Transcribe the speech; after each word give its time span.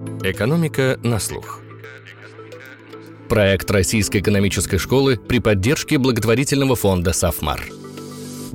Экономика 0.00 0.98
на 1.02 1.18
слух. 1.18 1.60
Проект 3.28 3.70
Российской 3.70 4.22
экономической 4.22 4.78
школы 4.78 5.18
при 5.18 5.40
поддержке 5.40 5.98
благотворительного 5.98 6.74
фонда 6.74 7.12
«Сафмар». 7.12 7.62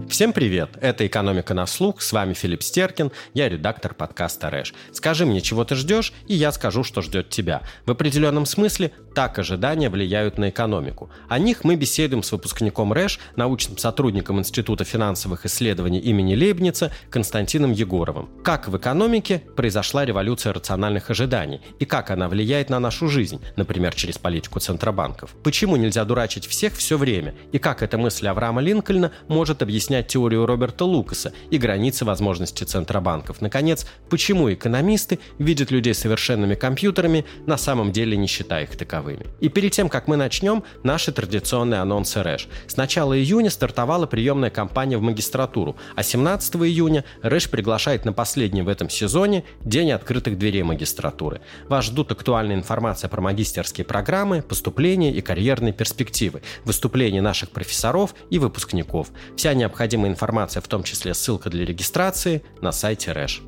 Всем 0.10 0.34
привет! 0.34 0.72
Это 0.82 1.06
«Экономика 1.06 1.54
на 1.54 1.68
слух», 1.68 2.02
с 2.02 2.12
вами 2.14 2.34
Филипп 2.34 2.64
Стеркин, 2.64 3.12
я 3.36 3.48
редактор 3.48 3.94
подкаста 3.94 4.50
«Рэш». 4.50 4.74
Скажи 4.92 5.28
мне, 5.28 5.40
чего 5.40 5.64
ты 5.66 5.76
ждешь, 5.76 6.14
и 6.28 6.34
я 6.34 6.52
скажу, 6.52 6.84
что 6.84 7.04
ждет 7.04 7.30
тебя. 7.30 7.62
В 7.86 7.92
определенном 7.92 8.48
смысле 8.48 8.92
так 9.16 9.40
ожидания 9.40 9.90
влияют 9.90 10.38
на 10.38 10.50
экономику. 10.50 11.10
О 11.30 11.40
них 11.40 11.64
мы 11.64 11.76
беседуем 11.76 12.22
с 12.22 12.32
выпускником 12.34 12.92
РЭШ, 12.92 13.18
научным 13.38 13.78
сотрудником 13.78 14.40
Института 14.40 14.84
финансовых 14.84 15.46
исследований 15.46 16.00
имени 16.00 16.36
Лейбница 16.36 16.92
Константином 17.10 17.72
Егоровым. 17.72 18.30
Как 18.44 18.68
в 18.68 18.78
экономике 18.78 19.42
произошла 19.56 20.06
революция 20.06 20.52
рациональных 20.52 21.10
ожиданий 21.10 21.62
и 21.80 21.86
как 21.86 22.12
она 22.12 22.28
влияет 22.28 22.70
на 22.70 22.80
нашу 22.80 23.08
жизнь, 23.08 23.42
например, 23.56 23.96
через 23.96 24.18
политику 24.18 24.60
центробанков. 24.60 25.34
Почему 25.44 25.78
нельзя 25.78 26.04
дурачить 26.04 26.46
всех 26.46 26.74
все 26.74 26.98
время 26.98 27.34
и 27.54 27.58
как 27.58 27.82
эта 27.84 27.98
мысль 27.98 28.28
Авраама 28.28 28.62
Линкольна 28.62 29.14
может 29.30 29.62
объяснять 29.62 30.08
теорию 30.08 30.46
Роберта 30.46 30.84
Лукаса 30.84 31.32
и 31.50 31.58
границы 31.58 32.04
возможностей 32.04 32.66
центробанков. 32.66 33.40
Наконец, 33.40 33.88
почему 34.10 34.52
экономисты 34.52 35.20
видят 35.40 35.72
людей 35.72 35.94
совершенными 35.94 36.56
компьютерами, 36.56 37.24
на 37.46 37.58
самом 37.58 37.94
деле 37.94 38.18
не 38.18 38.28
считая 38.28 38.64
их 38.64 38.76
таковыми 38.76 39.05
таковыми. 39.06 39.26
И 39.40 39.50
перед 39.50 39.72
тем, 39.72 39.90
как 39.90 40.08
мы 40.08 40.16
начнем, 40.16 40.64
наши 40.84 41.12
традиционные 41.12 41.82
анонсы 41.82 42.22
РЭШ. 42.22 42.48
С 42.68 42.78
начала 42.78 43.18
июня 43.18 43.50
стартовала 43.50 44.06
приемная 44.06 44.50
кампания 44.50 44.98
в 44.98 45.02
магистратуру, 45.02 45.76
а 45.96 46.04
17 46.04 46.56
июня 46.56 47.04
РЭШ 47.22 47.50
приглашает 47.50 48.06
на 48.06 48.14
последний 48.14 48.62
в 48.62 48.68
этом 48.68 48.90
сезоне 48.90 49.44
День 49.62 49.92
открытых 49.92 50.38
дверей 50.38 50.64
магистратуры. 50.64 51.42
Вас 51.68 51.86
ждут 51.86 52.12
актуальная 52.12 52.56
информация 52.56 53.10
про 53.10 53.22
магистерские 53.22 53.86
программы, 53.86 54.42
поступления 54.42 55.12
и 55.12 55.22
карьерные 55.22 55.74
перспективы, 55.74 56.42
выступления 56.64 57.22
наших 57.22 57.50
профессоров 57.50 58.16
и 58.30 58.40
выпускников. 58.40 59.10
Вся 59.36 59.54
необходимая 59.54 60.12
информация, 60.12 60.62
в 60.62 60.68
том 60.68 60.84
числе 60.84 61.14
ссылка 61.14 61.50
для 61.50 61.66
регистрации, 61.66 62.44
на 62.62 62.72
сайте 62.72 63.12
РЭШ. 63.12 63.42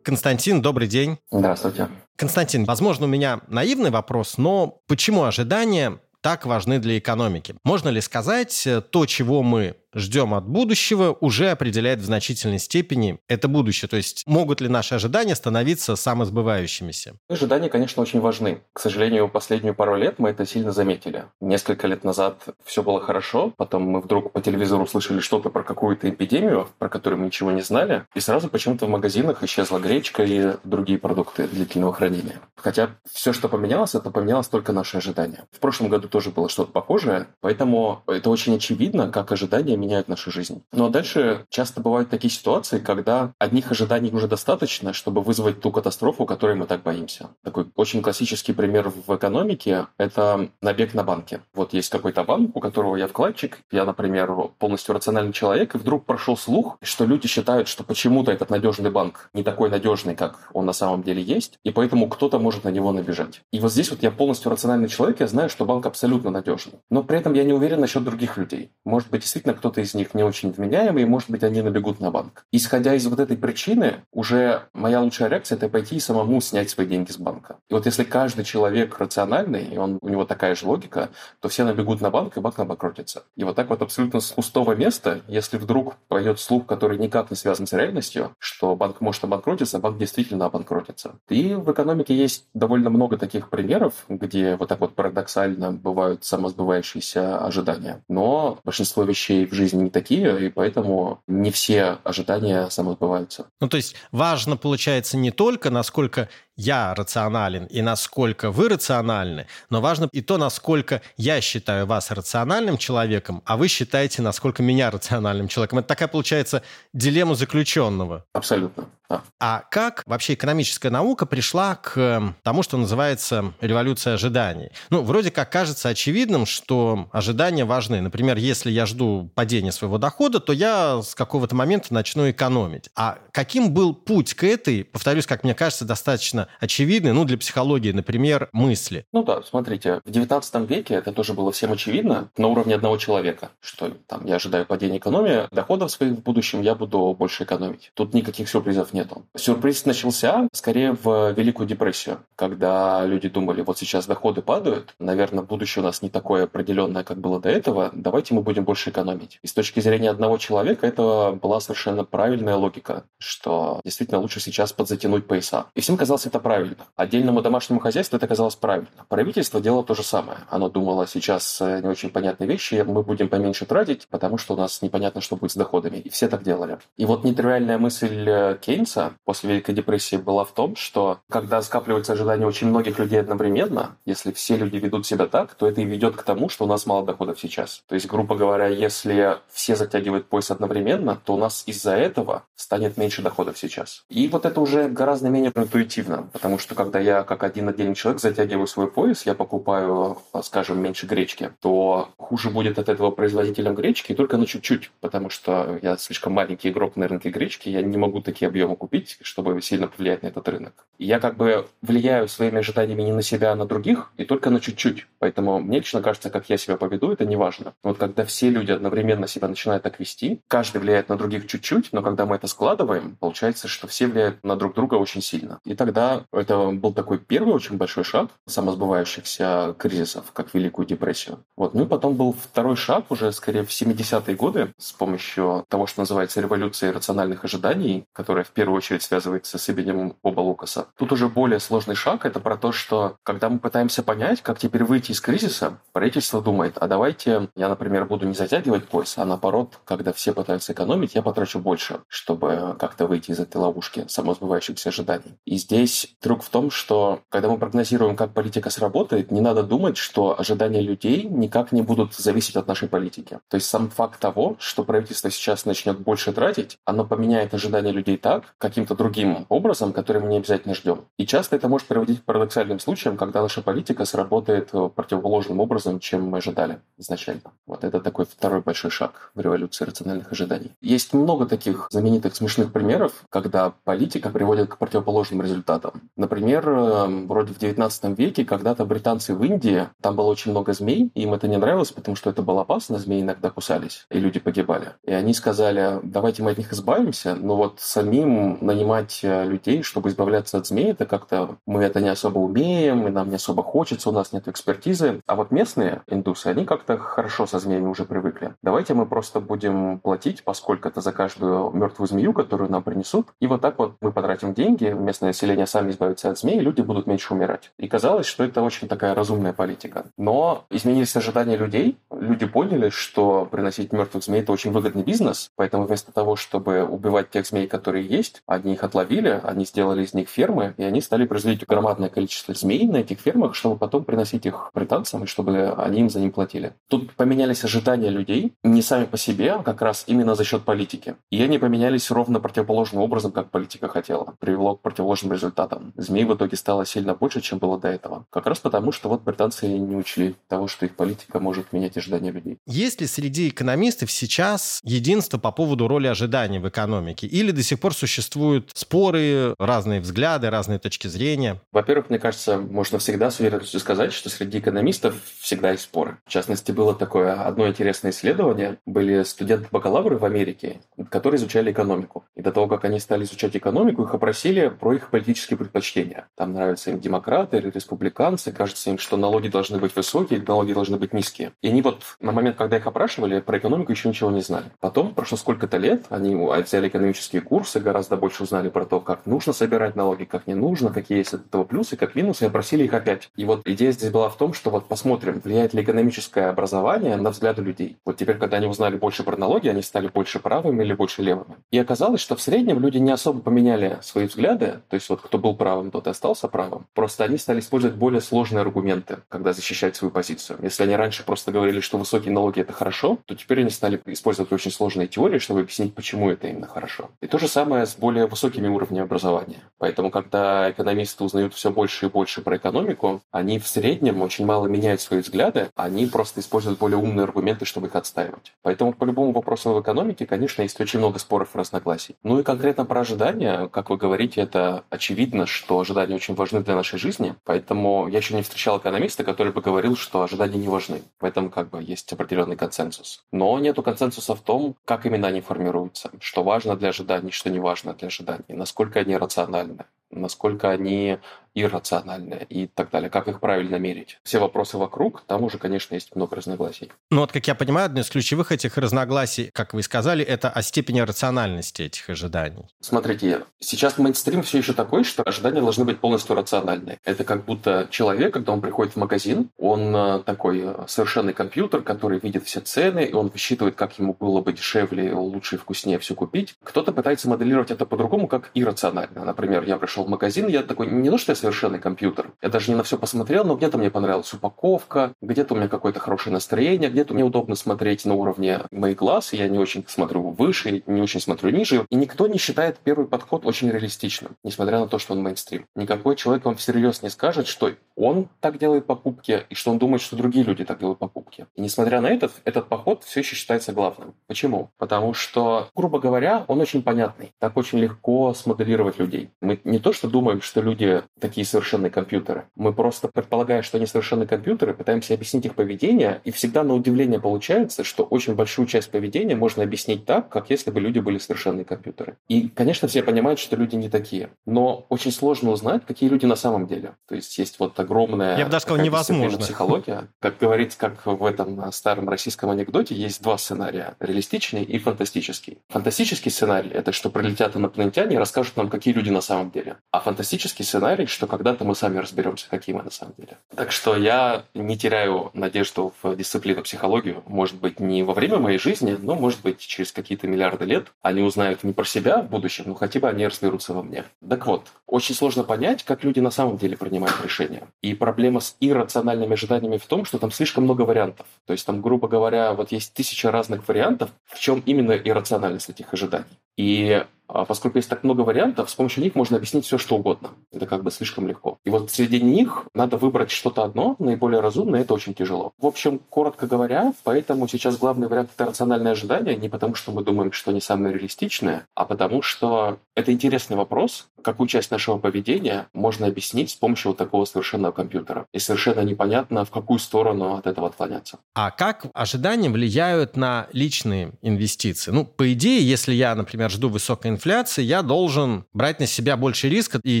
Константин, 0.02 0.62
добрый 0.62 0.88
день. 0.88 1.18
Здравствуйте. 1.30 1.88
Константин, 2.16 2.64
возможно, 2.64 3.06
у 3.06 3.08
меня 3.08 3.40
наивный 3.48 3.90
вопрос, 3.90 4.38
но 4.38 4.80
почему 4.86 5.24
ожидания 5.24 5.98
так 6.20 6.46
важны 6.46 6.78
для 6.78 6.98
экономики? 6.98 7.54
Можно 7.64 7.88
ли 7.88 8.00
сказать, 8.00 8.66
э, 8.66 8.80
то, 8.80 9.06
чего 9.06 9.42
мы 9.42 9.76
ждем 9.94 10.34
от 10.34 10.46
будущего, 10.46 11.16
уже 11.20 11.50
определяет 11.50 12.00
в 12.00 12.04
значительной 12.04 12.58
степени 12.58 13.18
это 13.28 13.48
будущее. 13.48 13.88
То 13.88 13.96
есть 13.96 14.22
могут 14.26 14.60
ли 14.60 14.68
наши 14.68 14.94
ожидания 14.94 15.34
становиться 15.34 15.96
самосбывающимися? 15.96 17.14
Ожидания, 17.28 17.68
конечно, 17.68 18.02
очень 18.02 18.20
важны. 18.20 18.62
К 18.72 18.80
сожалению, 18.80 19.28
последнюю 19.28 19.74
пару 19.74 19.96
лет 19.96 20.18
мы 20.18 20.30
это 20.30 20.46
сильно 20.46 20.72
заметили. 20.72 21.24
Несколько 21.40 21.86
лет 21.86 22.04
назад 22.04 22.42
все 22.64 22.82
было 22.82 23.00
хорошо, 23.00 23.52
потом 23.56 23.82
мы 23.82 24.00
вдруг 24.00 24.32
по 24.32 24.40
телевизору 24.40 24.84
услышали 24.84 25.20
что-то 25.20 25.50
про 25.50 25.62
какую-то 25.62 26.08
эпидемию, 26.08 26.68
про 26.78 26.88
которую 26.88 27.20
мы 27.20 27.26
ничего 27.26 27.50
не 27.50 27.62
знали, 27.62 28.04
и 28.14 28.20
сразу 28.20 28.48
почему-то 28.48 28.86
в 28.86 28.88
магазинах 28.88 29.42
исчезла 29.42 29.78
гречка 29.78 30.22
и 30.22 30.54
другие 30.64 30.98
продукты 30.98 31.48
длительного 31.48 31.92
хранения. 31.92 32.40
Хотя 32.56 32.90
все, 33.12 33.32
что 33.32 33.48
поменялось, 33.48 33.94
это 33.94 34.10
поменялось 34.10 34.48
только 34.48 34.72
наши 34.72 34.96
ожидания. 34.96 35.44
В 35.50 35.58
прошлом 35.58 35.88
году 35.88 36.08
тоже 36.08 36.30
было 36.30 36.48
что-то 36.48 36.72
похожее, 36.72 37.26
поэтому 37.40 38.02
это 38.06 38.30
очень 38.30 38.56
очевидно, 38.56 39.10
как 39.10 39.32
ожидания 39.32 39.76
меняют 39.82 40.08
нашу 40.08 40.30
жизнь. 40.30 40.62
Но 40.72 40.88
дальше 40.88 41.44
часто 41.50 41.80
бывают 41.80 42.08
такие 42.08 42.30
ситуации, 42.30 42.78
когда 42.78 43.32
одних 43.38 43.70
ожиданий 43.70 44.10
уже 44.12 44.28
достаточно, 44.28 44.92
чтобы 44.92 45.20
вызвать 45.20 45.60
ту 45.60 45.70
катастрофу, 45.72 46.24
которой 46.24 46.54
мы 46.54 46.66
так 46.66 46.82
боимся. 46.82 47.30
Такой 47.42 47.66
очень 47.76 48.02
классический 48.02 48.52
пример 48.52 48.90
в 48.90 49.16
экономике– 49.16 49.86
это 49.98 50.48
набег 50.60 50.94
на 50.94 51.02
банке. 51.02 51.40
Вот 51.54 51.72
есть 51.72 51.90
какой-то 51.90 52.24
банк, 52.24 52.56
у 52.56 52.60
которого 52.60 52.96
я 52.96 53.08
вкладчик, 53.08 53.58
я, 53.70 53.84
например, 53.84 54.32
полностью 54.58 54.94
рациональный 54.94 55.32
человек, 55.32 55.74
и 55.74 55.78
вдруг 55.78 56.06
прошел 56.06 56.36
слух, 56.36 56.78
что 56.82 57.04
люди 57.04 57.26
считают, 57.26 57.68
что 57.68 57.84
почему-то 57.84 58.30
этот 58.30 58.50
надежный 58.50 58.90
банк 58.90 59.30
не 59.34 59.42
такой 59.42 59.70
надежный, 59.70 60.14
как 60.14 60.48
он 60.52 60.66
на 60.66 60.72
самом 60.72 61.02
деле 61.02 61.22
есть, 61.22 61.58
и 61.64 61.70
поэтому 61.70 62.08
кто-то 62.08 62.38
может 62.38 62.64
на 62.64 62.68
него 62.68 62.92
набежать. 62.92 63.42
И 63.52 63.60
вот 63.60 63.72
здесь 63.72 63.90
вот 63.90 64.02
я 64.02 64.10
полностью 64.10 64.50
рациональный 64.50 64.88
человек, 64.88 65.20
я 65.20 65.26
знаю, 65.26 65.48
что 65.50 65.64
банк 65.64 65.86
абсолютно 65.86 66.30
надежный. 66.30 66.74
Но 66.90 67.02
при 67.02 67.18
этом 67.18 67.32
я 67.32 67.44
не 67.44 67.52
уверен 67.52 67.80
насчет 67.80 68.04
других 68.04 68.36
людей. 68.36 68.70
Может 68.84 69.10
быть, 69.10 69.22
действительно 69.22 69.54
кто-то 69.54 69.71
из 69.78 69.94
них 69.94 70.14
не 70.14 70.22
очень 70.22 70.52
вменяемый, 70.52 71.02
и, 71.02 71.06
может 71.06 71.30
быть, 71.30 71.42
они 71.42 71.62
набегут 71.62 72.00
на 72.00 72.10
банк. 72.10 72.44
Исходя 72.52 72.94
из 72.94 73.06
вот 73.06 73.20
этой 73.20 73.36
причины, 73.36 74.04
уже 74.12 74.62
моя 74.72 75.00
лучшая 75.00 75.28
реакция– 75.28 75.56
это 75.58 75.68
пойти 75.68 75.96
и 75.96 76.00
самому 76.00 76.40
снять 76.40 76.70
свои 76.70 76.86
деньги 76.86 77.10
с 77.10 77.18
банка. 77.18 77.56
И 77.68 77.74
вот 77.74 77.86
если 77.86 78.04
каждый 78.04 78.44
человек 78.44 78.98
рациональный, 78.98 79.64
и 79.64 79.78
он, 79.78 79.98
у 80.00 80.08
него 80.08 80.24
такая 80.24 80.54
же 80.54 80.66
логика, 80.66 81.10
то 81.40 81.48
все 81.48 81.64
набегут 81.64 82.00
на 82.00 82.10
банк, 82.10 82.36
и 82.36 82.40
банк 82.40 82.58
обанкротится. 82.58 83.22
И 83.36 83.44
вот 83.44 83.56
так 83.56 83.70
вот 83.70 83.82
абсолютно 83.82 84.20
с 84.20 84.32
пустого 84.32 84.74
места, 84.74 85.20
если 85.28 85.56
вдруг 85.56 85.96
пойдет 86.08 86.38
слух, 86.40 86.66
который 86.66 86.98
никак 86.98 87.30
не 87.30 87.36
связан 87.36 87.66
с 87.66 87.72
реальностью, 87.72 88.34
что 88.38 88.76
банк 88.76 89.00
может 89.00 89.24
обанкротиться, 89.24 89.78
банк 89.78 89.98
действительно 89.98 90.46
обанкротится. 90.46 91.14
И 91.28 91.54
в 91.54 91.70
экономике 91.72 92.14
есть 92.14 92.46
довольно 92.54 92.90
много 92.90 93.16
таких 93.16 93.48
примеров, 93.48 94.04
где 94.08 94.56
вот 94.56 94.68
так 94.68 94.80
вот 94.80 94.94
парадоксально 94.94 95.72
бывают 95.72 96.24
самосбывающиеся 96.24 97.38
ожидания. 97.38 98.02
Но 98.08 98.58
большинство 98.64 99.04
вещей 99.04 99.46
в 99.46 99.52
жизни 99.52 99.61
не 99.70 99.90
такие, 99.90 100.46
и 100.46 100.48
поэтому 100.48 101.20
не 101.26 101.50
все 101.50 101.98
ожидания 102.04 102.68
самосбываются. 102.70 103.46
Ну, 103.60 103.68
то 103.68 103.76
есть 103.76 103.94
важно, 104.10 104.56
получается, 104.56 105.16
не 105.16 105.30
только, 105.30 105.70
насколько 105.70 106.28
я 106.56 106.94
рационален 106.94 107.66
и 107.66 107.82
насколько 107.82 108.50
вы 108.50 108.68
рациональны, 108.68 109.46
но 109.70 109.80
важно 109.80 110.08
и 110.12 110.20
то, 110.20 110.36
насколько 110.38 111.00
я 111.16 111.40
считаю 111.40 111.86
вас 111.86 112.10
рациональным 112.10 112.76
человеком, 112.76 113.42
а 113.44 113.56
вы 113.56 113.68
считаете, 113.68 114.22
насколько 114.22 114.62
меня 114.62 114.90
рациональным 114.90 115.48
человеком. 115.48 115.78
Это 115.78 115.88
такая, 115.88 116.08
получается, 116.08 116.62
дилемма 116.92 117.34
заключенного. 117.34 118.24
Абсолютно. 118.34 118.88
Да. 119.12 119.22
А 119.38 119.64
как 119.70 120.02
вообще 120.06 120.32
экономическая 120.32 120.88
наука 120.88 121.26
пришла 121.26 121.74
к 121.74 122.34
тому, 122.42 122.62
что 122.62 122.78
называется 122.78 123.52
революция 123.60 124.14
ожиданий? 124.14 124.70
Ну, 124.88 125.02
вроде 125.02 125.30
как 125.30 125.52
кажется 125.52 125.90
очевидным, 125.90 126.46
что 126.46 127.10
ожидания 127.12 127.66
важны. 127.66 128.00
Например, 128.00 128.38
если 128.38 128.70
я 128.70 128.86
жду 128.86 129.30
падения 129.34 129.70
своего 129.70 129.98
дохода, 129.98 130.40
то 130.40 130.54
я 130.54 131.02
с 131.02 131.14
какого-то 131.14 131.54
момента 131.54 131.92
начну 131.92 132.30
экономить. 132.30 132.88
А 132.96 133.18
каким 133.32 133.74
был 133.74 133.94
путь 133.94 134.32
к 134.32 134.44
этой, 134.44 134.82
повторюсь, 134.84 135.26
как 135.26 135.44
мне 135.44 135.54
кажется, 135.54 135.84
достаточно 135.84 136.48
очевидны, 136.58 137.12
ну, 137.12 137.26
для 137.26 137.36
психологии, 137.36 137.92
например, 137.92 138.48
мысли. 138.52 139.04
Ну 139.12 139.24
да, 139.24 139.42
смотрите, 139.42 140.00
в 140.06 140.10
19 140.10 140.70
веке 140.70 140.94
это 140.94 141.12
тоже 141.12 141.34
было 141.34 141.52
всем 141.52 141.72
очевидно 141.72 142.30
на 142.38 142.46
уровне 142.46 142.74
одного 142.74 142.96
человека, 142.96 143.50
что 143.60 143.90
там 144.06 144.24
я 144.24 144.36
ожидаю 144.36 144.64
падения 144.64 144.96
экономии, 144.96 145.48
доходов 145.54 145.90
своих 145.90 146.12
в 146.12 146.22
будущем 146.22 146.62
я 146.62 146.74
буду 146.74 147.14
больше 147.18 147.44
экономить. 147.44 147.90
Тут 147.92 148.14
никаких 148.14 148.48
сюрпризов 148.48 148.94
нету. 149.02 149.24
Сюрприз 149.36 149.86
начался 149.86 150.48
скорее 150.52 150.92
в 150.92 151.32
Великую 151.32 151.66
депрессию, 151.66 152.18
когда 152.36 153.04
люди 153.04 153.28
думали, 153.28 153.62
вот 153.62 153.78
сейчас 153.78 154.06
доходы 154.06 154.42
падают, 154.42 154.94
наверное, 154.98 155.42
будущее 155.42 155.82
у 155.82 155.86
нас 155.86 156.02
не 156.02 156.08
такое 156.08 156.44
определенное, 156.44 157.04
как 157.04 157.18
было 157.18 157.40
до 157.40 157.48
этого, 157.48 157.90
давайте 157.92 158.34
мы 158.34 158.42
будем 158.42 158.64
больше 158.64 158.90
экономить. 158.90 159.38
И 159.42 159.46
с 159.46 159.52
точки 159.52 159.80
зрения 159.80 160.10
одного 160.10 160.38
человека 160.38 160.86
это 160.86 161.38
была 161.40 161.60
совершенно 161.60 162.04
правильная 162.04 162.56
логика, 162.56 163.04
что 163.18 163.80
действительно 163.84 164.20
лучше 164.20 164.40
сейчас 164.40 164.72
подзатянуть 164.72 165.26
пояса. 165.26 165.66
И 165.74 165.80
всем 165.80 165.96
казалось 165.96 166.26
это 166.26 166.38
правильно. 166.38 166.76
Отдельному 166.96 167.42
домашнему 167.42 167.80
хозяйству 167.80 168.16
это 168.16 168.26
казалось 168.26 168.56
правильно. 168.56 168.88
Правительство 169.08 169.60
делало 169.60 169.84
то 169.84 169.94
же 169.94 170.02
самое. 170.02 170.38
Оно 170.50 170.68
думало, 170.68 171.06
сейчас 171.06 171.60
э, 171.60 171.80
не 171.80 171.88
очень 171.88 172.10
понятные 172.10 172.48
вещи, 172.48 172.84
мы 172.86 173.02
будем 173.02 173.28
поменьше 173.28 173.66
тратить, 173.66 174.06
потому 174.08 174.38
что 174.38 174.54
у 174.54 174.56
нас 174.56 174.82
непонятно, 174.82 175.20
что 175.20 175.36
будет 175.36 175.52
с 175.52 175.56
доходами. 175.56 175.98
И 175.98 176.08
все 176.08 176.28
так 176.28 176.42
делали. 176.42 176.78
И 176.96 177.04
вот 177.04 177.24
нетривиальная 177.24 177.78
мысль 177.78 178.28
э, 178.28 178.58
Кейнса 178.92 179.14
после 179.24 179.50
Великой 179.50 179.74
депрессии 179.74 180.16
была 180.16 180.44
в 180.44 180.52
том, 180.52 180.76
что 180.76 181.20
когда 181.30 181.62
скапливаются 181.62 182.12
ожидания 182.12 182.46
очень 182.46 182.68
многих 182.68 182.98
людей 182.98 183.20
одновременно, 183.20 183.96
если 184.04 184.32
все 184.32 184.56
люди 184.56 184.76
ведут 184.76 185.06
себя 185.06 185.26
так, 185.26 185.54
то 185.54 185.66
это 185.66 185.80
и 185.80 185.84
ведет 185.84 186.16
к 186.16 186.22
тому, 186.22 186.48
что 186.48 186.64
у 186.64 186.68
нас 186.68 186.86
мало 186.86 187.04
доходов 187.04 187.38
сейчас. 187.40 187.82
То 187.88 187.94
есть, 187.94 188.06
грубо 188.06 188.36
говоря, 188.36 188.66
если 188.66 189.38
все 189.50 189.76
затягивают 189.76 190.26
пояс 190.26 190.50
одновременно, 190.50 191.18
то 191.24 191.34
у 191.34 191.38
нас 191.38 191.64
из-за 191.66 191.92
этого 191.92 192.44
станет 192.54 192.96
меньше 192.96 193.22
доходов 193.22 193.58
сейчас. 193.58 194.04
И 194.08 194.28
вот 194.28 194.44
это 194.44 194.60
уже 194.60 194.88
гораздо 194.88 195.28
менее 195.28 195.52
интуитивно 195.54 196.28
потому 196.32 196.58
что 196.58 196.74
когда 196.74 196.98
я 196.98 197.22
как 197.22 197.42
один 197.44 197.68
отдельный 197.68 197.94
человек 197.94 198.20
затягиваю 198.20 198.66
свой 198.66 198.90
пояс, 198.90 199.26
я 199.26 199.34
покупаю, 199.34 200.18
скажем, 200.42 200.80
меньше 200.80 201.06
гречки, 201.06 201.52
то 201.60 202.08
хуже 202.16 202.50
будет 202.50 202.78
от 202.78 202.88
этого 202.88 203.10
производителям 203.10 203.74
гречки 203.74 204.14
только 204.14 204.36
на 204.36 204.46
чуть-чуть, 204.46 204.90
потому 205.00 205.30
что 205.30 205.78
я 205.82 205.96
слишком 205.96 206.32
маленький 206.32 206.70
игрок 206.70 206.96
на 206.96 207.08
рынке 207.08 207.30
гречки, 207.30 207.68
я 207.68 207.82
не 207.82 207.96
могу 207.96 208.20
такие 208.20 208.48
объемы 208.48 208.76
купить, 208.82 209.16
чтобы 209.22 209.62
сильно 209.62 209.86
повлиять 209.86 210.24
на 210.24 210.26
этот 210.26 210.48
рынок. 210.48 210.86
Я 210.98 211.20
как 211.20 211.36
бы 211.36 211.68
влияю 211.82 212.26
своими 212.26 212.58
ожиданиями 212.58 213.02
не 213.02 213.12
на 213.12 213.22
себя, 213.22 213.52
а 213.52 213.54
на 213.54 213.64
других, 213.64 214.10
и 214.16 214.24
только 214.24 214.50
на 214.50 214.58
чуть-чуть. 214.58 215.06
Поэтому 215.20 215.60
мне 215.60 215.78
лично 215.78 216.02
кажется, 216.02 216.30
как 216.30 216.50
я 216.50 216.56
себя 216.56 216.76
поведу, 216.76 217.12
это 217.12 217.24
не 217.24 217.36
важно. 217.36 217.74
Вот 217.84 217.98
когда 217.98 218.24
все 218.24 218.50
люди 218.50 218.72
одновременно 218.72 219.28
себя 219.28 219.46
начинают 219.46 219.84
так 219.84 220.00
вести, 220.00 220.40
каждый 220.48 220.80
влияет 220.80 221.08
на 221.08 221.16
других 221.16 221.46
чуть-чуть, 221.46 221.92
но 221.92 222.02
когда 222.02 222.26
мы 222.26 222.34
это 222.34 222.48
складываем, 222.48 223.16
получается, 223.20 223.68
что 223.68 223.86
все 223.86 224.08
влияют 224.08 224.42
на 224.42 224.56
друг 224.56 224.74
друга 224.74 224.96
очень 224.96 225.22
сильно. 225.22 225.60
И 225.64 225.76
тогда 225.76 226.24
это 226.32 226.72
был 226.72 226.92
такой 226.92 227.18
первый 227.18 227.54
очень 227.54 227.76
большой 227.76 228.02
шаг 228.02 228.30
самосбывающихся 228.48 229.76
кризисов, 229.78 230.32
как 230.32 230.52
Великую 230.54 230.88
депрессию. 230.88 231.38
Вот. 231.56 231.74
Ну 231.74 231.84
и 231.84 231.86
потом 231.86 232.16
был 232.16 232.32
второй 232.32 232.74
шаг 232.74 233.12
уже 233.12 233.30
скорее 233.30 233.62
в 233.62 233.68
70-е 233.68 234.34
годы 234.34 234.72
с 234.76 234.90
помощью 234.90 235.64
того, 235.68 235.86
что 235.86 236.00
называется 236.00 236.40
революцией 236.40 236.90
рациональных 236.90 237.44
ожиданий, 237.44 238.06
которая 238.12 238.42
в 238.42 238.50
первую 238.62 238.76
очередь 238.76 239.02
связывается 239.02 239.58
с 239.58 239.68
именем 239.70 240.14
Боба 240.22 240.38
Лукаса. 240.38 240.86
Тут 240.96 241.10
уже 241.10 241.28
более 241.28 241.58
сложный 241.58 241.96
шаг. 241.96 242.24
Это 242.24 242.38
про 242.38 242.56
то, 242.56 242.70
что 242.70 243.16
когда 243.24 243.48
мы 243.48 243.58
пытаемся 243.58 244.04
понять, 244.04 244.40
как 244.40 244.60
теперь 244.60 244.84
выйти 244.84 245.10
из 245.10 245.20
кризиса, 245.20 245.78
правительство 245.92 246.40
думает, 246.40 246.78
а 246.78 246.86
давайте 246.86 247.48
я, 247.56 247.68
например, 247.68 248.04
буду 248.04 248.24
не 248.24 248.34
затягивать 248.34 248.86
пояс, 248.86 249.18
а 249.18 249.24
наоборот, 249.24 249.80
когда 249.84 250.12
все 250.12 250.32
пытаются 250.32 250.74
экономить, 250.74 251.16
я 251.16 251.22
потрачу 251.22 251.58
больше, 251.58 252.02
чтобы 252.06 252.76
как-то 252.78 253.08
выйти 253.08 253.32
из 253.32 253.40
этой 253.40 253.56
ловушки 253.56 254.04
самосбывающихся 254.06 254.90
ожиданий. 254.90 255.34
И 255.44 255.56
здесь 255.56 256.14
трюк 256.20 256.44
в 256.44 256.48
том, 256.48 256.70
что 256.70 257.22
когда 257.30 257.48
мы 257.48 257.58
прогнозируем, 257.58 258.14
как 258.14 258.32
политика 258.32 258.70
сработает, 258.70 259.32
не 259.32 259.40
надо 259.40 259.64
думать, 259.64 259.96
что 259.96 260.38
ожидания 260.38 260.82
людей 260.82 261.24
никак 261.24 261.72
не 261.72 261.82
будут 261.82 262.14
зависеть 262.14 262.54
от 262.54 262.68
нашей 262.68 262.86
политики. 262.86 263.40
То 263.48 263.56
есть 263.56 263.68
сам 263.68 263.90
факт 263.90 264.20
того, 264.20 264.54
что 264.60 264.84
правительство 264.84 265.32
сейчас 265.32 265.64
начнет 265.64 265.98
больше 265.98 266.32
тратить, 266.32 266.78
оно 266.84 267.04
поменяет 267.04 267.52
ожидания 267.54 267.90
людей 267.90 268.16
так, 268.16 268.51
каким-то 268.58 268.94
другим 268.94 269.46
образом, 269.48 269.92
который 269.92 270.22
мы 270.22 270.28
не 270.28 270.36
обязательно 270.38 270.74
ждем. 270.74 271.06
И 271.18 271.26
часто 271.26 271.56
это 271.56 271.68
может 271.68 271.86
приводить 271.86 272.20
к 272.20 272.24
парадоксальным 272.24 272.78
случаям, 272.78 273.16
когда 273.16 273.42
наша 273.42 273.62
политика 273.62 274.04
сработает 274.04 274.70
противоположным 274.94 275.60
образом, 275.60 276.00
чем 276.00 276.28
мы 276.28 276.38
ожидали 276.38 276.80
изначально. 276.98 277.52
Вот 277.66 277.84
это 277.84 278.00
такой 278.00 278.24
второй 278.24 278.60
большой 278.60 278.90
шаг 278.90 279.30
в 279.34 279.40
революции 279.40 279.84
рациональных 279.84 280.32
ожиданий. 280.32 280.72
Есть 280.80 281.12
много 281.12 281.46
таких 281.46 281.88
знаменитых 281.90 282.34
смешных 282.36 282.72
примеров, 282.72 283.24
когда 283.30 283.72
политика 283.84 284.30
приводит 284.30 284.68
к 284.68 284.78
противоположным 284.78 285.42
результатам. 285.42 286.10
Например, 286.16 286.68
э, 286.68 287.06
вроде 287.26 287.52
в 287.54 287.58
19 287.58 288.18
веке 288.18 288.44
когда-то 288.44 288.84
британцы 288.84 289.34
в 289.34 289.42
Индии, 289.44 289.88
там 290.00 290.16
было 290.16 290.26
очень 290.26 290.50
много 290.50 290.72
змей, 290.72 291.10
и 291.14 291.22
им 291.22 291.34
это 291.34 291.48
не 291.48 291.56
нравилось, 291.56 291.92
потому 291.92 292.16
что 292.16 292.30
это 292.30 292.42
было 292.42 292.62
опасно, 292.62 292.98
змеи 292.98 293.20
иногда 293.20 293.50
кусались, 293.50 294.06
и 294.10 294.18
люди 294.18 294.40
погибали. 294.40 294.92
И 295.04 295.12
они 295.12 295.34
сказали, 295.34 296.00
давайте 296.02 296.42
мы 296.42 296.50
от 296.52 296.58
них 296.58 296.72
избавимся, 296.72 297.34
но 297.34 297.56
вот 297.56 297.80
самим 297.80 298.41
нанимать 298.60 299.20
э, 299.22 299.44
людей, 299.44 299.82
чтобы 299.82 300.08
избавляться 300.08 300.58
от 300.58 300.66
змей, 300.66 300.92
это 300.92 301.06
как-то 301.06 301.56
мы 301.66 301.82
это 301.82 302.00
не 302.00 302.08
особо 302.08 302.38
умеем, 302.38 303.06
и 303.06 303.10
нам 303.10 303.28
не 303.28 303.36
особо 303.36 303.62
хочется, 303.62 304.10
у 304.10 304.12
нас 304.12 304.32
нет 304.32 304.48
экспертизы. 304.48 305.20
А 305.26 305.34
вот 305.34 305.50
местные 305.50 306.02
индусы, 306.08 306.48
они 306.48 306.64
как-то 306.64 306.98
хорошо 306.98 307.46
со 307.46 307.58
змеями 307.58 307.86
уже 307.86 308.04
привыкли. 308.04 308.54
Давайте 308.62 308.94
мы 308.94 309.06
просто 309.06 309.40
будем 309.40 309.98
платить, 309.98 310.44
поскольку 310.44 310.88
это 310.88 311.00
за 311.00 311.12
каждую 311.12 311.70
мертвую 311.70 312.08
змею, 312.08 312.32
которую 312.32 312.70
нам 312.70 312.82
принесут. 312.82 313.28
И 313.40 313.46
вот 313.46 313.60
так 313.60 313.78
вот 313.78 313.96
мы 314.00 314.12
потратим 314.12 314.54
деньги, 314.54 314.86
местное 314.86 315.30
население 315.30 315.66
сами 315.66 315.90
избавится 315.90 316.30
от 316.30 316.38
змей, 316.38 316.58
и 316.58 316.60
люди 316.60 316.80
будут 316.80 317.06
меньше 317.06 317.34
умирать. 317.34 317.70
И 317.78 317.88
казалось, 317.88 318.26
что 318.26 318.44
это 318.44 318.62
очень 318.62 318.88
такая 318.88 319.14
разумная 319.14 319.52
политика. 319.52 320.06
Но 320.16 320.64
изменились 320.70 321.16
ожидания 321.16 321.56
людей. 321.56 321.98
Люди 322.10 322.46
поняли, 322.46 322.90
что 322.90 323.46
приносить 323.50 323.92
мертвых 323.92 324.24
змей– 324.24 324.40
это 324.42 324.52
очень 324.52 324.72
выгодный 324.72 325.02
бизнес. 325.02 325.50
Поэтому 325.56 325.84
вместо 325.84 326.12
того, 326.12 326.36
чтобы 326.36 326.84
убивать 326.84 327.30
тех 327.30 327.46
змей, 327.46 327.66
которые 327.66 328.06
есть, 328.06 328.31
они 328.46 328.74
их 328.74 328.84
отловили, 328.84 329.40
они 329.42 329.64
сделали 329.64 330.04
из 330.04 330.14
них 330.14 330.28
фермы, 330.28 330.74
и 330.76 330.82
они 330.82 331.00
стали 331.00 331.26
производить 331.26 331.66
громадное 331.66 332.08
количество 332.08 332.54
змей 332.54 332.86
на 332.86 332.98
этих 332.98 333.20
фермах, 333.20 333.54
чтобы 333.54 333.76
потом 333.76 334.04
приносить 334.04 334.46
их 334.46 334.70
британцам, 334.74 335.24
и 335.24 335.26
чтобы 335.26 335.72
они 335.76 336.00
им 336.00 336.10
за 336.10 336.20
ним 336.20 336.32
платили. 336.32 336.74
Тут 336.88 337.12
поменялись 337.14 337.64
ожидания 337.64 338.10
людей 338.10 338.52
не 338.62 338.82
сами 338.82 339.04
по 339.04 339.16
себе, 339.16 339.52
а 339.52 339.62
как 339.62 339.82
раз 339.82 340.04
именно 340.06 340.34
за 340.34 340.44
счет 340.44 340.64
политики. 340.64 341.16
И 341.30 341.42
они 341.42 341.58
поменялись 341.58 342.10
ровно 342.10 342.40
противоположным 342.40 343.02
образом, 343.02 343.32
как 343.32 343.50
политика 343.50 343.88
хотела. 343.88 344.34
Привело 344.38 344.76
к 344.76 344.82
противоположным 344.82 345.32
результатам. 345.32 345.92
Змей 345.96 346.24
в 346.24 346.34
итоге 346.34 346.56
стало 346.56 346.86
сильно 346.86 347.14
больше, 347.14 347.40
чем 347.40 347.58
было 347.58 347.78
до 347.78 347.88
этого. 347.88 348.26
Как 348.30 348.46
раз 348.46 348.58
потому, 348.60 348.92
что 348.92 349.08
вот 349.08 349.22
британцы 349.22 349.66
не 349.66 349.96
учли 349.96 350.34
того, 350.48 350.68
что 350.68 350.86
их 350.86 350.96
политика 350.96 351.40
может 351.40 351.72
менять 351.72 351.96
ожидания 351.96 352.30
людей. 352.30 352.58
Есть 352.66 353.00
ли 353.00 353.06
среди 353.06 353.48
экономистов 353.48 354.10
сейчас 354.10 354.80
единство 354.84 355.38
по 355.38 355.52
поводу 355.52 355.88
роли 355.88 356.06
ожиданий 356.06 356.58
в 356.58 356.68
экономике? 356.68 357.26
Или 357.26 357.50
до 357.50 357.62
сих 357.62 357.80
пор 357.80 357.94
существуют 358.22 358.70
споры, 358.74 359.54
разные 359.58 360.00
взгляды, 360.00 360.48
разные 360.48 360.78
точки 360.78 361.08
зрения? 361.08 361.60
Во-первых, 361.72 362.08
мне 362.08 362.20
кажется, 362.20 362.56
можно 362.56 362.98
всегда 362.98 363.30
с 363.30 363.40
уверенностью 363.40 363.80
сказать, 363.80 364.12
что 364.12 364.30
среди 364.30 364.60
экономистов 364.60 365.16
всегда 365.40 365.72
есть 365.72 365.82
споры. 365.82 366.18
В 366.24 366.30
частности, 366.30 366.70
было 366.70 366.94
такое 366.94 367.34
одно 367.34 367.66
интересное 367.66 368.12
исследование. 368.12 368.78
Были 368.86 369.24
студенты-бакалавры 369.24 370.18
в 370.18 370.24
Америке, 370.24 370.80
которые 371.10 371.38
изучали 371.38 371.72
экономику. 371.72 372.24
И 372.36 372.42
до 372.42 372.52
того, 372.52 372.68
как 372.68 372.84
они 372.84 373.00
стали 373.00 373.24
изучать 373.24 373.56
экономику, 373.56 374.04
их 374.04 374.14
опросили 374.14 374.68
про 374.68 374.94
их 374.94 375.10
политические 375.10 375.58
предпочтения. 375.58 376.28
Там 376.36 376.52
нравятся 376.52 376.90
им 376.90 377.00
демократы 377.00 377.56
или 377.58 377.70
республиканцы. 377.70 378.52
Кажется 378.52 378.90
им, 378.90 378.98
что 378.98 379.16
налоги 379.16 379.48
должны 379.48 379.78
быть 379.78 379.96
высокие, 379.96 380.42
налоги 380.46 380.72
должны 380.72 380.96
быть 380.96 381.12
низкие. 381.12 381.52
И 381.60 381.68
они 381.68 381.82
вот 381.82 382.02
на 382.20 382.30
момент, 382.30 382.56
когда 382.56 382.76
их 382.76 382.86
опрашивали, 382.86 383.40
про 383.40 383.58
экономику 383.58 383.90
еще 383.90 384.08
ничего 384.08 384.30
не 384.30 384.42
знали. 384.42 384.66
Потом, 384.78 385.12
прошло 385.12 385.36
сколько-то 385.36 385.76
лет, 385.78 386.04
они 386.10 386.36
взяли 386.62 386.86
экономические 386.86 387.42
курсы, 387.42 387.80
гораздо 387.80 388.11
больше 388.16 388.42
узнали 388.42 388.68
про 388.68 388.84
то, 388.84 389.00
как 389.00 389.26
нужно 389.26 389.52
собирать 389.52 389.96
налоги, 389.96 390.24
как 390.24 390.46
не 390.46 390.54
нужно, 390.54 390.90
какие 390.90 391.18
есть 391.18 391.34
от 391.34 391.46
этого 391.46 391.64
плюсы, 391.64 391.96
как 391.96 392.14
минусы, 392.14 392.44
и 392.44 392.48
опросили 392.48 392.84
их 392.84 392.94
опять. 392.94 393.30
И 393.36 393.44
вот 393.44 393.62
идея 393.64 393.92
здесь 393.92 394.10
была 394.10 394.28
в 394.28 394.36
том, 394.36 394.54
что 394.54 394.70
вот 394.70 394.86
посмотрим, 394.86 395.40
влияет 395.40 395.74
ли 395.74 395.82
экономическое 395.82 396.48
образование 396.48 397.16
на 397.16 397.30
взгляды 397.30 397.62
людей. 397.62 397.96
Вот 398.04 398.16
теперь, 398.16 398.38
когда 398.38 398.58
они 398.58 398.66
узнали 398.66 398.96
больше 398.96 399.22
про 399.22 399.36
налоги, 399.36 399.68
они 399.68 399.82
стали 399.82 400.08
больше 400.08 400.38
правыми 400.40 400.82
или 400.82 400.94
больше 400.94 401.22
левыми. 401.22 401.56
И 401.70 401.78
оказалось, 401.78 402.20
что 402.20 402.36
в 402.36 402.42
среднем 402.42 402.80
люди 402.80 402.98
не 402.98 403.10
особо 403.10 403.40
поменяли 403.40 403.98
свои 404.02 404.26
взгляды, 404.26 404.80
то 404.88 404.94
есть 404.94 405.08
вот 405.08 405.20
кто 405.20 405.38
был 405.38 405.56
правым, 405.56 405.90
тот 405.90 406.06
и 406.06 406.10
остался 406.10 406.48
правым. 406.48 406.86
Просто 406.94 407.24
они 407.24 407.38
стали 407.38 407.60
использовать 407.60 407.96
более 407.96 408.20
сложные 408.20 408.62
аргументы, 408.62 409.18
когда 409.28 409.52
защищать 409.52 409.96
свою 409.96 410.10
позицию. 410.12 410.58
Если 410.62 410.82
они 410.82 410.96
раньше 410.96 411.24
просто 411.24 411.52
говорили, 411.52 411.80
что 411.80 411.98
высокие 411.98 412.32
налоги 412.32 412.60
это 412.60 412.72
хорошо, 412.72 413.18
то 413.26 413.34
теперь 413.34 413.60
они 413.60 413.70
стали 413.70 414.00
использовать 414.06 414.52
очень 414.52 414.70
сложные 414.70 415.08
теории, 415.08 415.38
чтобы 415.38 415.60
объяснить, 415.60 415.94
почему 415.94 416.30
это 416.30 416.48
именно 416.48 416.66
хорошо. 416.66 417.10
И 417.20 417.26
то 417.26 417.38
же 417.38 417.48
самое 417.48 417.86
с 417.86 417.94
более 418.02 418.26
высокими 418.26 418.66
уровнями 418.66 419.04
образования. 419.04 419.60
Поэтому, 419.78 420.10
когда 420.10 420.68
экономисты 420.72 421.22
узнают 421.22 421.54
все 421.54 421.70
больше 421.70 422.06
и 422.06 422.08
больше 422.08 422.42
про 422.42 422.56
экономику, 422.56 423.22
они 423.30 423.60
в 423.60 423.68
среднем 423.68 424.22
очень 424.22 424.44
мало 424.44 424.66
меняют 424.66 425.00
свои 425.00 425.20
взгляды, 425.20 425.70
они 425.76 426.06
просто 426.06 426.40
используют 426.40 426.80
более 426.80 426.98
умные 426.98 427.22
аргументы, 427.22 427.64
чтобы 427.64 427.86
их 427.86 427.94
отстаивать. 427.94 428.54
Поэтому 428.62 428.92
по 428.92 429.04
любому 429.04 429.30
вопросу 429.32 429.72
в 429.72 429.80
экономике, 429.80 430.26
конечно, 430.26 430.62
есть 430.62 430.80
очень 430.80 430.98
много 430.98 431.20
споров 431.20 431.54
и 431.54 431.58
разногласий. 431.58 432.16
Ну 432.24 432.40
и 432.40 432.42
конкретно 432.42 432.84
про 432.84 433.02
ожидания, 433.02 433.68
как 433.68 433.90
вы 433.90 433.96
говорите, 433.96 434.40
это 434.40 434.82
очевидно, 434.90 435.46
что 435.46 435.78
ожидания 435.78 436.16
очень 436.16 436.34
важны 436.34 436.60
для 436.60 436.74
нашей 436.74 436.98
жизни, 436.98 437.36
поэтому 437.44 438.08
я 438.08 438.18
еще 438.18 438.34
не 438.34 438.42
встречал 438.42 438.78
экономиста, 438.78 439.22
который 439.22 439.52
бы 439.52 439.60
говорил, 439.60 439.96
что 439.96 440.22
ожидания 440.22 440.58
не 440.58 440.68
важны. 440.68 441.02
В 441.20 441.24
этом 441.24 441.50
как 441.50 441.70
бы 441.70 441.80
есть 441.80 442.12
определенный 442.12 442.56
консенсус. 442.56 443.22
Но 443.30 443.56
нету 443.60 443.84
консенсуса 443.84 444.34
в 444.34 444.40
том, 444.40 444.74
как 444.84 445.06
именно 445.06 445.28
они 445.28 445.40
формируются, 445.40 446.10
что 446.18 446.42
важно 446.42 446.74
для 446.76 446.88
ожиданий, 446.88 447.30
что 447.30 447.48
не 447.48 447.60
важно 447.60 447.91
для 447.94 448.08
ожиданий, 448.08 448.44
насколько 448.48 449.00
они 449.00 449.16
рациональны 449.16 449.84
насколько 450.12 450.70
они 450.70 451.18
иррациональные 451.54 452.46
и 452.48 452.66
так 452.66 452.90
далее, 452.90 453.10
как 453.10 453.28
их 453.28 453.40
правильно 453.40 453.76
мерить. 453.76 454.18
Все 454.22 454.38
вопросы 454.38 454.78
вокруг, 454.78 455.22
там 455.26 455.44
уже, 455.44 455.58
конечно, 455.58 455.94
есть 455.94 456.14
много 456.16 456.36
разногласий. 456.36 456.90
Ну 457.10 457.20
вот, 457.20 457.32
как 457.32 457.46
я 457.46 457.54
понимаю, 457.54 457.86
одно 457.86 458.00
из 458.00 458.10
ключевых 458.10 458.52
этих 458.52 458.78
разногласий, 458.78 459.50
как 459.52 459.74
вы 459.74 459.82
сказали, 459.82 460.24
это 460.24 460.48
о 460.48 460.62
степени 460.62 461.00
рациональности 461.00 461.82
этих 461.82 462.08
ожиданий. 462.08 462.64
Смотрите, 462.80 463.44
сейчас 463.60 463.98
мейнстрим 463.98 464.42
все 464.42 464.58
еще 464.58 464.72
такой, 464.72 465.04
что 465.04 465.22
ожидания 465.22 465.60
должны 465.60 465.84
быть 465.84 465.98
полностью 465.98 466.34
рациональные. 466.34 466.98
Это 467.04 467.24
как 467.24 467.44
будто 467.44 467.86
человек, 467.90 468.32
когда 468.32 468.52
он 468.52 468.60
приходит 468.60 468.94
в 468.94 468.96
магазин, 468.96 469.50
он 469.58 469.94
э, 469.94 470.22
такой 470.24 470.62
э, 470.64 470.84
совершенный 470.88 471.34
компьютер, 471.34 471.82
который 471.82 472.18
видит 472.18 472.46
все 472.46 472.60
цены, 472.60 473.04
и 473.04 473.12
он 473.12 473.28
высчитывает, 473.28 473.74
как 473.74 473.98
ему 473.98 474.16
было 474.18 474.40
бы 474.40 474.52
дешевле, 474.52 475.12
лучше 475.12 475.56
и 475.56 475.58
вкуснее 475.58 475.98
все 475.98 476.14
купить. 476.14 476.54
Кто-то 476.64 476.92
пытается 476.92 477.28
моделировать 477.28 477.70
это 477.70 477.84
по-другому, 477.84 478.26
как 478.26 478.50
иррационально. 478.54 479.24
Например, 479.24 479.62
я 479.64 479.76
пришел 479.76 480.01
в 480.02 480.08
магазин, 480.08 480.48
я 480.48 480.62
такой, 480.62 480.86
не 480.88 481.10
то, 481.10 481.18
что 481.18 481.32
я 481.32 481.36
совершенный 481.36 481.78
компьютер. 481.78 482.32
Я 482.42 482.48
даже 482.48 482.70
не 482.70 482.76
на 482.76 482.82
все 482.82 482.98
посмотрел, 482.98 483.44
но 483.44 483.56
где-то 483.56 483.78
мне 483.78 483.90
понравилась 483.90 484.32
упаковка, 484.32 485.12
где-то 485.20 485.54
у 485.54 485.56
меня 485.56 485.68
какое-то 485.68 486.00
хорошее 486.00 486.32
настроение, 486.32 486.90
где-то 486.90 487.14
мне 487.14 487.24
удобно 487.24 487.54
смотреть 487.54 488.04
на 488.04 488.14
уровне 488.14 488.60
моих 488.70 488.96
глаз, 488.96 489.32
я 489.32 489.48
не 489.48 489.58
очень 489.58 489.84
смотрю 489.88 490.30
выше, 490.30 490.82
не 490.86 491.00
очень 491.00 491.20
смотрю 491.20 491.50
ниже. 491.50 491.86
И 491.90 491.96
никто 491.96 492.26
не 492.26 492.38
считает 492.38 492.78
первый 492.78 493.06
подход 493.06 493.46
очень 493.46 493.70
реалистичным, 493.70 494.36
несмотря 494.44 494.80
на 494.80 494.88
то, 494.88 494.98
что 494.98 495.14
он 495.14 495.22
мейнстрим. 495.22 495.66
Никакой 495.74 496.16
человек 496.16 496.44
вам 496.44 496.56
всерьез 496.56 497.02
не 497.02 497.10
скажет, 497.10 497.46
что 497.46 497.70
он 497.96 498.28
так 498.40 498.58
делает 498.58 498.86
покупки, 498.86 499.44
и 499.48 499.54
что 499.54 499.70
он 499.70 499.78
думает, 499.78 500.02
что 500.02 500.16
другие 500.16 500.44
люди 500.44 500.64
так 500.64 500.78
делают 500.78 500.98
покупки. 500.98 501.46
И 501.54 501.60
несмотря 501.60 502.00
на 502.00 502.08
этот, 502.08 502.32
этот 502.44 502.68
подход 502.68 503.04
все 503.04 503.20
еще 503.20 503.36
считается 503.36 503.72
главным. 503.72 504.14
Почему? 504.26 504.70
Потому 504.78 505.14
что, 505.14 505.68
грубо 505.74 505.98
говоря, 505.98 506.44
он 506.48 506.60
очень 506.60 506.82
понятный. 506.82 507.32
Так 507.38 507.56
очень 507.56 507.78
легко 507.78 508.34
смоделировать 508.34 508.98
людей. 508.98 509.30
Мы 509.40 509.60
не 509.64 509.78
то, 509.78 509.91
что 509.92 510.08
думаем, 510.08 510.42
что 510.42 510.60
люди 510.60 511.02
такие 511.20 511.44
совершенные 511.44 511.90
компьютеры. 511.90 512.44
Мы 512.56 512.72
просто, 512.72 513.08
предполагая, 513.08 513.62
что 513.62 513.76
они 513.76 513.86
совершенные 513.86 514.26
компьютеры, 514.26 514.74
пытаемся 514.74 515.14
объяснить 515.14 515.46
их 515.46 515.54
поведение, 515.54 516.20
и 516.24 516.30
всегда 516.30 516.62
на 516.62 516.74
удивление 516.74 517.20
получается, 517.20 517.84
что 517.84 518.04
очень 518.04 518.34
большую 518.34 518.66
часть 518.66 518.90
поведения 518.90 519.36
можно 519.36 519.62
объяснить 519.62 520.04
так, 520.04 520.28
как 520.28 520.50
если 520.50 520.70
бы 520.70 520.80
люди 520.80 520.98
были 520.98 521.18
совершенные 521.18 521.64
компьютеры. 521.64 522.16
И, 522.28 522.48
конечно, 522.48 522.88
все 522.88 523.02
понимают, 523.02 523.38
что 523.38 523.56
люди 523.56 523.76
не 523.76 523.88
такие. 523.88 524.30
Но 524.46 524.86
очень 524.88 525.12
сложно 525.12 525.50
узнать, 525.50 525.84
какие 525.86 526.08
люди 526.08 526.26
на 526.26 526.36
самом 526.36 526.66
деле. 526.66 526.96
То 527.08 527.14
есть 527.14 527.36
есть 527.38 527.58
вот 527.58 527.78
огромная... 527.78 528.36
Я 528.38 528.44
бы 528.44 528.50
даже 528.50 528.62
сказал, 528.62 528.84
невозможно. 528.84 529.38
Психология. 529.38 530.08
Как 530.20 530.38
говорить, 530.38 530.76
как 530.76 531.06
в 531.06 531.24
этом 531.24 531.70
старом 531.72 532.08
российском 532.08 532.50
анекдоте, 532.50 532.94
есть 532.94 533.22
два 533.22 533.38
сценария. 533.38 533.94
Реалистичный 534.00 534.62
и 534.62 534.78
фантастический. 534.78 535.58
Фантастический 535.68 536.30
сценарий– 536.30 536.70
это 536.72 536.92
что 536.92 537.10
прилетят 537.10 537.56
инопланетяне 537.56 538.16
и 538.16 538.18
расскажут 538.18 538.56
нам, 538.56 538.68
какие 538.68 538.94
люди 538.94 539.10
на 539.10 539.20
самом 539.20 539.50
деле. 539.50 539.76
А 539.90 540.00
фантастический 540.00 540.64
сценарий, 540.64 541.04
что 541.04 541.26
когда-то 541.26 541.64
мы 541.64 541.74
сами 541.74 541.98
разберемся, 541.98 542.48
какие 542.48 542.74
мы 542.74 542.82
на 542.82 542.90
самом 542.90 543.12
деле. 543.18 543.36
Так 543.54 543.72
что 543.72 543.94
я 543.94 544.44
не 544.54 544.78
теряю 544.78 545.30
надежду 545.34 545.92
в 546.02 546.16
дисциплину 546.16 546.62
психологию. 546.62 547.22
Может 547.26 547.56
быть, 547.56 547.78
не 547.78 548.02
во 548.02 548.14
время 548.14 548.38
моей 548.38 548.58
жизни, 548.58 548.96
но, 548.98 549.16
может 549.16 549.42
быть, 549.42 549.58
через 549.60 549.92
какие-то 549.92 550.26
миллиарды 550.26 550.64
лет 550.64 550.86
они 551.02 551.20
узнают 551.20 551.62
не 551.62 551.74
про 551.74 551.84
себя 551.84 552.22
в 552.22 552.30
будущем, 552.30 552.64
но 552.68 552.74
хотя 552.74 553.00
бы 553.00 553.08
они 553.10 553.26
разберутся 553.26 553.74
во 553.74 553.82
мне. 553.82 554.04
Так 554.26 554.46
вот, 554.46 554.68
очень 554.86 555.14
сложно 555.14 555.44
понять, 555.44 555.82
как 555.84 556.04
люди 556.04 556.20
на 556.20 556.30
самом 556.30 556.56
деле 556.56 556.78
принимают 556.78 557.22
решения. 557.22 557.64
И 557.82 557.92
проблема 557.94 558.40
с 558.40 558.56
иррациональными 558.60 559.34
ожиданиями 559.34 559.76
в 559.76 559.84
том, 559.84 560.06
что 560.06 560.18
там 560.18 560.30
слишком 560.30 560.64
много 560.64 560.82
вариантов. 560.82 561.26
То 561.44 561.52
есть 561.52 561.66
там, 561.66 561.82
грубо 561.82 562.08
говоря, 562.08 562.54
вот 562.54 562.72
есть 562.72 562.94
тысяча 562.94 563.30
разных 563.30 563.68
вариантов, 563.68 564.08
в 564.24 564.38
чем 564.38 564.62
именно 564.64 564.92
иррациональность 564.92 565.68
этих 565.68 565.92
ожиданий. 565.92 566.24
И 566.56 567.04
поскольку 567.48 567.78
есть 567.78 567.88
так 567.88 568.04
много 568.04 568.22
вариантов, 568.22 568.70
с 568.70 568.74
помощью 568.74 569.02
них 569.02 569.14
можно 569.14 569.36
объяснить 569.36 569.64
все, 569.64 569.78
что 569.78 569.96
угодно. 569.96 570.30
Это 570.52 570.66
как 570.66 570.82
бы 570.82 570.90
слишком 570.90 571.26
легко. 571.26 571.58
И 571.64 571.70
вот 571.70 571.90
среди 571.90 572.20
них 572.20 572.64
надо 572.74 572.96
выбрать 572.96 573.30
что-то 573.30 573.64
одно, 573.64 573.96
наиболее 573.98 574.40
разумное, 574.40 574.82
это 574.82 574.94
очень 574.94 575.14
тяжело. 575.14 575.52
В 575.58 575.66
общем, 575.66 576.00
коротко 576.10 576.46
говоря, 576.46 576.92
поэтому 577.04 577.48
сейчас 577.48 577.78
главный 577.78 578.08
вариант– 578.08 578.30
это 578.34 578.46
рациональное 578.46 578.92
ожидание, 578.92 579.36
не 579.36 579.48
потому 579.48 579.74
что 579.74 579.92
мы 579.92 580.04
думаем, 580.04 580.32
что 580.32 580.50
они 580.50 580.60
самые 580.60 580.94
реалистичные, 580.94 581.66
а 581.74 581.84
потому 581.84 582.22
что 582.22 582.78
это 582.94 583.12
интересный 583.12 583.56
вопрос, 583.56 584.08
какую 584.22 584.48
часть 584.48 584.70
нашего 584.70 584.98
поведения 584.98 585.66
можно 585.72 586.06
объяснить 586.06 586.50
с 586.50 586.54
помощью 586.54 586.90
вот 586.90 586.98
такого 586.98 587.24
совершенного 587.24 587.72
компьютера. 587.72 588.26
И 588.32 588.38
совершенно 588.38 588.80
непонятно, 588.80 589.44
в 589.44 589.50
какую 589.50 589.78
сторону 589.78 590.36
от 590.36 590.46
этого 590.46 590.68
отклоняться. 590.68 591.18
А 591.34 591.50
как 591.50 591.86
ожидания 591.94 592.50
влияют 592.50 593.16
на 593.16 593.48
личные 593.52 594.12
инвестиции? 594.22 594.90
Ну, 594.90 595.04
по 595.04 595.32
идее, 595.32 595.66
если 595.66 595.92
я, 595.94 596.14
например, 596.14 596.50
жду 596.50 596.68
высокой 596.68 597.10
инфляции, 597.22 597.62
я 597.62 597.82
должен 597.82 598.46
брать 598.52 598.80
на 598.80 598.86
себя 598.86 599.16
больше 599.16 599.48
риска 599.48 599.78
и 599.84 600.00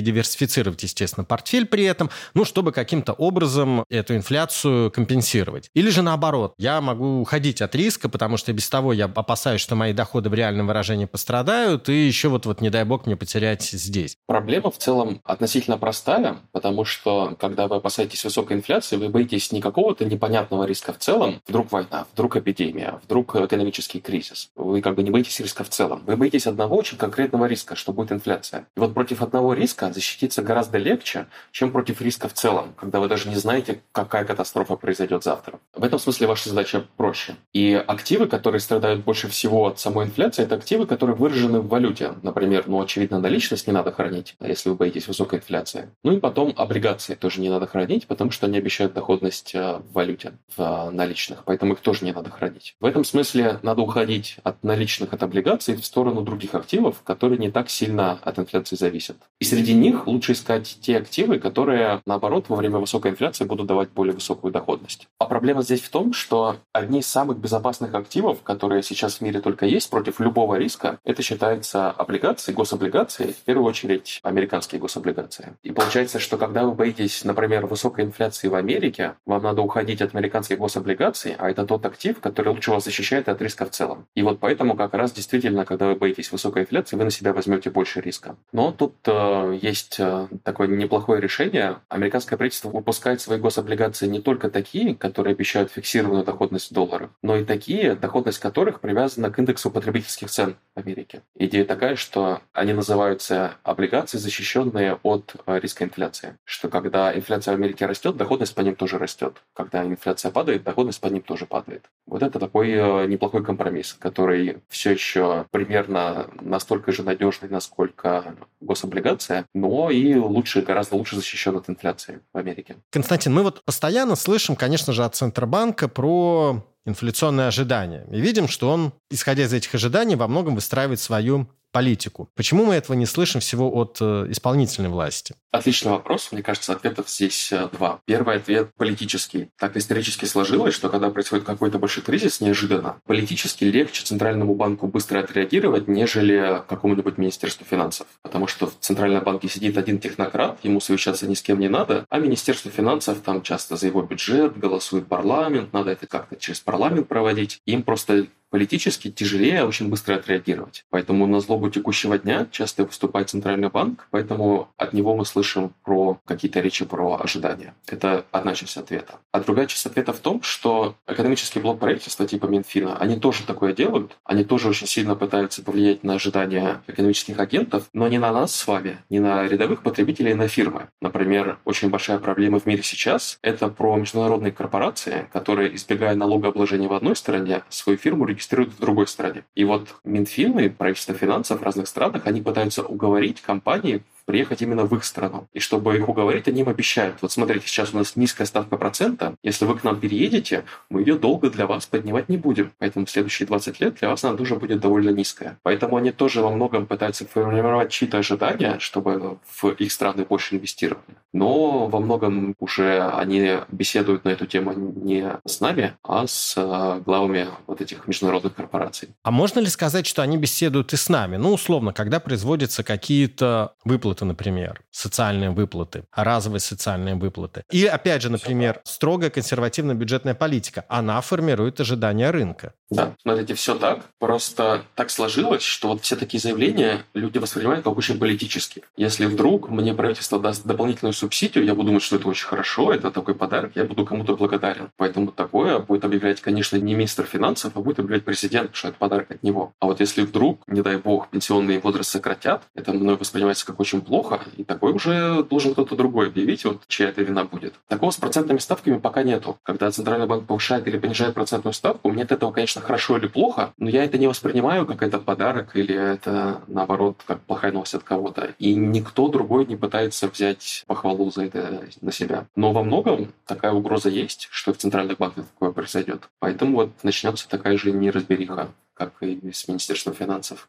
диверсифицировать, 0.00 0.82
естественно, 0.82 1.24
портфель 1.24 1.66
при 1.66 1.84
этом, 1.84 2.10
ну, 2.34 2.44
чтобы 2.44 2.72
каким-то 2.72 3.12
образом 3.12 3.84
эту 3.88 4.16
инфляцию 4.16 4.90
компенсировать. 4.90 5.70
Или 5.72 5.90
же 5.90 6.02
наоборот, 6.02 6.54
я 6.58 6.80
могу 6.80 7.20
уходить 7.20 7.62
от 7.62 7.76
риска, 7.76 8.08
потому 8.08 8.36
что 8.36 8.52
без 8.52 8.68
того 8.68 8.92
я 8.92 9.04
опасаюсь, 9.04 9.60
что 9.60 9.76
мои 9.76 9.92
доходы 9.92 10.30
в 10.30 10.34
реальном 10.34 10.66
выражении 10.66 11.04
пострадают, 11.04 11.88
и 11.88 12.06
еще 12.06 12.28
вот, 12.28 12.44
вот 12.44 12.60
не 12.60 12.70
дай 12.70 12.84
бог, 12.84 13.06
мне 13.06 13.14
потерять 13.14 13.62
здесь. 13.62 14.16
Проблема 14.26 14.72
в 14.72 14.78
целом 14.78 15.20
относительно 15.22 15.78
простая, 15.78 16.38
потому 16.50 16.84
что, 16.84 17.36
когда 17.38 17.68
вы 17.68 17.76
опасаетесь 17.76 18.24
высокой 18.24 18.56
инфляции, 18.56 18.96
вы 18.96 19.08
боитесь 19.08 19.52
не 19.52 19.60
какого-то 19.60 20.04
непонятного 20.04 20.64
риска 20.64 20.92
в 20.92 20.98
целом, 20.98 21.40
вдруг 21.46 21.70
война, 21.70 22.06
вдруг 22.14 22.34
эпидемия, 22.36 23.00
вдруг 23.04 23.36
экономический 23.36 24.00
кризис. 24.00 24.50
Вы 24.56 24.80
как 24.80 24.96
бы 24.96 25.04
не 25.04 25.10
боитесь 25.12 25.38
риска 25.38 25.62
в 25.62 25.68
целом. 25.68 26.02
Вы 26.04 26.16
боитесь 26.16 26.48
одного 26.48 26.76
очень 26.76 26.98
конкретного 27.12 27.44
риска, 27.44 27.76
что 27.76 27.92
будет 27.92 28.10
инфляция. 28.10 28.66
И 28.74 28.80
вот 28.80 28.94
против 28.94 29.20
одного 29.20 29.52
риска 29.52 29.92
защититься 29.92 30.42
гораздо 30.42 30.78
легче, 30.78 31.26
чем 31.50 31.70
против 31.70 32.00
риска 32.00 32.26
в 32.26 32.32
целом, 32.32 32.72
когда 32.74 33.00
вы 33.00 33.08
даже 33.08 33.28
не 33.28 33.36
знаете, 33.36 33.82
какая 33.92 34.24
катастрофа 34.24 34.76
произойдет 34.76 35.22
завтра. 35.22 35.60
В 35.74 35.84
этом 35.84 35.98
смысле 35.98 36.26
ваша 36.26 36.48
задача 36.48 36.86
проще. 36.96 37.34
И 37.52 37.74
активы, 37.74 38.28
которые 38.28 38.60
страдают 38.60 39.04
больше 39.04 39.28
всего 39.28 39.66
от 39.66 39.78
самой 39.78 40.06
инфляции, 40.06 40.44
это 40.44 40.54
активы, 40.54 40.86
которые 40.86 41.14
выражены 41.14 41.60
в 41.60 41.68
валюте. 41.68 42.14
Например, 42.22 42.64
ну, 42.66 42.80
очевидно, 42.80 43.20
наличность 43.20 43.66
не 43.66 43.74
надо 43.74 43.92
хранить, 43.92 44.34
если 44.40 44.70
вы 44.70 44.76
боитесь 44.76 45.06
высокой 45.06 45.40
инфляции. 45.40 45.90
Ну 46.02 46.12
и 46.12 46.20
потом 46.20 46.54
облигации 46.56 47.14
тоже 47.14 47.42
не 47.42 47.50
надо 47.50 47.66
хранить, 47.66 48.06
потому 48.06 48.30
что 48.30 48.46
они 48.46 48.56
обещают 48.56 48.94
доходность 48.94 49.54
э, 49.54 49.80
в 49.86 49.92
валюте, 49.92 50.32
в 50.56 50.62
э, 50.62 50.90
наличных, 50.90 51.44
поэтому 51.44 51.74
их 51.74 51.80
тоже 51.80 52.06
не 52.06 52.12
надо 52.12 52.30
хранить. 52.30 52.74
В 52.80 52.86
этом 52.86 53.04
смысле 53.04 53.58
надо 53.62 53.82
уходить 53.82 54.36
от 54.44 54.62
наличных, 54.64 55.12
от 55.12 55.22
облигаций 55.22 55.74
в 55.76 55.84
сторону 55.84 56.22
других 56.22 56.54
активов, 56.54 56.91
которые 57.04 57.38
не 57.38 57.50
так 57.50 57.70
сильно 57.70 58.18
от 58.22 58.38
инфляции 58.38 58.76
зависят. 58.76 59.16
И 59.40 59.44
среди 59.44 59.74
них 59.74 60.06
лучше 60.06 60.32
искать 60.32 60.78
те 60.80 60.98
активы, 60.98 61.38
которые, 61.38 62.02
наоборот, 62.06 62.46
во 62.48 62.56
время 62.56 62.78
высокой 62.78 63.12
инфляции 63.12 63.44
будут 63.44 63.66
давать 63.66 63.90
более 63.90 64.14
высокую 64.14 64.52
доходность. 64.52 65.08
А 65.18 65.26
проблема 65.26 65.62
здесь 65.62 65.80
в 65.80 65.90
том, 65.90 66.12
что 66.12 66.56
одни 66.72 67.00
из 67.00 67.06
самых 67.06 67.38
безопасных 67.38 67.94
активов, 67.94 68.42
которые 68.42 68.82
сейчас 68.82 69.16
в 69.16 69.20
мире 69.20 69.40
только 69.40 69.66
есть 69.66 69.90
против 69.90 70.20
любого 70.20 70.56
риска, 70.56 70.98
это 71.04 71.22
считается 71.22 71.90
облигации, 71.90 72.52
гособлигации, 72.52 73.32
в 73.32 73.44
первую 73.44 73.66
очередь 73.66 74.20
американские 74.22 74.80
гособлигации. 74.80 75.56
И 75.62 75.70
получается, 75.72 76.18
что 76.18 76.36
когда 76.36 76.64
вы 76.64 76.72
боитесь, 76.72 77.24
например, 77.24 77.66
высокой 77.66 78.04
инфляции 78.04 78.48
в 78.48 78.54
Америке, 78.54 79.14
вам 79.26 79.42
надо 79.42 79.62
уходить 79.62 80.02
от 80.02 80.14
американских 80.14 80.58
гособлигаций, 80.58 81.34
а 81.38 81.50
это 81.50 81.64
тот 81.64 81.86
актив, 81.86 82.18
который 82.20 82.48
лучше 82.48 82.70
вас 82.70 82.84
защищает 82.84 83.28
от 83.28 83.40
риска 83.40 83.66
в 83.66 83.70
целом. 83.70 84.06
И 84.14 84.22
вот 84.22 84.40
поэтому 84.40 84.76
как 84.76 84.94
раз 84.94 85.12
действительно, 85.12 85.64
когда 85.64 85.86
вы 85.86 85.94
боитесь 85.94 86.32
высокой 86.32 86.62
инфляции, 86.62 86.81
инфляции, 86.82 86.96
вы 86.96 87.04
на 87.04 87.10
себя 87.10 87.32
возьмете 87.32 87.70
больше 87.70 88.00
риска. 88.00 88.36
Но 88.52 88.72
тут 88.72 88.94
э, 89.06 89.58
есть 89.60 89.96
э, 89.98 90.28
такое 90.42 90.68
неплохое 90.68 91.20
решение. 91.20 91.76
Американское 91.88 92.36
правительство 92.36 92.68
выпускает 92.70 93.20
свои 93.20 93.38
гособлигации 93.38 94.06
не 94.06 94.20
только 94.20 94.50
такие, 94.50 94.94
которые 94.94 95.32
обещают 95.32 95.70
фиксированную 95.70 96.24
доходность 96.24 96.70
в 96.70 97.10
но 97.22 97.36
и 97.36 97.44
такие, 97.44 97.94
доходность 97.94 98.38
которых 98.38 98.80
привязана 98.80 99.30
к 99.30 99.38
индексу 99.38 99.70
потребительских 99.70 100.30
цен 100.30 100.56
в 100.74 100.80
Америке. 100.80 101.22
Идея 101.36 101.64
такая, 101.64 101.96
что 101.96 102.40
они 102.52 102.72
называются 102.72 103.54
облигации, 103.62 104.18
защищенные 104.18 104.98
от 105.02 105.34
э, 105.46 105.60
риска 105.60 105.84
инфляции. 105.84 106.36
Что 106.44 106.68
когда 106.68 107.14
инфляция 107.14 107.52
в 107.52 107.58
Америке 107.58 107.86
растет, 107.86 108.16
доходность 108.16 108.54
по 108.54 108.60
ним 108.60 108.74
тоже 108.74 108.98
растет. 108.98 109.42
Когда 109.54 109.84
инфляция 109.84 110.30
падает, 110.30 110.64
доходность 110.64 111.00
по 111.00 111.06
ним 111.06 111.22
тоже 111.22 111.46
падает. 111.46 111.84
Вот 112.06 112.22
это 112.22 112.38
такой 112.38 112.70
э, 112.70 113.06
неплохой 113.06 113.44
компромисс, 113.44 113.94
который 113.98 114.58
все 114.68 114.92
еще 114.92 115.46
примерно 115.50 116.26
настолько 116.40 116.71
настолько 116.72 116.92
же 116.92 117.02
надежный, 117.02 117.48
насколько 117.50 118.34
гособлигация, 118.60 119.46
но 119.54 119.90
и 119.90 120.14
лучше, 120.14 120.62
гораздо 120.62 120.96
лучше 120.96 121.16
защищен 121.16 121.56
от 121.56 121.68
инфляции 121.68 122.20
в 122.32 122.38
Америке. 122.38 122.76
Константин, 122.90 123.34
мы 123.34 123.42
вот 123.42 123.62
постоянно 123.64 124.16
слышим, 124.16 124.56
конечно 124.56 124.92
же, 124.94 125.04
от 125.04 125.14
Центробанка 125.14 125.88
про 125.88 126.64
инфляционные 126.86 127.48
ожидания. 127.48 128.06
И 128.10 128.20
видим, 128.20 128.48
что 128.48 128.70
он, 128.70 128.92
исходя 129.10 129.44
из 129.44 129.52
этих 129.52 129.74
ожиданий, 129.74 130.16
во 130.16 130.28
многом 130.28 130.54
выстраивает 130.54 131.00
свою 131.00 131.46
политику. 131.72 132.28
Почему 132.34 132.64
мы 132.64 132.74
этого 132.74 132.94
не 132.94 133.06
слышим 133.06 133.40
всего 133.40 133.74
от 133.74 133.98
э, 134.00 134.26
исполнительной 134.28 134.90
власти? 134.90 135.34
Отличный 135.50 135.92
вопрос. 135.92 136.30
Мне 136.30 136.42
кажется, 136.42 136.72
ответов 136.72 137.08
здесь 137.08 137.50
э, 137.52 137.68
два. 137.72 138.00
Первый 138.04 138.36
ответ 138.36 138.70
политический. 138.76 139.48
Так 139.58 139.76
исторически 139.76 140.26
сложилось, 140.26 140.74
что 140.74 140.88
когда 140.88 141.10
происходит 141.10 141.44
какой-то 141.44 141.78
большой 141.78 142.04
кризис 142.04 142.40
неожиданно, 142.40 143.00
политически 143.06 143.64
легче 143.64 144.04
Центральному 144.04 144.54
банку 144.54 144.86
быстро 144.86 145.20
отреагировать, 145.20 145.88
нежели 145.88 146.62
какому-нибудь 146.68 147.18
Министерству 147.18 147.64
финансов. 147.64 148.06
Потому 148.22 148.46
что 148.46 148.66
в 148.66 148.74
Центральном 148.80 149.24
банке 149.24 149.48
сидит 149.48 149.76
один 149.78 149.98
технократ, 149.98 150.58
ему 150.62 150.80
совещаться 150.80 151.26
ни 151.26 151.34
с 151.34 151.42
кем 151.42 151.58
не 151.58 151.68
надо, 151.68 152.04
а 152.08 152.18
Министерство 152.18 152.70
финансов 152.70 153.18
там 153.24 153.42
часто 153.42 153.76
за 153.76 153.86
его 153.86 154.02
бюджет 154.02 154.58
голосует 154.58 155.06
парламент, 155.06 155.72
надо 155.72 155.90
это 155.90 156.06
как-то 156.06 156.36
через 156.36 156.60
парламент 156.60 157.08
проводить. 157.08 157.60
Им 157.66 157.82
просто 157.82 158.26
политически 158.52 159.10
тяжелее 159.10 159.64
очень 159.64 159.88
быстро 159.88 160.14
отреагировать. 160.14 160.84
Поэтому 160.90 161.26
на 161.26 161.40
злобу 161.40 161.70
текущего 161.70 162.18
дня 162.18 162.46
часто 162.50 162.84
выступает 162.84 163.30
Центральный 163.30 163.70
банк, 163.70 164.06
поэтому 164.10 164.68
от 164.76 164.92
него 164.92 165.16
мы 165.16 165.24
слышим 165.24 165.72
про 165.82 166.18
какие-то 166.26 166.60
речи 166.60 166.84
про 166.84 167.18
ожидания. 167.18 167.74
Это 167.86 168.26
одна 168.30 168.54
часть 168.54 168.76
ответа. 168.76 169.14
А 169.32 169.40
другая 169.40 169.66
часть 169.66 169.86
ответа 169.86 170.12
в 170.12 170.18
том, 170.18 170.42
что 170.42 170.96
экономический 171.08 171.60
блок 171.60 171.80
правительства 171.80 172.26
типа 172.26 172.44
Минфина, 172.44 172.98
они 172.98 173.16
тоже 173.16 173.44
такое 173.44 173.72
делают, 173.72 174.18
они 174.22 174.44
тоже 174.44 174.68
очень 174.68 174.86
сильно 174.86 175.16
пытаются 175.16 175.62
повлиять 175.62 176.04
на 176.04 176.14
ожидания 176.14 176.82
экономических 176.86 177.38
агентов, 177.38 177.88
но 177.94 178.06
не 178.06 178.18
на 178.18 178.32
нас 178.32 178.54
с 178.54 178.66
вами, 178.66 178.98
не 179.08 179.18
на 179.18 179.48
рядовых 179.48 179.82
потребителей, 179.82 180.34
а 180.34 180.36
на 180.36 180.48
фирмы. 180.48 180.88
Например, 181.00 181.58
очень 181.64 181.88
большая 181.88 182.18
проблема 182.18 182.60
в 182.60 182.66
мире 182.66 182.82
сейчас– 182.82 183.38
это 183.42 183.68
про 183.68 183.96
международные 183.96 184.52
корпорации, 184.52 185.26
которые, 185.32 185.74
избегая 185.74 186.14
налогообложения 186.14 186.88
в 186.88 186.92
одной 186.92 187.16
стране, 187.16 187.62
свою 187.70 187.96
фирму 187.96 188.26
в 188.72 188.80
другой 188.80 189.06
стране. 189.06 189.44
И 189.54 189.64
вот 189.64 189.88
Минфин 190.04 190.58
и 190.58 190.68
правительство 190.68 191.14
финансов 191.14 191.62
разных 191.62 191.88
странах, 191.88 192.26
они 192.26 192.40
пытаются 192.40 192.82
уговорить 192.82 193.40
компании 193.40 194.02
приехать 194.24 194.62
именно 194.62 194.84
в 194.84 194.94
их 194.94 195.04
страну. 195.04 195.48
И 195.52 195.60
чтобы 195.60 195.96
их 195.96 196.08
уговорить, 196.08 196.48
они 196.48 196.60
им 196.60 196.68
обещают. 196.68 197.16
Вот 197.22 197.32
смотрите, 197.32 197.66
сейчас 197.66 197.92
у 197.94 197.98
нас 197.98 198.16
низкая 198.16 198.46
ставка 198.46 198.76
процента. 198.76 199.34
Если 199.42 199.64
вы 199.64 199.78
к 199.78 199.84
нам 199.84 199.98
переедете, 199.98 200.64
мы 200.88 201.00
ее 201.00 201.16
долго 201.16 201.50
для 201.50 201.66
вас 201.66 201.86
поднимать 201.86 202.28
не 202.28 202.36
будем. 202.36 202.72
Поэтому 202.78 203.06
следующие 203.06 203.46
20 203.46 203.80
лет 203.80 203.94
для 203.96 204.08
вас 204.08 204.24
она 204.24 204.36
тоже 204.36 204.56
будет 204.56 204.80
довольно 204.80 205.10
низкая. 205.10 205.58
Поэтому 205.62 205.96
они 205.96 206.12
тоже 206.12 206.42
во 206.42 206.50
многом 206.50 206.86
пытаются 206.86 207.26
формировать 207.26 207.90
чьи-то 207.90 208.18
ожидания, 208.18 208.78
чтобы 208.78 209.38
в 209.44 209.68
их 209.68 209.92
страны 209.92 210.24
больше 210.24 210.56
инвестировали. 210.56 211.02
Но 211.32 211.86
во 211.86 212.00
многом 212.00 212.54
уже 212.58 213.02
они 213.02 213.58
беседуют 213.70 214.24
на 214.24 214.30
эту 214.30 214.46
тему 214.46 214.72
не 214.74 215.40
с 215.46 215.60
нами, 215.60 215.94
а 216.02 216.26
с 216.26 216.54
э, 216.56 217.00
главами 217.04 217.48
вот 217.66 217.80
этих 217.80 218.06
международных 218.06 218.54
корпораций. 218.54 219.08
А 219.22 219.30
можно 219.30 219.60
ли 219.60 219.66
сказать, 219.66 220.06
что 220.06 220.22
они 220.22 220.36
беседуют 220.36 220.92
и 220.92 220.96
с 220.96 221.08
нами? 221.08 221.36
Ну, 221.36 221.52
условно, 221.52 221.92
когда 221.92 222.20
производятся 222.20 222.84
какие-то 222.84 223.74
выплаты 223.84 224.11
выплаты, 224.12 224.24
например, 224.24 224.80
социальные 224.90 225.50
выплаты, 225.50 226.04
разовые 226.12 226.60
социальные 226.60 227.14
выплаты. 227.14 227.62
И, 227.72 227.86
опять 227.86 228.22
же, 228.22 228.30
например, 228.30 228.80
строгая 228.84 229.30
консервативная 229.30 229.94
бюджетная 229.94 230.34
политика. 230.34 230.84
Она 230.88 231.20
формирует 231.20 231.80
ожидания 231.80 232.30
рынка. 232.30 232.72
Да, 232.92 233.14
смотрите, 233.22 233.54
все 233.54 233.74
так. 233.74 234.00
Просто 234.18 234.82
так 234.94 235.10
сложилось, 235.10 235.62
что 235.62 235.88
вот 235.88 236.02
все 236.02 236.14
такие 236.16 236.40
заявления 236.40 237.04
люди 237.14 237.38
воспринимают 237.38 237.84
как 237.84 237.96
очень 237.96 238.18
политические. 238.18 238.84
Если 238.96 239.26
вдруг 239.26 239.70
мне 239.70 239.94
правительство 239.94 240.38
даст 240.38 240.66
дополнительную 240.66 241.14
субсидию, 241.14 241.64
я 241.64 241.74
буду 241.74 241.88
думать, 241.88 242.02
что 242.02 242.16
это 242.16 242.28
очень 242.28 242.46
хорошо, 242.46 242.92
это 242.92 243.10
такой 243.10 243.34
подарок, 243.34 243.72
я 243.74 243.84
буду 243.84 244.04
кому-то 244.04 244.36
благодарен. 244.36 244.90
Поэтому 244.96 245.32
такое 245.32 245.78
будет 245.78 246.04
объявлять, 246.04 246.40
конечно, 246.40 246.76
не 246.76 246.94
министр 246.94 247.24
финансов, 247.24 247.72
а 247.74 247.80
будет 247.80 247.98
объявлять 247.98 248.24
президент, 248.24 248.74
что 248.74 248.88
это 248.88 248.98
подарок 248.98 249.30
от 249.30 249.42
него. 249.42 249.72
А 249.80 249.86
вот 249.86 250.00
если 250.00 250.22
вдруг, 250.22 250.60
не 250.66 250.82
дай 250.82 250.96
бог, 250.96 251.28
пенсионный 251.30 251.78
возраст 251.78 252.10
сократят, 252.10 252.62
это 252.74 252.92
мной 252.92 253.16
воспринимается 253.16 253.64
как 253.64 253.80
очень 253.80 254.02
плохо, 254.02 254.40
и 254.56 254.64
такой 254.64 254.92
уже 254.92 255.42
должен 255.44 255.72
кто-то 255.72 255.96
другой 255.96 256.28
объявить, 256.28 256.64
вот 256.64 256.82
чья 256.88 257.08
это 257.08 257.22
вина 257.22 257.44
будет. 257.44 257.74
Такого 257.88 258.10
с 258.10 258.16
процентными 258.16 258.58
ставками 258.58 258.98
пока 258.98 259.22
нету. 259.22 259.58
Когда 259.62 259.90
Центральный 259.90 260.26
банк 260.26 260.46
повышает 260.46 260.86
или 260.86 260.98
понижает 260.98 261.34
процентную 261.34 261.72
ставку, 261.72 262.10
мне 262.10 262.24
от 262.24 262.32
этого, 262.32 262.52
конечно, 262.52 262.81
хорошо 262.82 263.16
или 263.16 263.26
плохо, 263.26 263.72
но 263.78 263.88
я 263.88 264.04
это 264.04 264.18
не 264.18 264.26
воспринимаю 264.26 264.86
как 264.86 265.02
это 265.02 265.18
подарок 265.18 265.76
или 265.76 265.94
это, 265.94 266.60
наоборот, 266.66 267.20
как 267.26 267.40
плохая 267.40 267.72
новость 267.72 267.94
от 267.94 268.02
кого-то. 268.02 268.54
И 268.58 268.74
никто 268.74 269.28
другой 269.28 269.66
не 269.66 269.76
пытается 269.76 270.28
взять 270.28 270.84
похвалу 270.86 271.30
за 271.30 271.44
это 271.44 271.84
на 272.00 272.12
себя. 272.12 272.46
Но 272.56 272.72
во 272.72 272.82
многом 272.82 273.32
такая 273.46 273.72
угроза 273.72 274.08
есть, 274.08 274.48
что 274.50 274.72
в 274.72 274.78
Центральных 274.78 275.18
банках 275.18 275.46
такое 275.46 275.72
произойдет. 275.72 276.28
Поэтому 276.38 276.76
вот 276.76 276.90
начнется 277.02 277.48
такая 277.48 277.76
же 277.76 277.92
неразбериха, 277.92 278.68
как 278.94 279.14
и 279.22 279.52
с 279.52 279.68
Министерством 279.68 280.14
финансов. 280.14 280.68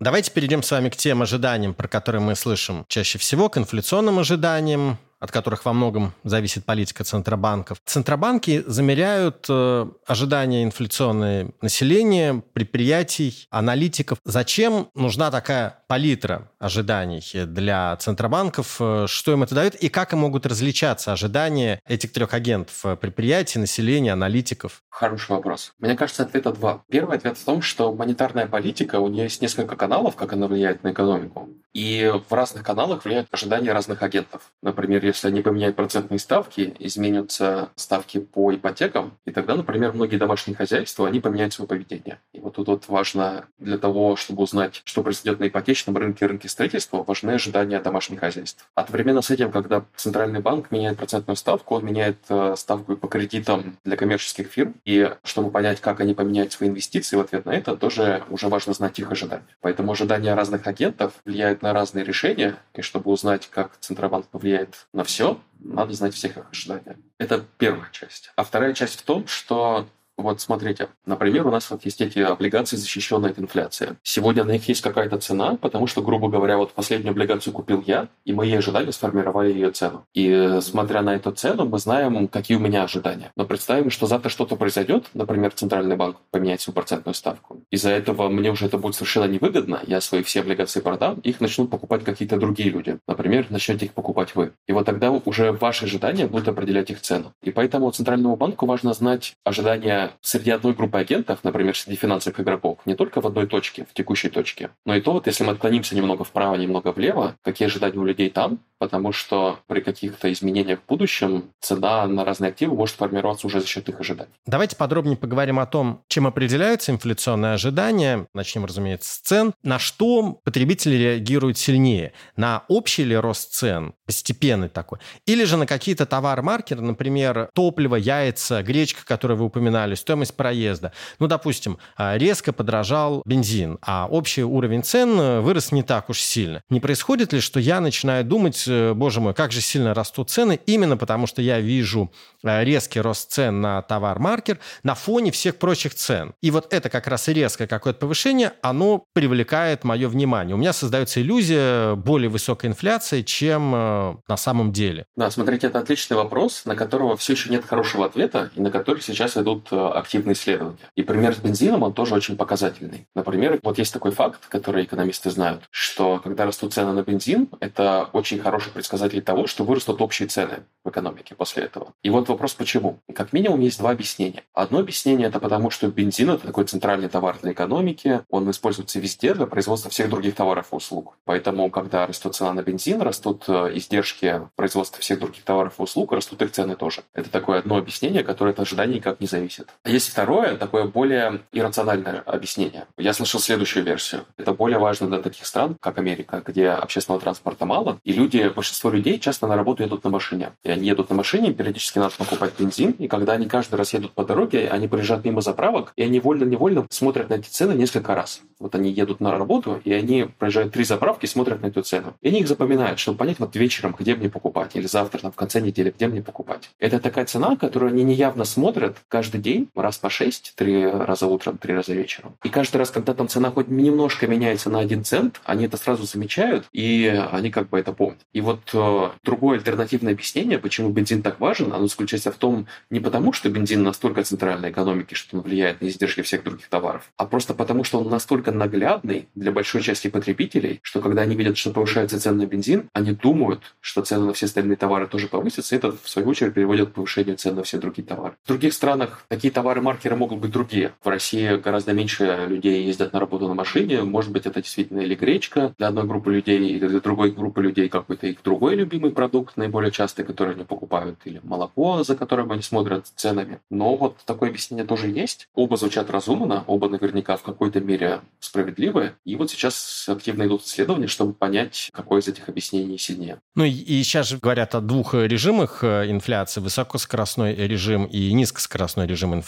Давайте 0.00 0.30
перейдем 0.32 0.62
с 0.62 0.70
вами 0.70 0.90
к 0.90 0.96
тем 0.96 1.22
ожиданиям, 1.22 1.72
про 1.72 1.88
которые 1.88 2.20
мы 2.20 2.34
слышим 2.34 2.84
чаще 2.88 3.18
всего, 3.18 3.48
к 3.48 3.56
инфляционным 3.56 4.18
ожиданиям, 4.18 4.98
от 5.24 5.30
которых 5.30 5.64
во 5.64 5.72
многом 5.72 6.12
зависит 6.22 6.66
политика 6.66 7.02
центробанков. 7.02 7.78
Центробанки 7.86 8.62
замеряют 8.66 9.46
э, 9.48 9.86
ожидания 10.06 10.64
инфляционные 10.64 11.50
населения, 11.62 12.42
предприятий, 12.52 13.48
аналитиков. 13.48 14.18
Зачем 14.26 14.90
нужна 14.94 15.30
такая 15.30 15.78
палитра 15.94 16.50
ожиданий 16.58 17.22
для 17.46 17.94
центробанков? 17.98 18.78
Э, 18.80 19.06
что 19.06 19.30
им 19.30 19.44
это 19.44 19.54
дает 19.54 19.76
и 19.76 19.88
как 19.88 20.12
им 20.12 20.18
могут 20.20 20.44
различаться 20.44 21.12
ожидания 21.12 21.80
этих 21.86 22.10
трех 22.12 22.34
агентов 22.34 22.84
э,– 22.84 22.96
предприятий, 23.00 23.60
населения, 23.60 24.12
аналитиков? 24.12 24.82
Хороший 24.90 25.30
вопрос. 25.30 25.72
Мне 25.78 25.94
кажется, 25.94 26.24
ответа 26.24 26.52
два. 26.52 26.82
Первый 26.88 27.16
ответ 27.16 27.38
в 27.38 27.44
том, 27.44 27.62
что 27.62 27.94
монетарная 27.94 28.46
политика, 28.46 28.98
у 28.98 29.08
нее 29.08 29.24
есть 29.24 29.40
несколько 29.40 29.76
каналов, 29.76 30.16
как 30.16 30.32
она 30.32 30.48
влияет 30.48 30.82
на 30.82 30.90
экономику. 30.90 31.48
И 31.74 32.12
в 32.28 32.32
разных 32.32 32.62
каналах 32.62 33.04
влияют 33.04 33.26
ожидания 33.32 33.72
разных 33.72 34.02
агентов. 34.02 34.52
Например, 34.62 35.04
если 35.04 35.26
они 35.28 35.42
поменяют 35.42 35.74
процентные 35.74 36.20
ставки, 36.20 36.74
изменятся 36.78 37.70
ставки 37.74 38.20
по 38.20 38.54
ипотекам, 38.54 39.18
и 39.26 39.32
тогда, 39.32 39.56
например, 39.56 39.92
многие 39.92 40.16
домашние 40.16 40.56
хозяйства, 40.56 41.08
они 41.08 41.18
поменяют 41.18 41.52
свое 41.52 41.68
поведение. 41.68 42.20
И 42.32 42.38
вот 42.38 42.54
тут 42.54 42.68
вот 42.68 42.84
важно 42.86 43.46
для 43.58 43.78
того, 43.78 44.14
чтобы 44.14 44.44
узнать, 44.44 44.82
что 44.84 45.02
происходит 45.02 45.40
на 45.40 45.48
ипотечном 45.48 45.83
рынке, 45.92 46.26
рынке 46.26 46.48
строительства, 46.48 47.02
важны 47.02 47.32
ожидания 47.32 47.80
домашних 47.80 48.20
хозяйств. 48.20 48.68
Одновременно 48.74 49.22
с 49.22 49.30
этим, 49.30 49.50
когда 49.50 49.84
Центральный 49.96 50.40
банк 50.40 50.70
меняет 50.70 50.96
процентную 50.96 51.36
ставку, 51.36 51.76
он 51.76 51.84
меняет 51.84 52.18
э, 52.28 52.54
ставку 52.56 52.96
по 52.96 53.08
кредитам 53.08 53.76
для 53.84 53.96
коммерческих 53.96 54.48
фирм, 54.48 54.74
и 54.84 55.12
чтобы 55.24 55.50
понять, 55.50 55.80
как 55.80 56.00
они 56.00 56.14
поменяют 56.14 56.52
свои 56.52 56.68
инвестиции 56.68 57.16
в 57.16 57.20
ответ 57.20 57.44
на 57.44 57.50
это, 57.50 57.76
тоже 57.76 58.22
уже 58.30 58.48
важно 58.48 58.72
знать 58.72 58.98
их 58.98 59.10
ожидания. 59.10 59.46
Поэтому 59.60 59.92
ожидания 59.92 60.34
разных 60.34 60.66
агентов 60.66 61.12
влияют 61.24 61.62
на 61.62 61.72
разные 61.72 62.04
решения, 62.04 62.56
и 62.74 62.82
чтобы 62.82 63.10
узнать, 63.10 63.48
как 63.50 63.72
Центробанк 63.80 64.26
повлияет 64.26 64.86
на 64.92 65.04
все, 65.04 65.40
надо 65.60 65.92
знать 65.94 66.14
всех 66.14 66.36
их 66.36 66.44
ожидания. 66.50 66.96
Это 67.18 67.44
первая 67.58 67.88
часть. 67.92 68.30
А 68.36 68.44
вторая 68.44 68.74
часть 68.74 69.00
в 69.00 69.02
том, 69.02 69.26
что 69.26 69.86
вот 70.16 70.40
смотрите, 70.40 70.88
например, 71.06 71.46
у 71.46 71.50
нас 71.50 71.70
вот 71.70 71.84
есть 71.84 72.00
эти 72.00 72.20
облигации, 72.20 72.76
защищенные 72.76 73.32
от 73.32 73.38
инфляции. 73.38 73.96
Сегодня 74.02 74.44
на 74.44 74.52
них 74.52 74.68
есть 74.68 74.80
какая-то 74.80 75.18
цена, 75.18 75.56
потому 75.56 75.86
что, 75.86 76.02
грубо 76.02 76.28
говоря, 76.28 76.56
вот 76.56 76.72
последнюю 76.72 77.10
облигацию 77.10 77.52
купил 77.52 77.82
я, 77.86 78.08
и 78.24 78.32
мои 78.32 78.52
ожидания 78.54 78.92
сформировали 78.92 79.52
ее 79.52 79.70
цену. 79.70 80.06
И 80.14 80.58
смотря 80.60 81.02
на 81.02 81.14
эту 81.16 81.32
цену, 81.32 81.64
мы 81.64 81.78
знаем, 81.78 82.28
какие 82.28 82.56
у 82.56 82.60
меня 82.60 82.84
ожидания. 82.84 83.32
Но 83.36 83.44
представим, 83.44 83.90
что 83.90 84.06
завтра 84.06 84.28
что-то 84.28 84.56
произойдет, 84.56 85.06
например, 85.14 85.52
Центральный 85.52 85.96
банк 85.96 86.16
поменяет 86.30 86.60
свою 86.60 86.74
процентную 86.74 87.14
ставку. 87.14 87.62
Из-за 87.70 87.90
этого 87.90 88.28
мне 88.28 88.50
уже 88.50 88.66
это 88.66 88.78
будет 88.78 88.94
совершенно 88.94 89.26
невыгодно. 89.26 89.80
Я 89.86 90.00
свои 90.00 90.22
все 90.22 90.40
облигации 90.40 90.80
продам, 90.80 91.20
их 91.20 91.40
начнут 91.40 91.70
покупать 91.70 92.04
какие-то 92.04 92.36
другие 92.36 92.70
люди. 92.70 92.98
Например, 93.06 93.46
начнете 93.50 93.86
их 93.86 93.92
покупать 93.92 94.34
вы. 94.34 94.52
И 94.66 94.72
вот 94.72 94.86
тогда 94.86 95.10
уже 95.10 95.52
ваши 95.52 95.84
ожидания 95.84 96.26
будут 96.26 96.48
определять 96.48 96.90
их 96.90 97.00
цену. 97.00 97.32
И 97.42 97.50
поэтому 97.50 97.90
Центральному 97.90 98.36
банку 98.36 98.66
важно 98.66 98.92
знать 98.92 99.36
ожидания 99.44 100.03
среди 100.20 100.50
одной 100.50 100.74
группы 100.74 100.98
агентов, 100.98 101.40
например, 101.42 101.76
среди 101.76 101.96
финансовых 101.96 102.40
игроков, 102.40 102.78
не 102.84 102.94
только 102.94 103.20
в 103.20 103.26
одной 103.26 103.46
точке, 103.46 103.86
в 103.90 103.94
текущей 103.94 104.28
точке, 104.28 104.70
но 104.84 104.94
и 104.94 105.00
то, 105.00 105.12
вот 105.12 105.26
если 105.26 105.44
мы 105.44 105.52
отклонимся 105.52 105.96
немного 105.96 106.24
вправо, 106.24 106.56
немного 106.56 106.92
влево, 106.92 107.36
какие 107.42 107.66
ожидания 107.66 107.98
у 107.98 108.04
людей 108.04 108.30
там, 108.30 108.60
потому 108.78 109.12
что 109.12 109.60
при 109.66 109.80
каких-то 109.80 110.30
изменениях 110.32 110.80
в 110.80 110.86
будущем 110.86 111.44
цена 111.60 112.06
на 112.06 112.24
разные 112.24 112.50
активы 112.50 112.74
может 112.74 112.96
формироваться 112.96 113.46
уже 113.46 113.60
за 113.60 113.66
счет 113.66 113.88
их 113.88 114.00
ожиданий. 114.00 114.32
Давайте 114.46 114.76
подробнее 114.76 115.16
поговорим 115.16 115.58
о 115.58 115.66
том, 115.66 116.02
чем 116.08 116.26
определяются 116.26 116.92
инфляционные 116.92 117.54
ожидания. 117.54 118.26
Начнем, 118.34 118.64
разумеется, 118.64 119.14
с 119.14 119.18
цен. 119.18 119.54
На 119.62 119.78
что 119.78 120.40
потребители 120.44 120.96
реагируют 120.96 121.56
сильнее? 121.56 122.12
На 122.36 122.64
общий 122.68 123.04
ли 123.04 123.16
рост 123.16 123.52
цен, 123.54 123.94
постепенный 124.06 124.68
такой? 124.68 124.98
Или 125.24 125.44
же 125.44 125.56
на 125.56 125.66
какие-то 125.66 126.04
товар-маркеры, 126.04 126.82
например, 126.82 127.48
топливо, 127.54 127.96
яйца, 127.96 128.62
гречка, 128.62 129.04
которую 129.06 129.38
вы 129.38 129.46
упоминали, 129.46 129.93
стоимость 129.96 130.36
проезда. 130.36 130.92
Ну, 131.18 131.26
допустим, 131.26 131.78
а, 131.96 132.18
резко 132.18 132.52
подорожал 132.52 133.22
бензин, 133.24 133.78
а 133.82 134.06
общий 134.10 134.42
уровень 134.42 134.82
цен 134.82 135.42
вырос 135.42 135.72
не 135.72 135.82
так 135.82 136.10
уж 136.10 136.20
сильно. 136.20 136.60
Не 136.70 136.80
происходит 136.80 137.32
ли, 137.32 137.40
что 137.40 137.60
я 137.60 137.80
начинаю 137.80 138.24
думать, 138.24 138.68
Э, 138.74 138.94
боже 138.94 139.20
мой, 139.20 139.34
как 139.34 139.52
же 139.52 139.60
сильно 139.60 139.94
растут 139.94 140.30
цены, 140.30 140.60
именно 140.66 140.96
потому 140.96 141.26
что 141.26 141.42
я 141.42 141.60
вижу 141.60 142.10
э, 142.42 142.64
резкий 142.64 143.00
рост 143.00 143.30
цен 143.30 143.60
на 143.60 143.82
товар-маркер 143.82 144.58
на 144.82 144.94
фоне 144.94 145.30
всех 145.30 145.56
прочих 145.56 145.94
цен. 145.94 146.34
И 146.42 146.50
вот 146.50 146.72
это 146.72 146.90
как 146.90 147.06
раз 147.06 147.28
резкое 147.28 147.66
какое-то 147.66 148.00
повышение, 148.00 148.52
оно 148.62 149.04
привлекает 149.12 149.84
мое 149.84 150.08
внимание. 150.08 150.54
У 150.54 150.58
меня 150.58 150.72
создается 150.72 151.20
иллюзия 151.20 151.94
более 151.94 152.28
высокой 152.28 152.70
инфляции, 152.70 153.22
чем 153.22 153.74
э, 153.74 154.16
на 154.28 154.36
самом 154.36 154.72
деле. 154.72 155.06
Да, 155.16 155.30
смотрите, 155.30 155.68
это 155.68 155.78
отличный 155.78 156.16
вопрос, 156.16 156.64
на 156.64 156.76
которого 156.76 157.16
все 157.16 157.34
еще 157.34 157.50
нет 157.50 157.64
хорошего 157.64 158.06
ответа, 158.06 158.50
и 158.54 158.60
на 158.60 158.70
который 158.70 159.02
сейчас 159.02 159.36
идут 159.36 159.68
активные 159.92 160.34
исследования. 160.34 160.78
И 160.94 161.02
пример 161.02 161.34
с 161.34 161.38
бензином, 161.38 161.82
он 161.82 161.92
тоже 161.92 162.14
очень 162.14 162.36
показательный. 162.36 163.06
Например, 163.14 163.58
вот 163.62 163.78
есть 163.78 163.92
такой 163.92 164.12
факт, 164.12 164.46
который 164.48 164.84
экономисты 164.84 165.30
знают, 165.30 165.64
что 165.70 166.20
когда 166.22 166.46
растут 166.46 166.72
цены 166.72 166.92
на 166.92 167.02
бензин, 167.02 167.48
это 167.60 168.08
очень 168.12 168.38
хороший 168.38 168.72
предсказатель 168.72 169.22
того, 169.22 169.46
что 169.46 169.64
вырастут 169.64 170.00
общие 170.00 170.28
цены 170.28 170.64
в 170.84 170.90
экономике 170.90 171.34
после 171.34 171.64
этого. 171.64 171.92
И 172.02 172.10
вот 172.10 172.28
вопрос, 172.28 172.54
почему? 172.54 172.98
Как 173.14 173.32
минимум 173.32 173.60
есть 173.60 173.78
два 173.78 173.90
объяснения. 173.90 174.44
Одно 174.52 174.78
объяснение– 174.78 175.26
это 175.28 175.40
потому, 175.40 175.70
что 175.70 175.88
бензин– 175.88 176.30
это 176.30 176.46
такой 176.46 176.64
центральный 176.64 177.08
товар 177.08 177.38
для 177.42 177.52
экономики, 177.52 178.20
он 178.28 178.50
используется 178.50 178.98
везде 179.00 179.34
для 179.34 179.46
производства 179.46 179.90
всех 179.90 180.10
других 180.10 180.34
товаров 180.34 180.68
и 180.72 180.76
услуг. 180.76 181.16
Поэтому, 181.24 181.70
когда 181.70 182.06
растет 182.06 182.34
цена 182.34 182.52
на 182.52 182.62
бензин, 182.62 183.00
растут 183.02 183.44
э, 183.48 183.70
издержки 183.74 184.42
производства 184.56 185.00
всех 185.00 185.20
других 185.20 185.44
товаров 185.44 185.74
и 185.78 185.82
услуг, 185.82 186.12
растут 186.12 186.42
их 186.42 186.52
цены 186.52 186.76
тоже. 186.76 187.02
Это 187.12 187.30
такое 187.30 187.58
одно 187.58 187.76
объяснение, 187.76 188.22
которое 188.22 188.50
от 188.50 188.60
ожиданий 188.60 188.96
никак 188.96 189.20
не 189.20 189.26
зависит. 189.26 189.73
Есть 189.84 190.10
второе, 190.10 190.56
такое 190.56 190.84
более 190.84 191.40
иррациональное 191.52 192.20
объяснение. 192.20 192.86
Я 192.96 193.12
слышал 193.12 193.40
следующую 193.40 193.84
версию. 193.84 194.24
Это 194.36 194.52
более 194.52 194.78
важно 194.78 195.08
для 195.08 195.18
таких 195.18 195.46
стран, 195.46 195.76
как 195.80 195.98
Америка, 195.98 196.42
где 196.44 196.70
общественного 196.70 197.20
транспорта 197.20 197.66
мало, 197.66 197.98
и 198.04 198.12
люди, 198.12 198.50
большинство 198.54 198.90
людей 198.90 199.18
часто 199.18 199.46
на 199.46 199.56
работу 199.56 199.82
едут 199.82 200.04
на 200.04 200.10
машине. 200.10 200.52
И 200.62 200.70
они 200.70 200.86
едут 200.86 201.10
на 201.10 201.16
машине, 201.16 201.52
периодически 201.52 201.98
надо 201.98 202.14
покупать 202.16 202.52
бензин, 202.58 202.92
и 202.92 203.08
когда 203.08 203.34
они 203.34 203.46
каждый 203.46 203.76
раз 203.76 203.92
едут 203.92 204.12
по 204.12 204.24
дороге, 204.24 204.68
они 204.68 204.88
проезжают 204.88 205.24
мимо 205.24 205.40
заправок, 205.40 205.92
и 205.96 206.02
они 206.02 206.20
вольно-невольно 206.20 206.86
смотрят 206.90 207.30
на 207.30 207.34
эти 207.34 207.48
цены 207.48 207.72
несколько 207.72 208.14
раз. 208.14 208.40
Вот 208.58 208.74
они 208.74 208.90
едут 208.90 209.20
на 209.20 209.36
работу, 209.36 209.80
и 209.84 209.92
они 209.92 210.24
проезжают 210.38 210.72
три 210.72 210.84
заправки, 210.84 211.26
смотрят 211.26 211.62
на 211.62 211.66
эту 211.66 211.82
цену. 211.82 212.14
И 212.22 212.28
они 212.28 212.40
их 212.40 212.48
запоминают, 212.48 212.98
чтобы 212.98 213.18
понять 213.18 213.38
вот 213.38 213.54
вечером, 213.56 213.94
где 213.98 214.14
мне 214.14 214.28
покупать, 214.30 214.70
или 214.74 214.86
завтра, 214.86 215.18
там, 215.20 215.32
в 215.32 215.36
конце 215.36 215.60
недели, 215.60 215.92
где 215.94 216.06
мне 216.06 216.22
покупать. 216.22 216.70
Это 216.78 217.00
такая 217.00 217.26
цена, 217.26 217.56
которую 217.56 217.92
они 217.92 218.04
неявно 218.04 218.44
смотрят 218.44 218.96
каждый 219.08 219.40
день, 219.40 219.63
раз 219.74 219.98
по 219.98 220.10
шесть, 220.10 220.54
три 220.56 220.86
раза 220.86 221.26
утром, 221.26 221.58
три 221.58 221.74
раза 221.74 221.94
вечером. 221.94 222.36
И 222.44 222.48
каждый 222.48 222.78
раз, 222.78 222.90
когда 222.90 223.14
там 223.14 223.28
цена 223.28 223.50
хоть 223.50 223.68
немножко 223.68 224.26
меняется 224.26 224.70
на 224.70 224.80
один 224.80 225.04
цент, 225.04 225.40
они 225.44 225.66
это 225.66 225.76
сразу 225.76 226.04
замечают, 226.04 226.66
и 226.72 227.06
они 227.32 227.50
как 227.50 227.68
бы 227.68 227.78
это 227.78 227.92
помнят. 227.92 228.20
И 228.32 228.40
вот 228.40 228.60
э, 228.72 229.10
другое 229.22 229.58
альтернативное 229.58 230.12
объяснение, 230.12 230.58
почему 230.58 230.90
бензин 230.90 231.22
так 231.22 231.40
важен, 231.40 231.72
оно 231.72 231.86
заключается 231.86 232.30
в 232.30 232.36
том, 232.36 232.66
не 232.90 233.00
потому, 233.00 233.32
что 233.32 233.48
бензин 233.48 233.82
настолько 233.82 234.22
центральной 234.24 234.70
экономики, 234.70 235.14
что 235.14 235.36
он 235.36 235.42
влияет 235.42 235.80
на 235.80 235.86
издержки 235.86 236.22
всех 236.22 236.44
других 236.44 236.68
товаров, 236.68 237.10
а 237.16 237.26
просто 237.26 237.54
потому, 237.54 237.84
что 237.84 238.00
он 238.00 238.08
настолько 238.08 238.52
наглядный 238.52 239.28
для 239.34 239.52
большой 239.52 239.82
части 239.82 240.08
потребителей, 240.08 240.80
что 240.82 241.00
когда 241.00 241.22
они 241.22 241.36
видят, 241.36 241.56
что 241.56 241.70
повышается 241.70 242.20
цена 242.20 242.36
на 242.36 242.46
бензин, 242.46 242.88
они 242.92 243.12
думают, 243.12 243.74
что 243.80 244.02
цены 244.02 244.26
на 244.26 244.32
все 244.32 244.46
остальные 244.46 244.76
товары 244.76 245.06
тоже 245.06 245.28
повысятся, 245.28 245.74
и 245.74 245.78
это, 245.78 245.92
в 245.92 246.08
свою 246.08 246.28
очередь, 246.28 246.54
приводит 246.54 246.90
к 246.90 246.92
повышению 246.92 247.36
цен 247.36 247.54
на 247.54 247.62
все 247.62 247.78
другие 247.78 248.06
товары. 248.06 248.34
В 248.44 248.48
других 248.48 248.72
странах 248.74 249.24
такие 249.28 249.52
товары-маркеры 249.54 250.16
могут 250.16 250.40
быть 250.40 250.50
другие. 250.50 250.92
В 251.02 251.08
России 251.08 251.56
гораздо 251.56 251.92
меньше 251.92 252.46
людей 252.48 252.84
ездят 252.84 253.12
на 253.12 253.20
работу 253.20 253.48
на 253.48 253.54
машине. 253.54 254.02
Может 254.02 254.32
быть, 254.32 254.46
это 254.46 254.60
действительно 254.60 255.00
или 255.00 255.14
гречка 255.14 255.74
для 255.78 255.88
одной 255.88 256.04
группы 256.04 256.32
людей, 256.32 256.58
или 256.58 256.86
для 256.86 257.00
другой 257.00 257.30
группы 257.30 257.62
людей 257.62 257.88
какой-то 257.88 258.26
их 258.26 258.42
другой 258.42 258.74
любимый 258.74 259.12
продукт, 259.12 259.56
наиболее 259.56 259.90
частый, 259.90 260.24
который 260.24 260.54
они 260.54 260.64
покупают, 260.64 261.18
или 261.24 261.40
молоко, 261.42 262.02
за 262.02 262.16
которым 262.16 262.52
они 262.52 262.62
смотрят 262.62 263.06
ценами. 263.14 263.60
Но 263.70 263.96
вот 263.96 264.16
такое 264.26 264.50
объяснение 264.50 264.84
тоже 264.84 265.08
есть. 265.08 265.48
Оба 265.54 265.76
звучат 265.76 266.10
разумно, 266.10 266.64
оба 266.66 266.88
наверняка 266.88 267.36
в 267.36 267.42
какой-то 267.42 267.80
мере 267.80 268.20
справедливы. 268.40 269.12
И 269.24 269.36
вот 269.36 269.50
сейчас 269.50 270.06
активно 270.08 270.46
идут 270.46 270.64
исследования, 270.64 271.06
чтобы 271.06 271.32
понять, 271.32 271.90
какое 271.92 272.20
из 272.20 272.28
этих 272.28 272.48
объяснений 272.48 272.98
сильнее. 272.98 273.38
Ну 273.54 273.64
и 273.64 274.02
сейчас 274.02 274.28
же 274.28 274.38
говорят 274.38 274.74
о 274.74 274.80
двух 274.80 275.14
режимах 275.14 275.84
э, 275.84 276.10
инфляции. 276.10 276.60
Высокоскоростной 276.60 277.54
режим 277.54 278.04
и 278.04 278.32
низкоскоростной 278.32 279.06
режим 279.06 279.32
инфляции. 279.34 279.43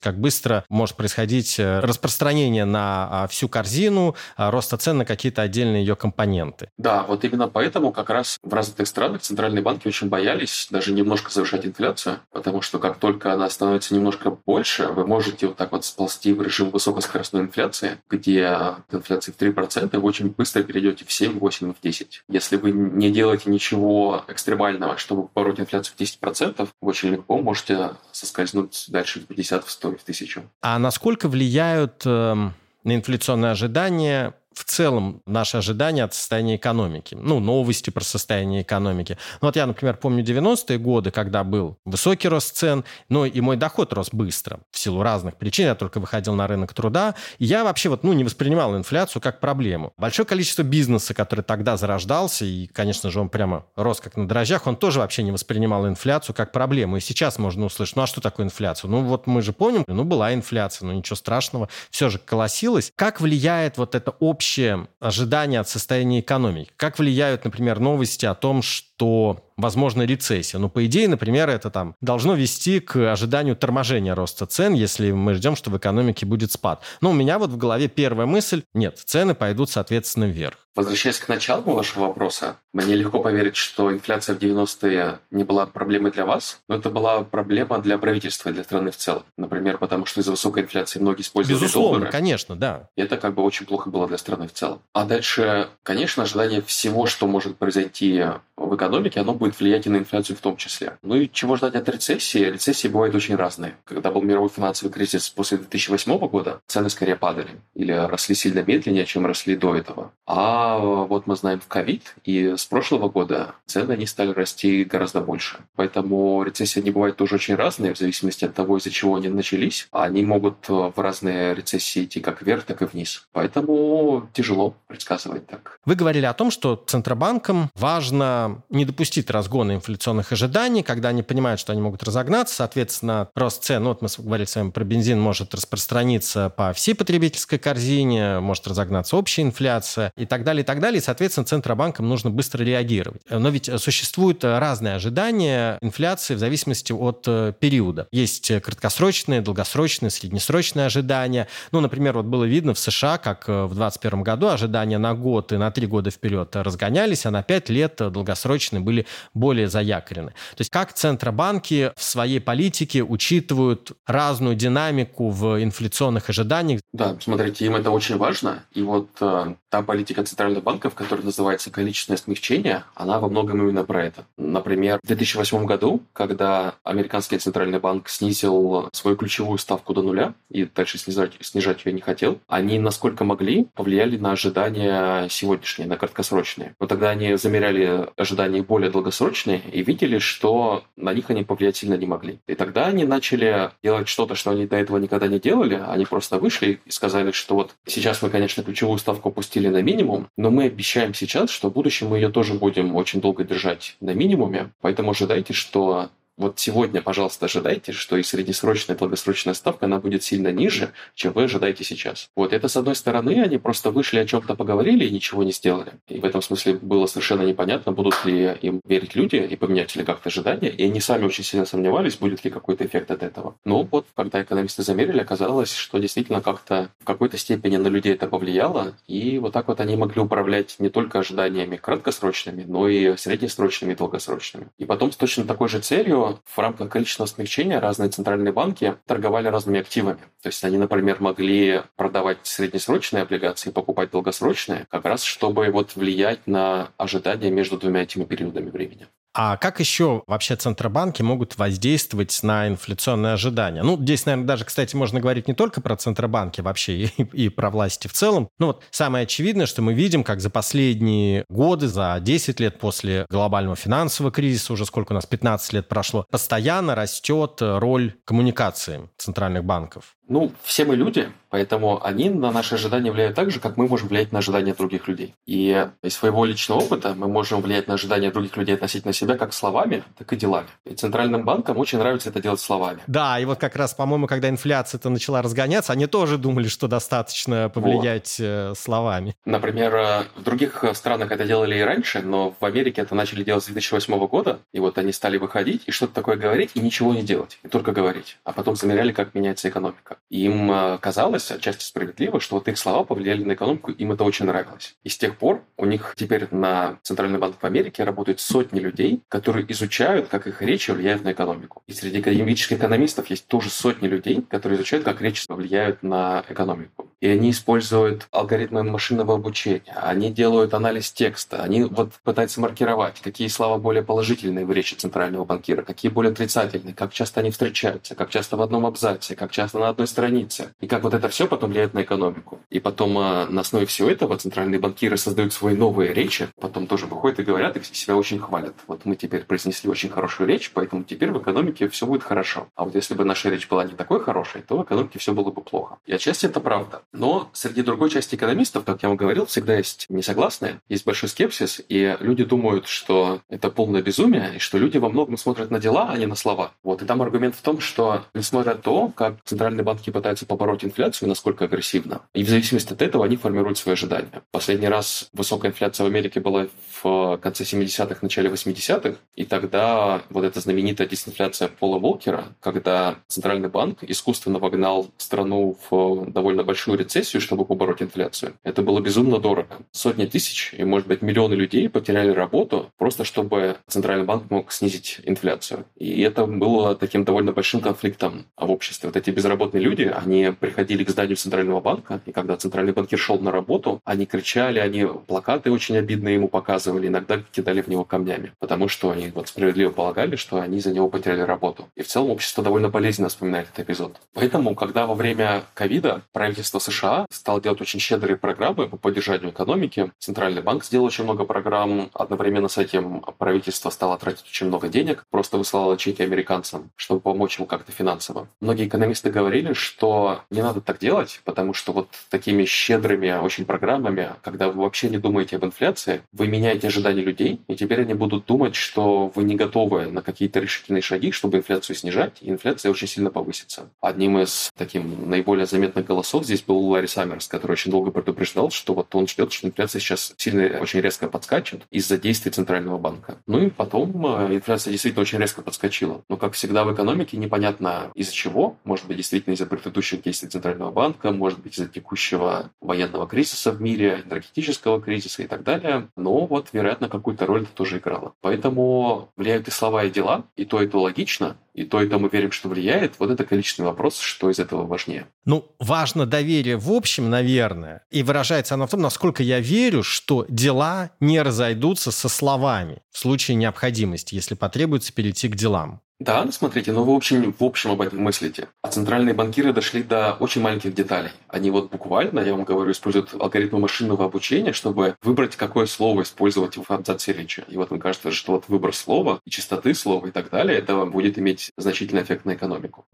Как 0.00 0.18
быстро 0.18 0.64
может 0.68 0.96
происходить 0.96 1.58
э, 1.58 1.80
распространение 1.80 2.64
на 2.64 3.08
а, 3.10 3.26
всю 3.28 3.48
корзину, 3.48 4.16
а, 4.36 4.50
роста 4.50 4.76
цен 4.76 4.98
на 4.98 5.04
какие-то 5.04 5.42
отдельные 5.42 5.84
ее 5.84 5.96
компоненты. 5.96 6.68
Да, 6.78 7.04
вот 7.04 7.24
именно 7.24 7.48
поэтому 7.48 7.92
как 7.92 8.10
раз 8.10 8.38
в 8.42 8.52
развитых 8.52 8.88
странах 8.88 9.22
центральные 9.22 9.62
банки 9.62 9.86
очень 9.88 10.08
боялись 10.08 10.68
даже 10.70 10.92
немножко 10.92 11.30
завышать 11.30 11.66
инфляцию, 11.66 12.20
потому 12.32 12.62
что 12.62 12.78
как 12.78 12.98
только 12.98 13.32
она 13.32 13.48
становится 13.50 13.94
немножко 13.94 14.36
больше, 14.46 14.88
вы 14.88 15.06
можете 15.06 15.48
вот 15.48 15.56
так 15.56 15.72
вот 15.72 15.84
сползти 15.84 16.32
в 16.32 16.42
режим 16.42 16.70
высокоскоростной 16.70 17.42
инфляции, 17.42 17.98
где 18.10 18.58
инфляция 18.90 19.32
в 19.32 19.40
3%, 19.40 19.98
вы 19.98 20.08
очень 20.08 20.30
быстро 20.30 20.62
перейдете 20.62 21.04
в 21.04 21.12
7, 21.12 21.38
8, 21.38 21.74
в 21.74 21.80
10. 21.80 22.24
Если 22.28 22.56
вы 22.56 22.72
не 22.72 23.10
делаете 23.10 23.50
ничего 23.50 24.24
экстремального, 24.28 24.96
чтобы 24.96 25.28
побороть 25.28 25.60
инфляцию 25.60 25.94
в 25.96 26.00
10%, 26.00 26.68
вы 26.80 26.88
очень 26.88 27.10
легко 27.10 27.38
можете 27.38 27.90
соскользнуть 28.12 28.84
дальше 28.94 29.20
в 29.20 29.26
50, 29.26 29.64
в 29.64 29.70
100, 29.70 29.88
в 29.88 30.02
1000. 30.02 30.42
А 30.62 30.78
насколько 30.78 31.28
влияют 31.28 32.02
э, 32.06 32.50
инфляционные 32.84 33.50
ожидания 33.50 34.34
в 34.54 34.64
целом 34.64 35.22
наши 35.26 35.56
ожидания 35.56 36.04
от 36.04 36.14
состояния 36.14 36.56
экономики. 36.56 37.16
Ну, 37.20 37.40
новости 37.40 37.90
про 37.90 38.04
состояние 38.04 38.62
экономики. 38.62 39.18
Ну, 39.40 39.48
вот 39.48 39.56
я, 39.56 39.66
например, 39.66 39.96
помню 39.96 40.24
90-е 40.24 40.78
годы, 40.78 41.10
когда 41.10 41.44
был 41.44 41.76
высокий 41.84 42.28
рост 42.28 42.56
цен, 42.56 42.84
но 43.08 43.26
и 43.26 43.40
мой 43.40 43.56
доход 43.56 43.92
рос 43.92 44.08
быстро 44.12 44.60
в 44.70 44.78
силу 44.78 45.02
разных 45.02 45.36
причин. 45.36 45.66
Я 45.66 45.74
только 45.74 46.00
выходил 46.00 46.34
на 46.34 46.46
рынок 46.46 46.72
труда. 46.72 47.14
И 47.38 47.44
я 47.44 47.64
вообще 47.64 47.88
вот, 47.88 48.04
ну, 48.04 48.12
не 48.12 48.24
воспринимал 48.24 48.76
инфляцию 48.76 49.20
как 49.20 49.40
проблему. 49.40 49.92
Большое 49.96 50.26
количество 50.26 50.62
бизнеса, 50.62 51.14
который 51.14 51.42
тогда 51.42 51.76
зарождался, 51.76 52.44
и, 52.44 52.66
конечно 52.66 53.10
же, 53.10 53.20
он 53.20 53.28
прямо 53.28 53.66
рос 53.76 54.00
как 54.00 54.16
на 54.16 54.28
дрожжах, 54.28 54.66
он 54.66 54.76
тоже 54.76 55.00
вообще 55.00 55.22
не 55.22 55.32
воспринимал 55.32 55.86
инфляцию 55.88 56.34
как 56.34 56.52
проблему. 56.52 56.96
И 56.96 57.00
сейчас 57.00 57.38
можно 57.38 57.66
услышать, 57.66 57.96
ну, 57.96 58.02
а 58.02 58.06
что 58.06 58.20
такое 58.20 58.46
инфляция? 58.46 58.88
Ну, 58.88 59.02
вот 59.02 59.26
мы 59.26 59.42
же 59.42 59.52
помним, 59.52 59.84
ну, 59.86 60.04
была 60.04 60.32
инфляция, 60.34 60.86
ну, 60.86 60.92
ничего 60.92 61.16
страшного. 61.16 61.68
Все 61.90 62.08
же 62.08 62.18
колосилось. 62.18 62.92
Как 62.94 63.20
влияет 63.20 63.78
вот 63.78 63.94
это 63.94 64.12
общее 64.20 64.43
общее 64.44 64.88
ожидание 65.00 65.60
от 65.60 65.68
состояния 65.68 66.20
экономики? 66.20 66.70
Как 66.76 66.98
влияют, 66.98 67.44
например, 67.44 67.80
новости 67.80 68.26
о 68.26 68.34
том, 68.34 68.60
что 68.60 69.53
возможно 69.56 70.02
рецессия? 70.02 70.58
Ну, 70.58 70.68
по 70.68 70.84
идее, 70.86 71.08
например, 71.08 71.48
это 71.48 71.70
там 71.70 71.94
должно 72.00 72.34
вести 72.34 72.80
к 72.80 73.12
ожиданию 73.12 73.56
торможения 73.56 74.14
роста 74.14 74.46
цен, 74.46 74.74
если 74.74 75.12
мы 75.12 75.34
ждем, 75.34 75.56
что 75.56 75.70
в 75.70 75.76
экономике 75.78 76.26
будет 76.26 76.52
спад. 76.52 76.82
Но 77.00 77.10
у 77.10 77.14
меня 77.14 77.38
вот 77.38 77.50
в 77.50 77.56
голове 77.56 77.88
первая 77.88 78.26
мысль, 78.26 78.62
нет, 78.74 78.98
цены 79.04 79.34
пойдут, 79.34 79.70
соответственно, 79.70 80.24
вверх. 80.24 80.58
Возвращаясь 80.74 81.20
к 81.20 81.28
началу 81.28 81.72
вашего 81.72 82.06
вопроса, 82.08 82.56
мне 82.72 82.96
легко 82.96 83.20
поверить, 83.20 83.54
что 83.54 83.92
инфляция 83.92 84.34
в 84.34 84.40
90-е 84.40 85.20
не 85.30 85.44
была 85.44 85.66
проблемой 85.66 86.10
для 86.10 86.26
вас, 86.26 86.58
но 86.68 86.74
это 86.74 86.90
была 86.90 87.22
проблема 87.22 87.78
для 87.78 87.96
правительства 87.96 88.50
для 88.50 88.64
страны 88.64 88.90
в 88.90 88.96
целом. 88.96 89.22
Например, 89.38 89.78
потому 89.78 90.04
что 90.04 90.20
из-за 90.20 90.32
высокой 90.32 90.64
инфляции 90.64 90.98
многие 90.98 91.22
использовали 91.22 91.60
Безусловно, 91.60 91.98
доллары. 91.98 92.10
конечно, 92.10 92.56
да. 92.56 92.88
И 92.96 93.02
это 93.02 93.18
как 93.18 93.34
бы 93.34 93.44
очень 93.44 93.66
плохо 93.66 93.88
было 93.88 94.08
для 94.08 94.18
страны 94.18 94.48
в 94.48 94.52
целом. 94.52 94.80
А 94.92 95.04
дальше, 95.04 95.68
конечно, 95.84 96.24
ожидание 96.24 96.60
всего, 96.60 97.06
что 97.06 97.28
может 97.28 97.56
произойти 97.56 98.24
в 98.56 98.74
экономике, 98.74 99.20
оно 99.20 99.34
будет 99.34 99.58
влиять 99.58 99.86
и 99.86 99.90
на 99.90 99.96
инфляцию 99.96 100.36
в 100.36 100.40
том 100.40 100.56
числе. 100.56 100.96
Ну 101.02 101.16
и 101.16 101.30
чего 101.30 101.56
ждать 101.56 101.74
от 101.74 101.88
рецессии? 101.88 102.38
Рецессии 102.38 102.88
бывают 102.88 103.14
очень 103.14 103.36
разные. 103.36 103.76
Когда 103.84 104.10
был 104.10 104.22
мировой 104.22 104.48
финансовый 104.48 104.90
кризис 104.90 105.28
после 105.28 105.58
2008 105.58 106.18
года, 106.28 106.60
цены 106.66 106.90
скорее 106.90 107.16
падали 107.16 107.50
или 107.74 107.92
росли 107.92 108.34
сильно 108.34 108.62
медленнее, 108.62 109.06
чем 109.06 109.26
росли 109.26 109.56
до 109.56 109.74
этого. 109.74 110.12
А 110.26 110.78
вот 110.78 111.26
мы 111.26 111.36
знаем 111.36 111.60
в 111.60 111.66
ковид, 111.66 112.14
и 112.24 112.54
с 112.56 112.66
прошлого 112.66 113.08
года 113.08 113.54
цены 113.66 113.92
они 113.92 114.06
стали 114.06 114.30
расти 114.30 114.84
гораздо 114.84 115.20
больше. 115.20 115.58
Поэтому 115.76 116.42
рецессии 116.42 116.80
не 116.80 116.90
бывают 116.90 117.16
тоже 117.16 117.36
очень 117.36 117.54
разные, 117.54 117.94
в 117.94 117.98
зависимости 117.98 118.44
от 118.44 118.54
того, 118.54 118.78
из-за 118.78 118.90
чего 118.90 119.16
они 119.16 119.28
начались. 119.28 119.88
Они 119.90 120.24
могут 120.24 120.68
в 120.68 120.94
разные 120.96 121.54
рецессии 121.54 122.04
идти 122.04 122.20
как 122.20 122.42
вверх, 122.42 122.64
так 122.64 122.82
и 122.82 122.84
вниз. 122.84 123.26
Поэтому 123.32 124.28
тяжело 124.32 124.74
предсказывать 124.86 125.46
так. 125.46 125.78
Вы 125.84 125.94
говорили 125.94 126.26
о 126.26 126.34
том, 126.34 126.50
что 126.50 126.76
Центробанкам 126.76 127.70
важно 127.74 128.43
не 128.70 128.84
допустить 128.84 129.30
разгона 129.30 129.72
инфляционных 129.72 130.32
ожиданий, 130.32 130.82
когда 130.82 131.10
они 131.10 131.22
понимают, 131.22 131.60
что 131.60 131.72
они 131.72 131.80
могут 131.80 132.02
разогнаться, 132.02 132.54
соответственно, 132.54 133.28
рост 133.34 133.64
цен, 133.64 133.82
ну 133.84 133.90
вот 133.90 134.02
мы 134.02 134.08
говорили 134.18 134.46
с 134.46 134.56
вами 134.56 134.70
про 134.70 134.84
бензин, 134.84 135.20
может 135.20 135.54
распространиться 135.54 136.50
по 136.50 136.72
всей 136.72 136.94
потребительской 136.94 137.58
корзине, 137.58 138.40
может 138.40 138.66
разогнаться 138.66 139.16
общая 139.16 139.42
инфляция 139.42 140.12
и 140.16 140.26
так 140.26 140.44
далее, 140.44 140.62
и 140.62 140.66
так 140.66 140.80
далее. 140.80 140.98
И, 141.00 141.02
соответственно, 141.02 141.46
Центробанкам 141.46 142.08
нужно 142.08 142.30
быстро 142.30 142.62
реагировать. 142.62 143.22
Но 143.28 143.48
ведь 143.48 143.70
существуют 143.78 144.44
разные 144.44 144.94
ожидания 144.94 145.78
инфляции 145.80 146.34
в 146.34 146.38
зависимости 146.38 146.92
от 146.92 147.24
э, 147.26 147.52
периода. 147.58 148.06
Есть 148.12 148.52
краткосрочные, 148.62 149.40
долгосрочные, 149.40 150.10
среднесрочные 150.10 150.86
ожидания. 150.86 151.48
Ну, 151.72 151.80
например, 151.80 152.14
вот 152.14 152.26
было 152.26 152.44
видно 152.44 152.74
в 152.74 152.78
США, 152.78 153.18
как 153.18 153.48
э, 153.48 153.64
в 153.64 153.74
2021 153.74 154.22
году 154.22 154.48
ожидания 154.48 154.98
на 154.98 155.14
год 155.14 155.52
и 155.52 155.56
на 155.56 155.70
три 155.70 155.86
года 155.86 156.10
вперед 156.10 156.54
разгонялись, 156.56 157.26
а 157.26 157.30
на 157.30 157.42
пять 157.42 157.68
лет 157.68 157.96
долгосрочные 157.96 158.33
долгосрочные 158.34 158.80
были 158.80 159.06
более 159.32 159.68
заякорены. 159.68 160.30
То 160.30 160.60
есть 160.60 160.70
как 160.70 160.92
центробанки 160.92 161.92
в 161.96 162.02
своей 162.02 162.40
политике 162.40 163.02
учитывают 163.02 163.92
разную 164.06 164.56
динамику 164.56 165.30
в 165.30 165.62
инфляционных 165.62 166.28
ожиданиях? 166.30 166.80
Да, 166.92 167.16
смотрите, 167.20 167.66
им 167.66 167.76
это 167.76 167.90
очень 167.90 168.16
важно. 168.16 168.64
И 168.72 168.82
вот 168.82 169.08
э, 169.20 169.54
та 169.70 169.82
политика 169.82 170.24
центральных 170.24 170.62
банков, 170.62 170.94
которая 170.94 171.24
называется 171.24 171.70
количественное 171.70 172.18
смягчение, 172.18 172.84
она 172.94 173.18
во 173.18 173.28
многом 173.28 173.62
именно 173.62 173.84
про 173.84 174.04
это. 174.04 174.24
Например, 174.36 174.98
в 175.02 175.06
2008 175.06 175.64
году, 175.64 176.02
когда 176.12 176.74
американский 176.84 177.38
центральный 177.38 177.78
банк 177.78 178.08
снизил 178.08 178.88
свою 178.92 179.16
ключевую 179.16 179.58
ставку 179.58 179.94
до 179.94 180.02
нуля 180.02 180.34
и 180.50 180.64
дальше 180.64 180.98
снижать, 180.98 181.32
снижать 181.40 181.84
ее 181.84 181.92
не 181.92 182.00
хотел, 182.00 182.38
они 182.48 182.78
насколько 182.78 183.24
могли 183.24 183.66
повлияли 183.74 184.16
на 184.16 184.32
ожидания 184.32 185.28
сегодняшние, 185.28 185.88
на 185.88 185.96
краткосрочные. 185.96 186.74
Но 186.80 186.86
тогда 186.86 187.10
они 187.10 187.36
замеряли 187.36 188.08
ожидания 188.24 188.62
более 188.62 188.90
долгосрочные 188.90 189.60
и 189.72 189.82
видели, 189.82 190.18
что 190.18 190.84
на 190.96 191.14
них 191.14 191.30
они 191.30 191.44
повлиять 191.44 191.76
сильно 191.76 191.94
не 191.94 192.06
могли. 192.06 192.40
И 192.46 192.54
тогда 192.54 192.86
они 192.86 193.04
начали 193.04 193.70
делать 193.82 194.08
что-то, 194.08 194.34
что 194.34 194.50
они 194.50 194.66
до 194.66 194.76
этого 194.76 194.98
никогда 194.98 195.28
не 195.28 195.38
делали. 195.38 195.80
Они 195.86 196.04
просто 196.04 196.38
вышли 196.38 196.80
и 196.84 196.90
сказали, 196.90 197.30
что 197.30 197.54
вот 197.54 197.74
сейчас 197.86 198.22
мы, 198.22 198.30
конечно, 198.30 198.62
ключевую 198.62 198.98
ставку 198.98 199.28
опустили 199.28 199.68
на 199.68 199.82
минимум, 199.82 200.28
но 200.36 200.50
мы 200.50 200.64
обещаем 200.64 201.14
сейчас, 201.14 201.50
что 201.50 201.70
в 201.70 201.72
будущем 201.72 202.08
мы 202.08 202.18
ее 202.18 202.30
тоже 202.30 202.54
будем 202.54 202.96
очень 202.96 203.20
долго 203.20 203.44
держать 203.44 203.96
на 204.00 204.10
минимуме. 204.14 204.70
Поэтому 204.80 205.12
ожидайте, 205.12 205.52
что 205.52 206.10
вот 206.36 206.58
сегодня, 206.58 207.00
пожалуйста, 207.00 207.46
ожидайте, 207.46 207.92
что 207.92 208.16
и 208.16 208.22
среднесрочная 208.22 208.96
и 208.96 208.98
долгосрочная 208.98 209.54
ставка, 209.54 209.86
она 209.86 210.00
будет 210.00 210.24
сильно 210.24 210.48
ниже, 210.48 210.92
чем 211.14 211.32
вы 211.32 211.44
ожидаете 211.44 211.84
сейчас. 211.84 212.28
Вот 212.34 212.52
это, 212.52 212.66
с 212.68 212.76
одной 212.76 212.96
стороны, 212.96 213.40
они 213.42 213.58
просто 213.58 213.90
вышли 213.90 214.18
о 214.18 214.26
чем-то 214.26 214.56
поговорили 214.56 215.04
и 215.04 215.10
ничего 215.10 215.44
не 215.44 215.52
сделали. 215.52 215.92
И 216.08 216.18
в 216.18 216.24
этом 216.24 216.42
смысле 216.42 216.74
было 216.74 217.06
совершенно 217.06 217.42
непонятно, 217.42 217.92
будут 217.92 218.24
ли 218.24 218.56
им 218.62 218.80
верить 218.84 219.14
люди 219.14 219.36
и 219.36 219.56
поменять 219.56 219.94
ли 219.94 220.04
как-то 220.04 220.28
ожидания. 220.28 220.70
И 220.70 220.84
они 220.84 221.00
сами 221.00 221.24
очень 221.24 221.44
сильно 221.44 221.66
сомневались, 221.66 222.16
будет 222.16 222.44
ли 222.44 222.50
какой-то 222.50 222.84
эффект 222.84 223.10
от 223.12 223.22
этого. 223.22 223.56
Но 223.64 223.84
вот, 223.84 224.06
когда 224.16 224.42
экономисты 224.42 224.82
замерили, 224.82 225.20
оказалось, 225.20 225.72
что 225.72 225.98
действительно 225.98 226.40
как-то 226.40 226.90
в 227.00 227.04
какой-то 227.04 227.38
степени 227.38 227.76
на 227.76 227.88
людей 227.88 228.14
это 228.14 228.26
повлияло. 228.26 228.94
И 229.06 229.38
вот 229.38 229.52
так 229.52 229.68
вот 229.68 229.80
они 229.80 229.96
могли 229.96 230.20
управлять 230.20 230.76
не 230.80 230.88
только 230.88 231.20
ожиданиями 231.20 231.76
краткосрочными, 231.76 232.64
но 232.66 232.88
и 232.88 233.16
среднесрочными 233.16 233.92
и 233.92 233.96
долгосрочными. 233.96 234.66
И 234.78 234.84
потом 234.84 235.12
с 235.12 235.16
точно 235.16 235.44
такой 235.44 235.68
же 235.68 235.78
целью 235.78 236.23
в 236.44 236.58
рамках 236.58 236.90
количественного 236.90 237.28
смягчения 237.28 237.80
разные 237.80 238.10
центральные 238.10 238.52
банки 238.52 238.96
торговали 239.06 239.48
разными 239.48 239.80
активами. 239.80 240.20
То 240.42 240.48
есть 240.48 240.64
они, 240.64 240.78
например, 240.78 241.20
могли 241.20 241.82
продавать 241.96 242.38
среднесрочные 242.42 243.22
облигации 243.22 243.70
покупать 243.70 244.10
долгосрочные, 244.10 244.86
как 244.90 245.04
раз 245.04 245.22
чтобы 245.22 245.70
вот 245.70 245.96
влиять 245.96 246.46
на 246.46 246.90
ожидания 246.96 247.50
между 247.50 247.78
двумя 247.78 248.02
этими 248.02 248.24
периодами 248.24 248.70
времени. 248.70 249.06
А 249.34 249.56
как 249.56 249.80
еще 249.80 250.22
вообще 250.28 250.54
центробанки 250.54 251.22
могут 251.22 251.58
воздействовать 251.58 252.38
на 252.44 252.68
инфляционные 252.68 253.32
ожидания? 253.32 253.82
Ну, 253.82 254.00
здесь, 254.00 254.26
наверное, 254.26 254.46
даже, 254.46 254.64
кстати, 254.64 254.94
можно 254.94 255.20
говорить 255.20 255.48
не 255.48 255.54
только 255.54 255.80
про 255.80 255.96
центробанки 255.96 256.60
вообще 256.60 257.04
и, 257.16 257.22
и 257.32 257.48
про 257.48 257.70
власти 257.70 258.06
в 258.06 258.12
целом. 258.12 258.48
Ну 258.58 258.68
вот 258.68 258.84
самое 258.90 259.24
очевидное, 259.24 259.66
что 259.66 259.82
мы 259.82 259.92
видим, 259.92 260.22
как 260.22 260.40
за 260.40 260.50
последние 260.50 261.44
годы, 261.48 261.88
за 261.88 262.16
10 262.20 262.60
лет 262.60 262.78
после 262.78 263.26
глобального 263.28 263.74
финансового 263.74 264.30
кризиса, 264.30 264.72
уже 264.72 264.86
сколько 264.86 265.12
у 265.12 265.14
нас, 265.14 265.26
15 265.26 265.72
лет 265.72 265.88
прошло, 265.88 266.24
постоянно 266.30 266.94
растет 266.94 267.58
роль 267.60 268.14
коммуникации 268.24 269.10
центральных 269.18 269.64
банков. 269.64 270.14
Ну, 270.26 270.52
все 270.62 270.84
мы 270.84 270.96
люди, 270.96 271.30
поэтому 271.50 272.04
они 272.04 272.30
на 272.30 272.50
наши 272.50 272.76
ожидания 272.76 273.12
влияют 273.12 273.36
так 273.36 273.50
же, 273.50 273.60
как 273.60 273.76
мы 273.76 273.86
можем 273.86 274.08
влиять 274.08 274.32
на 274.32 274.38
ожидания 274.38 274.72
других 274.72 275.06
людей. 275.06 275.34
И 275.44 275.86
из 276.02 276.14
своего 276.14 276.46
личного 276.46 276.80
опыта 276.80 277.14
мы 277.14 277.28
можем 277.28 277.60
влиять 277.60 277.88
на 277.88 277.94
ожидания 277.94 278.30
других 278.30 278.56
людей 278.56 278.74
относительно 278.74 279.12
себя 279.12 279.36
как 279.36 279.52
словами, 279.52 280.02
так 280.16 280.32
и 280.32 280.36
делами. 280.36 280.68
И 280.86 280.94
центральным 280.94 281.44
банкам 281.44 281.76
очень 281.76 281.98
нравится 281.98 282.30
это 282.30 282.40
делать 282.40 282.60
словами. 282.60 283.00
Да, 283.06 283.38
и 283.38 283.44
вот 283.44 283.58
как 283.58 283.76
раз, 283.76 283.92
по-моему, 283.92 284.26
когда 284.26 284.48
инфляция-то 284.48 285.10
начала 285.10 285.42
разгоняться, 285.42 285.92
они 285.92 286.06
тоже 286.06 286.38
думали, 286.38 286.68
что 286.68 286.88
достаточно 286.88 287.68
повлиять 287.68 288.36
вот. 288.38 288.46
Э, 288.46 288.72
словами. 288.76 289.36
Например, 289.44 289.94
э, 289.94 290.22
в 290.36 290.42
других 290.42 290.84
странах 290.94 291.32
это 291.32 291.44
делали 291.44 291.76
и 291.76 291.82
раньше, 291.82 292.22
но 292.22 292.54
в 292.58 292.64
Америке 292.64 293.02
это 293.02 293.14
начали 293.14 293.44
делать 293.44 293.64
с 293.64 293.66
2008 293.66 294.26
года, 294.26 294.60
и 294.72 294.80
вот 294.80 294.96
они 294.96 295.12
стали 295.12 295.36
выходить 295.36 295.82
и 295.86 295.90
что-то 295.90 296.14
такое 296.14 296.36
говорить, 296.36 296.70
и 296.74 296.80
ничего 296.80 297.12
не 297.12 297.22
делать, 297.22 297.58
и 297.62 297.68
только 297.68 297.92
говорить. 297.92 298.38
А 298.44 298.52
потом 298.52 298.74
замеряли, 298.74 299.12
как 299.12 299.34
меняется 299.34 299.68
экономика 299.68 300.13
им 300.30 300.70
э, 300.70 300.98
казалось, 300.98 301.50
отчасти 301.50 301.84
справедливо, 301.84 302.40
что 302.40 302.56
вот 302.56 302.68
их 302.68 302.78
слова 302.78 303.04
повлияли 303.04 303.44
на 303.44 303.52
экономику, 303.54 303.90
им 303.90 304.12
это 304.12 304.24
очень 304.24 304.46
нравилось. 304.46 304.96
И 305.02 305.08
с 305.08 305.16
тех 305.16 305.36
пор 305.36 305.62
у 305.76 305.86
них 305.86 306.14
теперь 306.16 306.48
на 306.50 306.98
Центральный 307.02 307.38
банк 307.38 307.56
в 307.60 307.64
Америке 307.64 308.04
работают 308.04 308.40
сотни 308.40 308.80
людей, 308.80 309.22
которые 309.28 309.70
изучают, 309.72 310.28
как 310.28 310.46
их 310.46 310.62
речи 310.62 310.90
влияют 310.90 311.24
на 311.24 311.32
экономику. 311.32 311.82
И 311.86 311.92
среди 311.92 312.20
академических 312.20 312.78
экономистов 312.78 313.30
есть 313.30 313.46
тоже 313.46 313.70
сотни 313.70 314.08
людей, 314.08 314.42
которые 314.42 314.76
изучают, 314.76 315.04
как 315.04 315.20
речи 315.20 315.44
влияют 315.48 316.02
на 316.02 316.44
экономику. 316.48 317.08
И 317.24 317.26
они 317.26 317.52
используют 317.52 318.28
алгоритмы 318.32 318.82
машинного 318.82 319.36
обучения, 319.36 319.96
они 320.02 320.30
делают 320.30 320.74
анализ 320.74 321.10
текста, 321.10 321.62
они 321.62 321.84
вот 321.84 322.12
пытаются 322.22 322.60
маркировать, 322.60 323.22
какие 323.22 323.48
слова 323.48 323.78
более 323.78 324.02
положительные 324.02 324.66
в 324.66 324.72
речи 324.72 324.92
центрального 324.92 325.46
банкира, 325.46 325.80
какие 325.80 326.10
более 326.12 326.32
отрицательные, 326.32 326.92
как 326.92 327.14
часто 327.14 327.40
они 327.40 327.50
встречаются, 327.50 328.14
как 328.14 328.28
часто 328.28 328.58
в 328.58 328.60
одном 328.60 328.84
абзаце, 328.84 329.36
как 329.36 329.52
часто 329.52 329.78
на 329.78 329.88
одной 329.88 330.06
странице. 330.06 330.74
И 330.82 330.86
как 330.86 331.02
вот 331.02 331.14
это 331.14 331.30
все 331.30 331.46
потом 331.46 331.70
влияет 331.70 331.94
на 331.94 332.02
экономику. 332.02 332.60
И 332.68 332.78
потом 332.78 333.16
а, 333.16 333.46
на 333.46 333.62
основе 333.62 333.86
всего 333.86 334.10
этого 334.10 334.36
центральные 334.36 334.78
банкиры 334.78 335.16
создают 335.16 335.54
свои 335.54 335.74
новые 335.74 336.12
речи, 336.12 336.48
потом 336.60 336.86
тоже 336.86 337.06
выходят 337.06 337.38
и 337.38 337.42
говорят, 337.42 337.78
и 337.78 337.82
себя 337.84 338.16
очень 338.16 338.38
хвалят. 338.38 338.74
Вот 338.86 339.06
мы 339.06 339.16
теперь 339.16 339.44
произнесли 339.44 339.88
очень 339.88 340.10
хорошую 340.10 340.46
речь, 340.46 340.70
поэтому 340.74 341.04
теперь 341.04 341.30
в 341.30 341.40
экономике 341.40 341.88
все 341.88 342.04
будет 342.04 342.22
хорошо. 342.22 342.68
А 342.74 342.84
вот 342.84 342.94
если 342.94 343.14
бы 343.14 343.24
наша 343.24 343.48
речь 343.48 343.66
была 343.66 343.86
не 343.86 343.94
такой 343.94 344.20
хорошей, 344.20 344.60
то 344.60 344.76
в 344.76 344.82
экономике 344.82 345.18
все 345.18 345.32
было 345.32 345.50
бы 345.50 345.62
плохо. 345.62 345.96
И 346.04 346.12
отчасти 346.12 346.44
это 346.44 346.60
правда. 346.60 347.00
Но 347.14 347.48
среди 347.54 347.80
другой 347.82 348.10
части 348.10 348.34
экономистов, 348.34 348.84
как 348.84 349.02
я 349.02 349.08
вам 349.08 349.16
говорил, 349.16 349.46
всегда 349.46 349.76
есть 349.76 350.06
несогласные, 350.10 350.80
есть 350.90 351.06
большой 351.06 351.30
скепсис, 351.30 351.80
и 351.88 352.16
люди 352.20 352.44
думают, 352.44 352.86
что 352.86 353.40
это 353.48 353.70
полное 353.70 354.02
безумие, 354.02 354.56
и 354.56 354.58
что 354.58 354.76
люди 354.76 354.98
во 354.98 355.08
многом 355.08 355.38
смотрят 355.38 355.70
на 355.70 355.80
дела, 355.80 356.10
а 356.10 356.18
не 356.18 356.26
на 356.26 356.34
слова. 356.34 356.72
Вот. 356.82 357.00
И 357.00 357.06
там 357.06 357.22
аргумент 357.22 357.54
в 357.54 357.62
том, 357.62 357.80
что 357.80 358.24
несмотря 358.34 358.74
на 358.74 358.80
то, 358.80 359.08
как 359.08 359.36
центральный 359.44 359.82
банк 359.82 359.94
банки 359.94 360.10
пытаются 360.10 360.46
побороть 360.46 360.84
инфляцию, 360.84 361.28
насколько 361.28 361.64
агрессивно. 361.64 362.22
И 362.34 362.42
в 362.42 362.48
зависимости 362.48 362.92
от 362.92 363.02
этого 363.02 363.24
они 363.24 363.36
формируют 363.36 363.78
свои 363.78 363.92
ожидания. 363.94 364.42
Последний 364.50 364.88
раз 364.88 365.28
высокая 365.32 365.70
инфляция 365.70 366.04
в 366.04 366.08
Америке 366.08 366.40
была 366.40 366.66
в 367.02 367.38
конце 367.38 367.64
70-х, 367.64 368.18
начале 368.22 368.50
80-х, 368.50 369.16
и 369.36 369.44
тогда 369.44 370.22
вот 370.30 370.44
эта 370.44 370.60
знаменитая 370.60 371.06
дисинфляция 371.06 371.68
Пола 371.68 371.98
Волкера, 371.98 372.44
когда 372.60 373.16
Центральный 373.28 373.68
банк 373.68 374.02
искусственно 374.02 374.58
вогнал 374.58 375.10
страну 375.16 375.76
в 375.90 376.30
довольно 376.30 376.64
большую 376.64 376.93
рецессию, 376.96 377.40
чтобы 377.40 377.64
побороть 377.64 378.02
инфляцию. 378.02 378.54
Это 378.62 378.82
было 378.82 379.00
безумно 379.00 379.38
дорого. 379.38 379.76
Сотни 379.92 380.26
тысяч 380.26 380.74
и, 380.76 380.84
может 380.84 381.08
быть, 381.08 381.22
миллионы 381.22 381.54
людей 381.54 381.88
потеряли 381.88 382.30
работу 382.30 382.90
просто, 382.98 383.24
чтобы 383.24 383.76
Центральный 383.86 384.24
банк 384.24 384.50
мог 384.50 384.72
снизить 384.72 385.20
инфляцию. 385.24 385.84
И 385.96 386.20
это 386.22 386.46
было 386.46 386.94
таким 386.94 387.24
довольно 387.24 387.52
большим 387.52 387.80
конфликтом 387.80 388.46
в 388.56 388.70
обществе. 388.70 389.08
Вот 389.08 389.16
эти 389.16 389.30
безработные 389.30 389.82
люди, 389.82 390.12
они 390.14 390.52
приходили 390.58 391.04
к 391.04 391.10
зданию 391.10 391.36
Центрального 391.36 391.80
банка, 391.80 392.20
и 392.26 392.32
когда 392.32 392.56
Центральный 392.56 392.92
банкир 392.92 393.18
шел 393.18 393.38
на 393.38 393.50
работу, 393.50 394.00
они 394.04 394.26
кричали, 394.26 394.78
они 394.78 395.06
плакаты 395.26 395.70
очень 395.70 395.96
обидные 395.96 396.34
ему 396.34 396.48
показывали, 396.48 397.08
иногда 397.08 397.40
кидали 397.52 397.82
в 397.82 397.88
него 397.88 398.04
камнями, 398.04 398.52
потому 398.58 398.88
что 398.88 399.10
они 399.10 399.30
вот 399.34 399.48
справедливо 399.48 399.90
полагали, 399.90 400.36
что 400.36 400.60
они 400.60 400.80
за 400.80 400.92
него 400.92 401.08
потеряли 401.08 401.42
работу. 401.42 401.88
И 401.96 402.02
в 402.02 402.06
целом 402.06 402.30
общество 402.30 402.62
довольно 402.64 402.88
болезненно 402.88 403.28
вспоминает 403.28 403.68
этот 403.72 403.86
эпизод. 403.88 404.20
Поэтому, 404.32 404.74
когда 404.74 405.06
во 405.06 405.14
время 405.14 405.62
ковида 405.74 406.22
правительство 406.32 406.78
США 406.84 407.26
стало 407.30 407.60
делать 407.60 407.80
очень 407.80 408.00
щедрые 408.00 408.36
программы 408.36 408.88
по 408.88 408.96
поддержанию 408.96 409.50
экономики, 409.50 410.12
Центральный 410.18 410.62
банк 410.62 410.84
сделал 410.84 411.06
очень 411.06 411.24
много 411.24 411.44
программ, 411.44 412.10
одновременно 412.14 412.68
с 412.68 412.78
этим 412.78 413.20
правительство 413.38 413.90
стало 413.90 414.18
тратить 414.18 414.46
очень 414.46 414.66
много 414.66 414.88
денег, 414.88 415.24
просто 415.30 415.58
высылало 415.58 415.96
чеки 415.96 416.22
американцам, 416.22 416.90
чтобы 416.96 417.20
помочь 417.20 417.58
им 417.58 417.66
как-то 417.66 417.92
финансово. 417.92 418.48
Многие 418.60 418.86
экономисты 418.86 419.30
говорили, 419.30 419.72
что 419.72 420.40
не 420.50 420.62
надо 420.62 420.80
так 420.80 420.98
делать, 420.98 421.40
потому 421.44 421.74
что 421.74 421.92
вот 421.92 422.08
такими 422.30 422.64
щедрыми 422.64 423.32
очень 423.42 423.64
программами, 423.64 424.30
когда 424.42 424.68
вы 424.68 424.82
вообще 424.82 425.08
не 425.08 425.18
думаете 425.18 425.56
об 425.56 425.64
инфляции, 425.64 426.22
вы 426.32 426.46
меняете 426.46 426.88
ожидания 426.88 427.22
людей, 427.22 427.60
и 427.68 427.76
теперь 427.76 428.02
они 428.02 428.14
будут 428.14 428.46
думать, 428.46 428.74
что 428.74 429.32
вы 429.34 429.44
не 429.44 429.56
готовы 429.56 430.06
на 430.06 430.22
какие-то 430.22 430.60
решительные 430.60 431.02
шаги, 431.02 431.32
чтобы 431.32 431.58
инфляцию 431.58 431.96
снижать, 431.96 432.38
и 432.40 432.50
инфляция 432.50 432.90
очень 432.90 433.08
сильно 433.08 433.30
повысится. 433.30 433.90
Одним 434.00 434.38
из 434.38 434.70
таких 434.76 435.02
наиболее 435.04 435.66
заметных 435.66 436.04
голосов 436.06 436.44
здесь 436.44 436.62
был 436.62 436.73
был 436.74 436.88
Ларри 436.88 437.06
Саммерс, 437.06 437.46
который 437.46 437.72
очень 437.72 437.90
долго 437.90 438.10
предупреждал, 438.10 438.70
что 438.70 438.94
вот 438.94 439.14
он 439.14 439.28
ждет, 439.28 439.52
что 439.52 439.68
инфляция 439.68 440.00
сейчас 440.00 440.34
сильно 440.36 440.80
очень 440.80 441.00
резко 441.00 441.28
подскачет 441.28 441.82
из-за 441.90 442.18
действий 442.18 442.50
Центрального 442.50 442.98
банка. 442.98 443.38
Ну 443.46 443.60
и 443.60 443.70
потом 443.70 444.26
э, 444.26 444.56
инфляция 444.56 444.90
действительно 444.90 445.22
очень 445.22 445.38
резко 445.38 445.62
подскочила. 445.62 446.22
Но, 446.28 446.36
как 446.36 446.54
всегда 446.54 446.84
в 446.84 446.92
экономике, 446.92 447.36
непонятно 447.36 448.10
из-за 448.14 448.32
чего. 448.32 448.76
Может 448.84 449.06
быть, 449.06 449.18
действительно 449.18 449.54
из-за 449.54 449.66
предыдущих 449.66 450.22
действий 450.22 450.48
Центрального 450.48 450.90
банка, 450.90 451.30
может 451.30 451.60
быть, 451.60 451.74
из-за 451.74 451.86
текущего 451.86 452.70
военного 452.80 453.26
кризиса 453.28 453.70
в 453.70 453.80
мире, 453.80 454.22
энергетического 454.26 455.00
кризиса 455.00 455.42
и 455.42 455.46
так 455.46 455.62
далее. 455.62 456.08
Но 456.16 456.46
вот, 456.46 456.68
вероятно, 456.72 457.08
какую-то 457.08 457.46
роль 457.46 457.62
это 457.62 457.72
тоже 457.72 457.98
играло. 457.98 458.34
Поэтому 458.40 459.30
влияют 459.36 459.68
и 459.68 459.70
слова, 459.70 460.04
и 460.04 460.10
дела, 460.10 460.44
и 460.56 460.64
то, 460.64 460.82
и 460.82 460.88
то 460.88 461.00
логично, 461.00 461.56
и 461.74 461.84
то, 461.84 462.00
и 462.00 462.08
то 462.08 462.18
мы 462.18 462.28
верим, 462.28 462.52
что 462.52 462.68
влияет. 462.68 463.18
Вот 463.18 463.30
это 463.30 463.44
количественный 463.44 463.88
вопрос, 463.88 464.18
что 464.18 464.50
из 464.50 464.58
этого 464.58 464.86
важнее. 464.86 465.26
Ну, 465.44 465.66
важно 465.78 466.24
доверие 466.64 466.76
в 466.78 466.90
общем, 466.90 467.30
наверное. 467.30 468.02
И 468.10 468.22
выражается 468.22 468.74
оно 468.74 468.86
в 468.86 468.90
том, 468.90 469.00
насколько 469.00 469.42
я 469.42 469.60
верю, 469.60 470.02
что 470.02 470.46
дела 470.48 471.10
не 471.20 471.42
разойдутся 471.42 472.10
со 472.10 472.28
словами 472.28 473.02
в 473.10 473.18
случае 473.18 473.56
необходимости, 473.56 474.34
если 474.34 474.54
потребуется 474.54 475.12
перейти 475.12 475.48
к 475.48 475.56
делам. 475.56 476.00
Да, 476.20 476.46
смотрите, 476.52 476.92
ну 476.92 477.02
вы 477.02 477.12
очень 477.12 477.52
в 477.52 477.62
общем 477.62 477.90
об 477.90 478.00
этом 478.00 478.20
мыслите. 478.20 478.68
А 478.82 478.88
центральные 478.88 479.34
банкиры 479.34 479.72
дошли 479.72 480.02
до 480.02 480.32
очень 480.40 480.62
маленьких 480.62 480.94
деталей. 480.94 481.30
Они 481.48 481.70
вот 481.70 481.90
буквально, 481.90 482.40
я 482.40 482.52
вам 482.54 482.64
говорю, 482.64 482.92
используют 482.92 483.34
алгоритмы 483.34 483.80
машинного 483.80 484.24
обучения, 484.24 484.72
чтобы 484.72 485.16
выбрать, 485.22 485.56
какое 485.56 485.86
слово 485.86 486.22
использовать 486.22 486.76
в 486.76 486.90
абзаце 486.90 487.32
речи. 487.32 487.64
И 487.68 487.76
вот 487.76 487.90
мне 487.90 488.00
кажется, 488.00 488.30
что 488.30 488.52
вот 488.52 488.64
выбор 488.68 488.94
слова 488.94 489.40
и 489.44 489.50
частоты 489.50 489.92
слова 489.92 490.26
и 490.26 490.30
так 490.30 490.50
далее, 490.50 490.78
это 490.78 491.04
будет 491.04 491.38
иметь 491.38 491.72
значительный 491.76 492.22
эффект 492.22 492.44
на 492.44 492.54
экономику. 492.54 493.04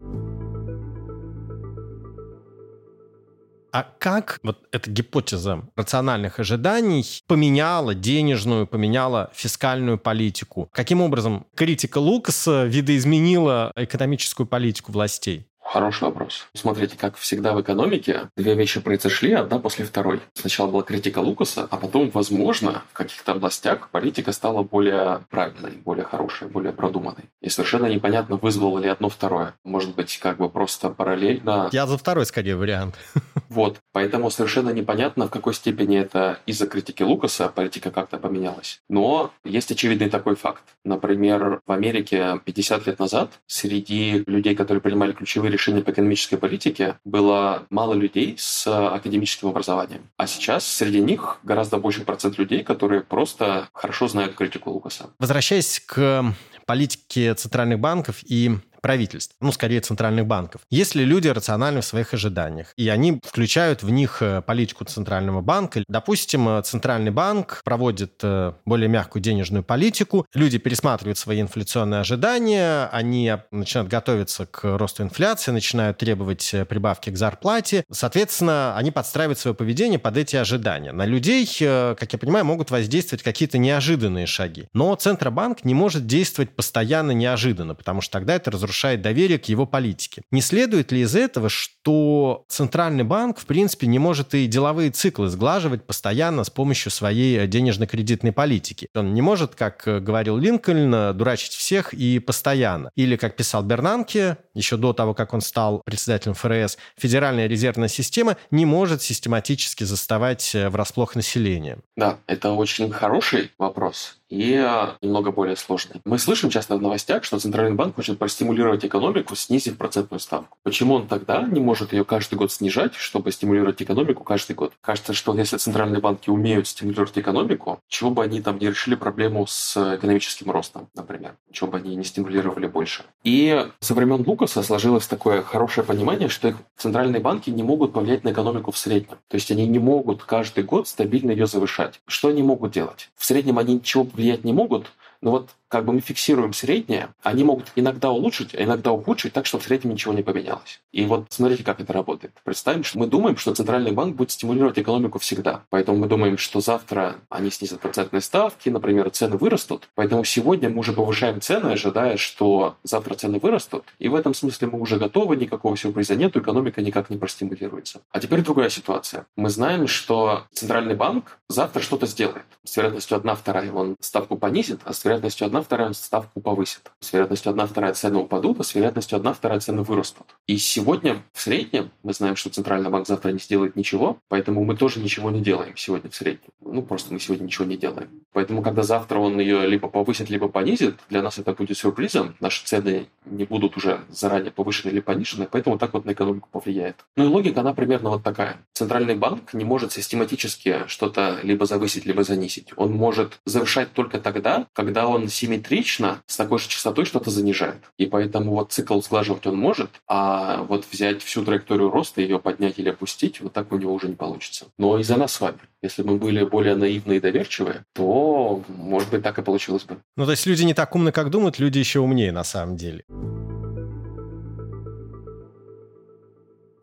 А 3.71 3.83
как 3.99 4.39
вот 4.43 4.67
эта 4.71 4.89
гипотеза 4.89 5.63
рациональных 5.77 6.39
ожиданий 6.39 7.05
поменяла 7.27 7.95
денежную, 7.95 8.67
поменяла 8.67 9.31
фискальную 9.33 9.97
политику? 9.97 10.69
Каким 10.73 11.01
образом 11.01 11.47
критика 11.55 11.99
Лукаса 11.99 12.65
видоизменила 12.65 13.71
экономическую 13.75 14.45
политику 14.45 14.91
властей? 14.91 15.47
Хороший 15.71 16.03
вопрос. 16.03 16.47
Смотрите, 16.53 16.97
как 16.97 17.15
всегда 17.15 17.53
в 17.53 17.61
экономике, 17.61 18.29
две 18.35 18.55
вещи 18.55 18.81
произошли, 18.81 19.31
одна 19.31 19.57
после 19.57 19.85
второй. 19.85 20.19
Сначала 20.33 20.69
была 20.69 20.83
критика 20.83 21.19
Лукаса, 21.19 21.65
а 21.71 21.77
потом, 21.77 22.09
возможно, 22.09 22.83
в 22.91 22.93
каких-то 22.93 23.31
областях 23.31 23.89
политика 23.89 24.33
стала 24.33 24.63
более 24.63 25.21
правильной, 25.29 25.71
более 25.71 26.03
хорошей, 26.03 26.49
более 26.49 26.73
продуманной. 26.73 27.23
И 27.39 27.47
совершенно 27.47 27.85
непонятно, 27.85 28.35
вызвало 28.35 28.79
ли 28.79 28.89
одно 28.89 29.07
второе. 29.07 29.53
Может 29.63 29.95
быть, 29.95 30.17
как 30.17 30.39
бы 30.39 30.49
просто 30.49 30.89
параллельно... 30.89 31.69
Я 31.71 31.87
за 31.87 31.97
второй, 31.97 32.25
скорее, 32.25 32.57
вариант. 32.57 32.95
Вот. 33.51 33.79
Поэтому 33.91 34.31
совершенно 34.31 34.69
непонятно, 34.69 35.27
в 35.27 35.29
какой 35.29 35.53
степени 35.53 35.99
это 35.99 36.39
из-за 36.45 36.67
критики 36.67 37.03
Лукаса 37.03 37.49
политика 37.49 37.91
как-то 37.91 38.17
поменялась. 38.17 38.79
Но 38.87 39.33
есть 39.43 39.69
очевидный 39.71 40.09
такой 40.09 40.37
факт. 40.37 40.63
Например, 40.85 41.59
в 41.67 41.71
Америке 41.73 42.39
50 42.45 42.87
лет 42.87 42.99
назад 42.99 43.41
среди 43.47 44.23
людей, 44.25 44.55
которые 44.55 44.81
принимали 44.81 45.11
ключевые 45.11 45.51
решения 45.51 45.60
по 45.81 45.91
экономической 45.91 46.37
политике, 46.37 46.97
было 47.05 47.65
мало 47.69 47.93
людей 47.93 48.35
с 48.37 48.65
академическим 48.67 49.49
образованием. 49.49 50.09
А 50.17 50.27
сейчас 50.27 50.65
среди 50.65 50.99
них 50.99 51.39
гораздо 51.43 51.77
больше 51.77 52.01
процент 52.01 52.37
людей, 52.37 52.63
которые 52.63 53.01
просто 53.01 53.69
хорошо 53.73 54.07
знают 54.07 54.35
критику 54.35 54.71
Лукаса. 54.71 55.11
Возвращаясь 55.19 55.79
к 55.79 56.33
политике 56.65 57.33
центральных 57.33 57.79
банков 57.79 58.19
и 58.23 58.57
правительств, 58.81 59.35
ну, 59.39 59.51
скорее, 59.51 59.79
центральных 59.79 60.25
банков. 60.25 60.61
Если 60.69 61.03
люди 61.03 61.27
рациональны 61.27 61.81
в 61.81 61.85
своих 61.85 62.13
ожиданиях, 62.13 62.73
и 62.75 62.89
они 62.89 63.21
включают 63.23 63.83
в 63.83 63.89
них 63.89 64.21
э, 64.21 64.41
политику 64.41 64.83
центрального 64.85 65.41
банка, 65.41 65.83
допустим, 65.87 66.49
э, 66.49 66.61
центральный 66.63 67.11
банк 67.11 67.61
проводит 67.63 68.13
э, 68.23 68.53
более 68.65 68.89
мягкую 68.89 69.21
денежную 69.21 69.63
политику, 69.63 70.25
люди 70.33 70.57
пересматривают 70.57 71.17
свои 71.17 71.41
инфляционные 71.41 72.01
ожидания, 72.01 72.89
они 72.91 73.31
начинают 73.51 73.89
готовиться 73.89 74.47
к 74.47 74.77
росту 74.77 75.03
инфляции, 75.03 75.51
начинают 75.51 75.99
требовать 75.99 76.53
прибавки 76.67 77.11
к 77.11 77.17
зарплате, 77.17 77.83
соответственно, 77.91 78.75
они 78.75 78.91
подстраивают 78.91 79.37
свое 79.37 79.53
поведение 79.53 79.99
под 79.99 80.17
эти 80.17 80.35
ожидания. 80.35 80.91
На 80.91 81.05
людей, 81.05 81.45
как 81.59 82.13
я 82.13 82.19
понимаю, 82.19 82.45
могут 82.45 82.71
воздействовать 82.71 83.23
какие-то 83.23 83.57
неожиданные 83.57 84.25
шаги. 84.25 84.67
Но 84.73 84.95
Центробанк 84.95 85.63
не 85.63 85.73
может 85.73 86.07
действовать 86.07 86.51
постоянно 86.51 87.11
неожиданно, 87.11 87.75
потому 87.75 88.01
что 88.01 88.13
тогда 88.13 88.35
это 88.35 88.49
разрушает 88.51 88.70
разрушает 88.71 89.01
доверие 89.01 89.37
к 89.37 89.45
его 89.45 89.65
политике. 89.65 90.23
Не 90.31 90.41
следует 90.41 90.91
ли 90.91 91.01
из 91.01 91.15
этого, 91.15 91.49
что 91.49 92.45
Центральный 92.47 93.03
банк, 93.03 93.37
в 93.37 93.45
принципе, 93.45 93.85
не 93.85 93.99
может 93.99 94.33
и 94.33 94.47
деловые 94.47 94.91
циклы 94.91 95.27
сглаживать 95.27 95.83
постоянно 95.83 96.45
с 96.45 96.49
помощью 96.49 96.89
своей 96.89 97.45
денежно-кредитной 97.47 98.31
политики? 98.31 98.87
Он 98.95 99.13
не 99.13 99.21
может, 99.21 99.55
как 99.55 99.83
говорил 99.85 100.37
Линкольн, 100.37 101.15
дурачить 101.17 101.51
всех 101.51 101.93
и 101.93 102.19
постоянно. 102.19 102.91
Или, 102.95 103.17
как 103.17 103.35
писал 103.35 103.61
Бернанке, 103.63 104.37
еще 104.53 104.77
до 104.77 104.93
того, 104.93 105.13
как 105.13 105.33
он 105.33 105.41
стал 105.41 105.81
председателем 105.85 106.33
ФРС, 106.33 106.77
Федеральная 106.97 107.47
резервная 107.47 107.89
система 107.89 108.37
не 108.51 108.65
может 108.65 109.01
систематически 109.01 109.83
заставать 109.83 110.55
врасплох 110.55 111.15
население. 111.15 111.79
Да, 111.97 112.17
это 112.27 112.51
очень 112.51 112.89
хороший 112.91 113.51
вопрос 113.57 114.20
и 114.31 114.55
а, 114.55 114.95
немного 115.01 115.31
более 115.31 115.57
сложный. 115.57 116.01
Мы 116.05 116.17
слышим 116.17 116.49
часто 116.49 116.77
в 116.77 116.81
новостях, 116.81 117.25
что 117.25 117.37
Центральный 117.37 117.75
банк 117.75 117.95
хочет 117.95 118.17
простимулировать 118.17 118.85
экономику, 118.85 119.35
снизив 119.35 119.77
процентную 119.77 120.21
ставку. 120.21 120.57
Почему 120.63 120.95
он 120.95 121.07
тогда 121.07 121.43
не 121.43 121.59
может 121.59 121.91
ее 121.91 122.05
каждый 122.05 122.35
год 122.35 122.51
снижать, 122.51 122.95
чтобы 122.95 123.31
стимулировать 123.31 123.81
экономику 123.81 124.23
каждый 124.23 124.55
год? 124.55 124.73
Кажется, 124.81 125.13
что 125.13 125.35
если 125.35 125.57
центральные 125.57 125.99
банки 125.99 126.29
умеют 126.29 126.67
стимулировать 126.67 127.17
экономику, 127.17 127.79
чего 127.89 128.09
бы 128.09 128.23
они 128.23 128.41
там 128.41 128.57
не 128.57 128.67
решили 128.67 128.95
проблему 128.95 129.45
с 129.47 129.95
экономическим 129.95 130.49
ростом, 130.49 130.87
например, 130.95 131.35
чего 131.51 131.69
бы 131.69 131.77
они 131.77 131.95
не 131.97 132.05
стимулировали 132.05 132.67
больше. 132.67 133.03
И 133.25 133.67
со 133.81 133.93
времен 133.93 134.23
Лукаса 134.25 134.63
сложилось 134.63 135.07
такое 135.07 135.41
хорошее 135.41 135.85
понимание, 135.85 136.29
что 136.29 136.55
центральные 136.77 137.21
банки 137.21 137.49
не 137.49 137.63
могут 137.63 137.91
повлиять 137.91 138.23
на 138.23 138.31
экономику 138.31 138.71
в 138.71 138.77
среднем. 138.77 139.17
То 139.27 139.35
есть 139.35 139.51
они 139.51 139.67
не 139.67 139.79
могут 139.79 140.23
каждый 140.23 140.63
год 140.63 140.87
стабильно 140.87 141.31
ее 141.31 141.47
завышать. 141.47 141.99
Что 142.07 142.29
они 142.29 142.43
могут 142.43 142.71
делать? 142.71 143.09
В 143.17 143.25
среднем 143.25 143.59
они 143.59 143.75
ничего 143.75 144.05
влиять 144.21 144.43
не 144.43 144.53
могут, 144.53 144.91
но 145.21 145.31
вот 145.31 145.49
как 145.71 145.85
бы 145.85 145.93
мы 145.93 146.01
фиксируем 146.01 146.51
среднее, 146.51 147.09
они 147.23 147.45
могут 147.45 147.71
иногда 147.75 148.11
улучшить, 148.11 148.53
а 148.53 148.61
иногда 148.61 148.91
ухудшить, 148.91 149.31
так 149.31 149.45
что 149.45 149.57
в 149.57 149.63
среднем 149.63 149.91
ничего 149.91 150.13
не 150.13 150.21
поменялось. 150.21 150.81
И 150.91 151.05
вот 151.05 151.27
смотрите, 151.29 151.63
как 151.63 151.79
это 151.79 151.93
работает. 151.93 152.33
Представим, 152.43 152.83
что 152.83 152.99
мы 152.99 153.07
думаем, 153.07 153.37
что 153.37 153.55
Центральный 153.55 153.93
банк 153.93 154.17
будет 154.17 154.31
стимулировать 154.31 154.77
экономику 154.77 155.17
всегда. 155.19 155.63
Поэтому 155.69 155.97
мы 155.97 156.07
думаем, 156.07 156.37
что 156.37 156.59
завтра 156.59 157.15
они 157.29 157.49
снизят 157.49 157.79
процентные 157.79 158.19
ставки, 158.19 158.67
например, 158.67 159.09
цены 159.11 159.37
вырастут. 159.37 159.87
Поэтому 159.95 160.25
сегодня 160.25 160.69
мы 160.69 160.79
уже 160.79 160.91
повышаем 160.91 161.39
цены, 161.39 161.71
ожидая, 161.71 162.17
что 162.17 162.75
завтра 162.83 163.15
цены 163.15 163.39
вырастут. 163.39 163.85
И 163.97 164.09
в 164.09 164.15
этом 164.15 164.33
смысле 164.33 164.67
мы 164.67 164.79
уже 164.79 164.97
готовы, 164.97 165.37
никакого 165.37 165.77
сюрприза 165.77 166.15
нет, 166.15 166.35
экономика 166.35 166.81
никак 166.81 167.09
не 167.09 167.17
простимулируется. 167.17 168.01
А 168.11 168.19
теперь 168.19 168.41
другая 168.41 168.69
ситуация. 168.69 169.25
Мы 169.37 169.49
знаем, 169.49 169.87
что 169.87 170.43
Центральный 170.51 170.95
банк 170.95 171.39
завтра 171.47 171.81
что-то 171.81 172.07
сделает. 172.07 172.43
С 172.65 172.75
вероятностью 172.75 173.17
1 173.17 173.35
вторая 173.37 173.71
он 173.71 173.95
ставку 174.01 174.35
понизит, 174.35 174.81
а 174.83 174.91
с 174.91 175.05
вероятностью 175.05 175.47
1 175.47 175.60
вторая 175.61 175.93
ставку 175.93 176.41
повысит. 176.41 176.91
С 176.99 177.13
вероятностью 177.13 177.51
1 177.51 177.67
вторая 177.67 177.93
цены 177.93 178.19
упадут, 178.19 178.59
а 178.59 178.63
с 178.63 178.75
вероятностью 178.75 179.17
1 179.17 179.33
вторая 179.33 179.59
цены 179.59 179.83
вырастут. 179.83 180.27
И 180.47 180.57
сегодня 180.57 181.23
в 181.33 181.41
среднем 181.41 181.91
мы 182.03 182.13
знаем, 182.13 182.35
что 182.35 182.49
Центральный 182.49 182.89
банк 182.89 183.07
завтра 183.07 183.31
не 183.31 183.39
сделает 183.39 183.75
ничего, 183.75 184.17
поэтому 184.27 184.63
мы 184.63 184.75
тоже 184.75 184.99
ничего 184.99 185.31
не 185.31 185.41
делаем 185.41 185.75
сегодня 185.77 186.09
в 186.09 186.15
среднем. 186.15 186.49
Ну, 186.61 186.81
просто 186.81 187.13
мы 187.13 187.19
сегодня 187.19 187.45
ничего 187.45 187.65
не 187.65 187.77
делаем. 187.77 188.09
Поэтому, 188.33 188.61
когда 188.61 188.83
завтра 188.83 189.19
он 189.19 189.39
ее 189.39 189.67
либо 189.67 189.87
повысит, 189.87 190.29
либо 190.29 190.47
понизит, 190.47 190.95
для 191.09 191.21
нас 191.21 191.37
это 191.37 191.53
будет 191.53 191.77
сюрпризом. 191.77 192.35
Наши 192.39 192.65
цены 192.65 193.07
не 193.25 193.45
будут 193.45 193.77
уже 193.77 194.01
заранее 194.09 194.51
повышены 194.51 194.91
или 194.91 194.99
понижены, 194.99 195.47
поэтому 195.51 195.77
так 195.77 195.93
вот 195.93 196.05
на 196.05 196.11
экономику 196.11 196.49
повлияет. 196.51 197.05
Ну 197.15 197.25
и 197.25 197.27
логика, 197.27 197.61
она 197.61 197.73
примерно 197.73 198.09
вот 198.09 198.23
такая. 198.23 198.57
Центральный 198.73 199.15
банк 199.15 199.53
не 199.53 199.65
может 199.65 199.91
систематически 199.91 200.87
что-то 200.87 201.39
либо 201.43 201.65
завысить, 201.65 202.05
либо 202.05 202.23
занизить. 202.23 202.69
Он 202.75 202.91
может 202.91 203.39
завышать 203.45 203.93
только 203.93 204.19
тогда, 204.19 204.67
когда 204.73 205.07
он 205.07 205.27
симметрично 205.51 206.21
с 206.27 206.37
такой 206.37 206.59
же 206.59 206.69
частотой 206.69 207.05
что-то 207.05 207.29
занижает. 207.29 207.81
И 207.97 208.05
поэтому 208.05 208.51
вот 208.51 208.71
цикл 208.71 209.01
сглаживать 209.01 209.45
он 209.47 209.57
может, 209.57 209.89
а 210.07 210.63
вот 210.63 210.85
взять 210.91 211.21
всю 211.21 211.43
траекторию 211.43 211.89
роста, 211.89 212.21
ее 212.21 212.39
поднять 212.39 212.79
или 212.79 212.89
опустить, 212.89 213.41
вот 213.41 213.53
так 213.53 213.71
у 213.71 213.77
него 213.77 213.93
уже 213.93 214.07
не 214.07 214.15
получится. 214.15 214.65
Но 214.77 214.97
из-за 214.99 215.17
нас 215.17 215.33
с 215.33 215.41
вами. 215.41 215.59
Если 215.81 216.03
бы 216.03 216.11
мы 216.11 216.17
были 216.17 216.43
более 216.43 216.75
наивные 216.75 217.17
и 217.17 217.21
доверчивые, 217.21 217.85
то, 217.93 218.63
может 218.67 219.09
быть, 219.09 219.23
так 219.23 219.37
и 219.39 219.41
получилось 219.41 219.83
бы. 219.83 219.97
Ну, 220.15 220.25
то 220.25 220.31
есть 220.31 220.45
люди 220.45 220.63
не 220.63 220.73
так 220.73 220.95
умны, 220.95 221.11
как 221.11 221.29
думают, 221.29 221.59
люди 221.59 221.79
еще 221.79 221.99
умнее 221.99 222.31
на 222.31 222.43
самом 222.43 222.77
деле. 222.77 223.03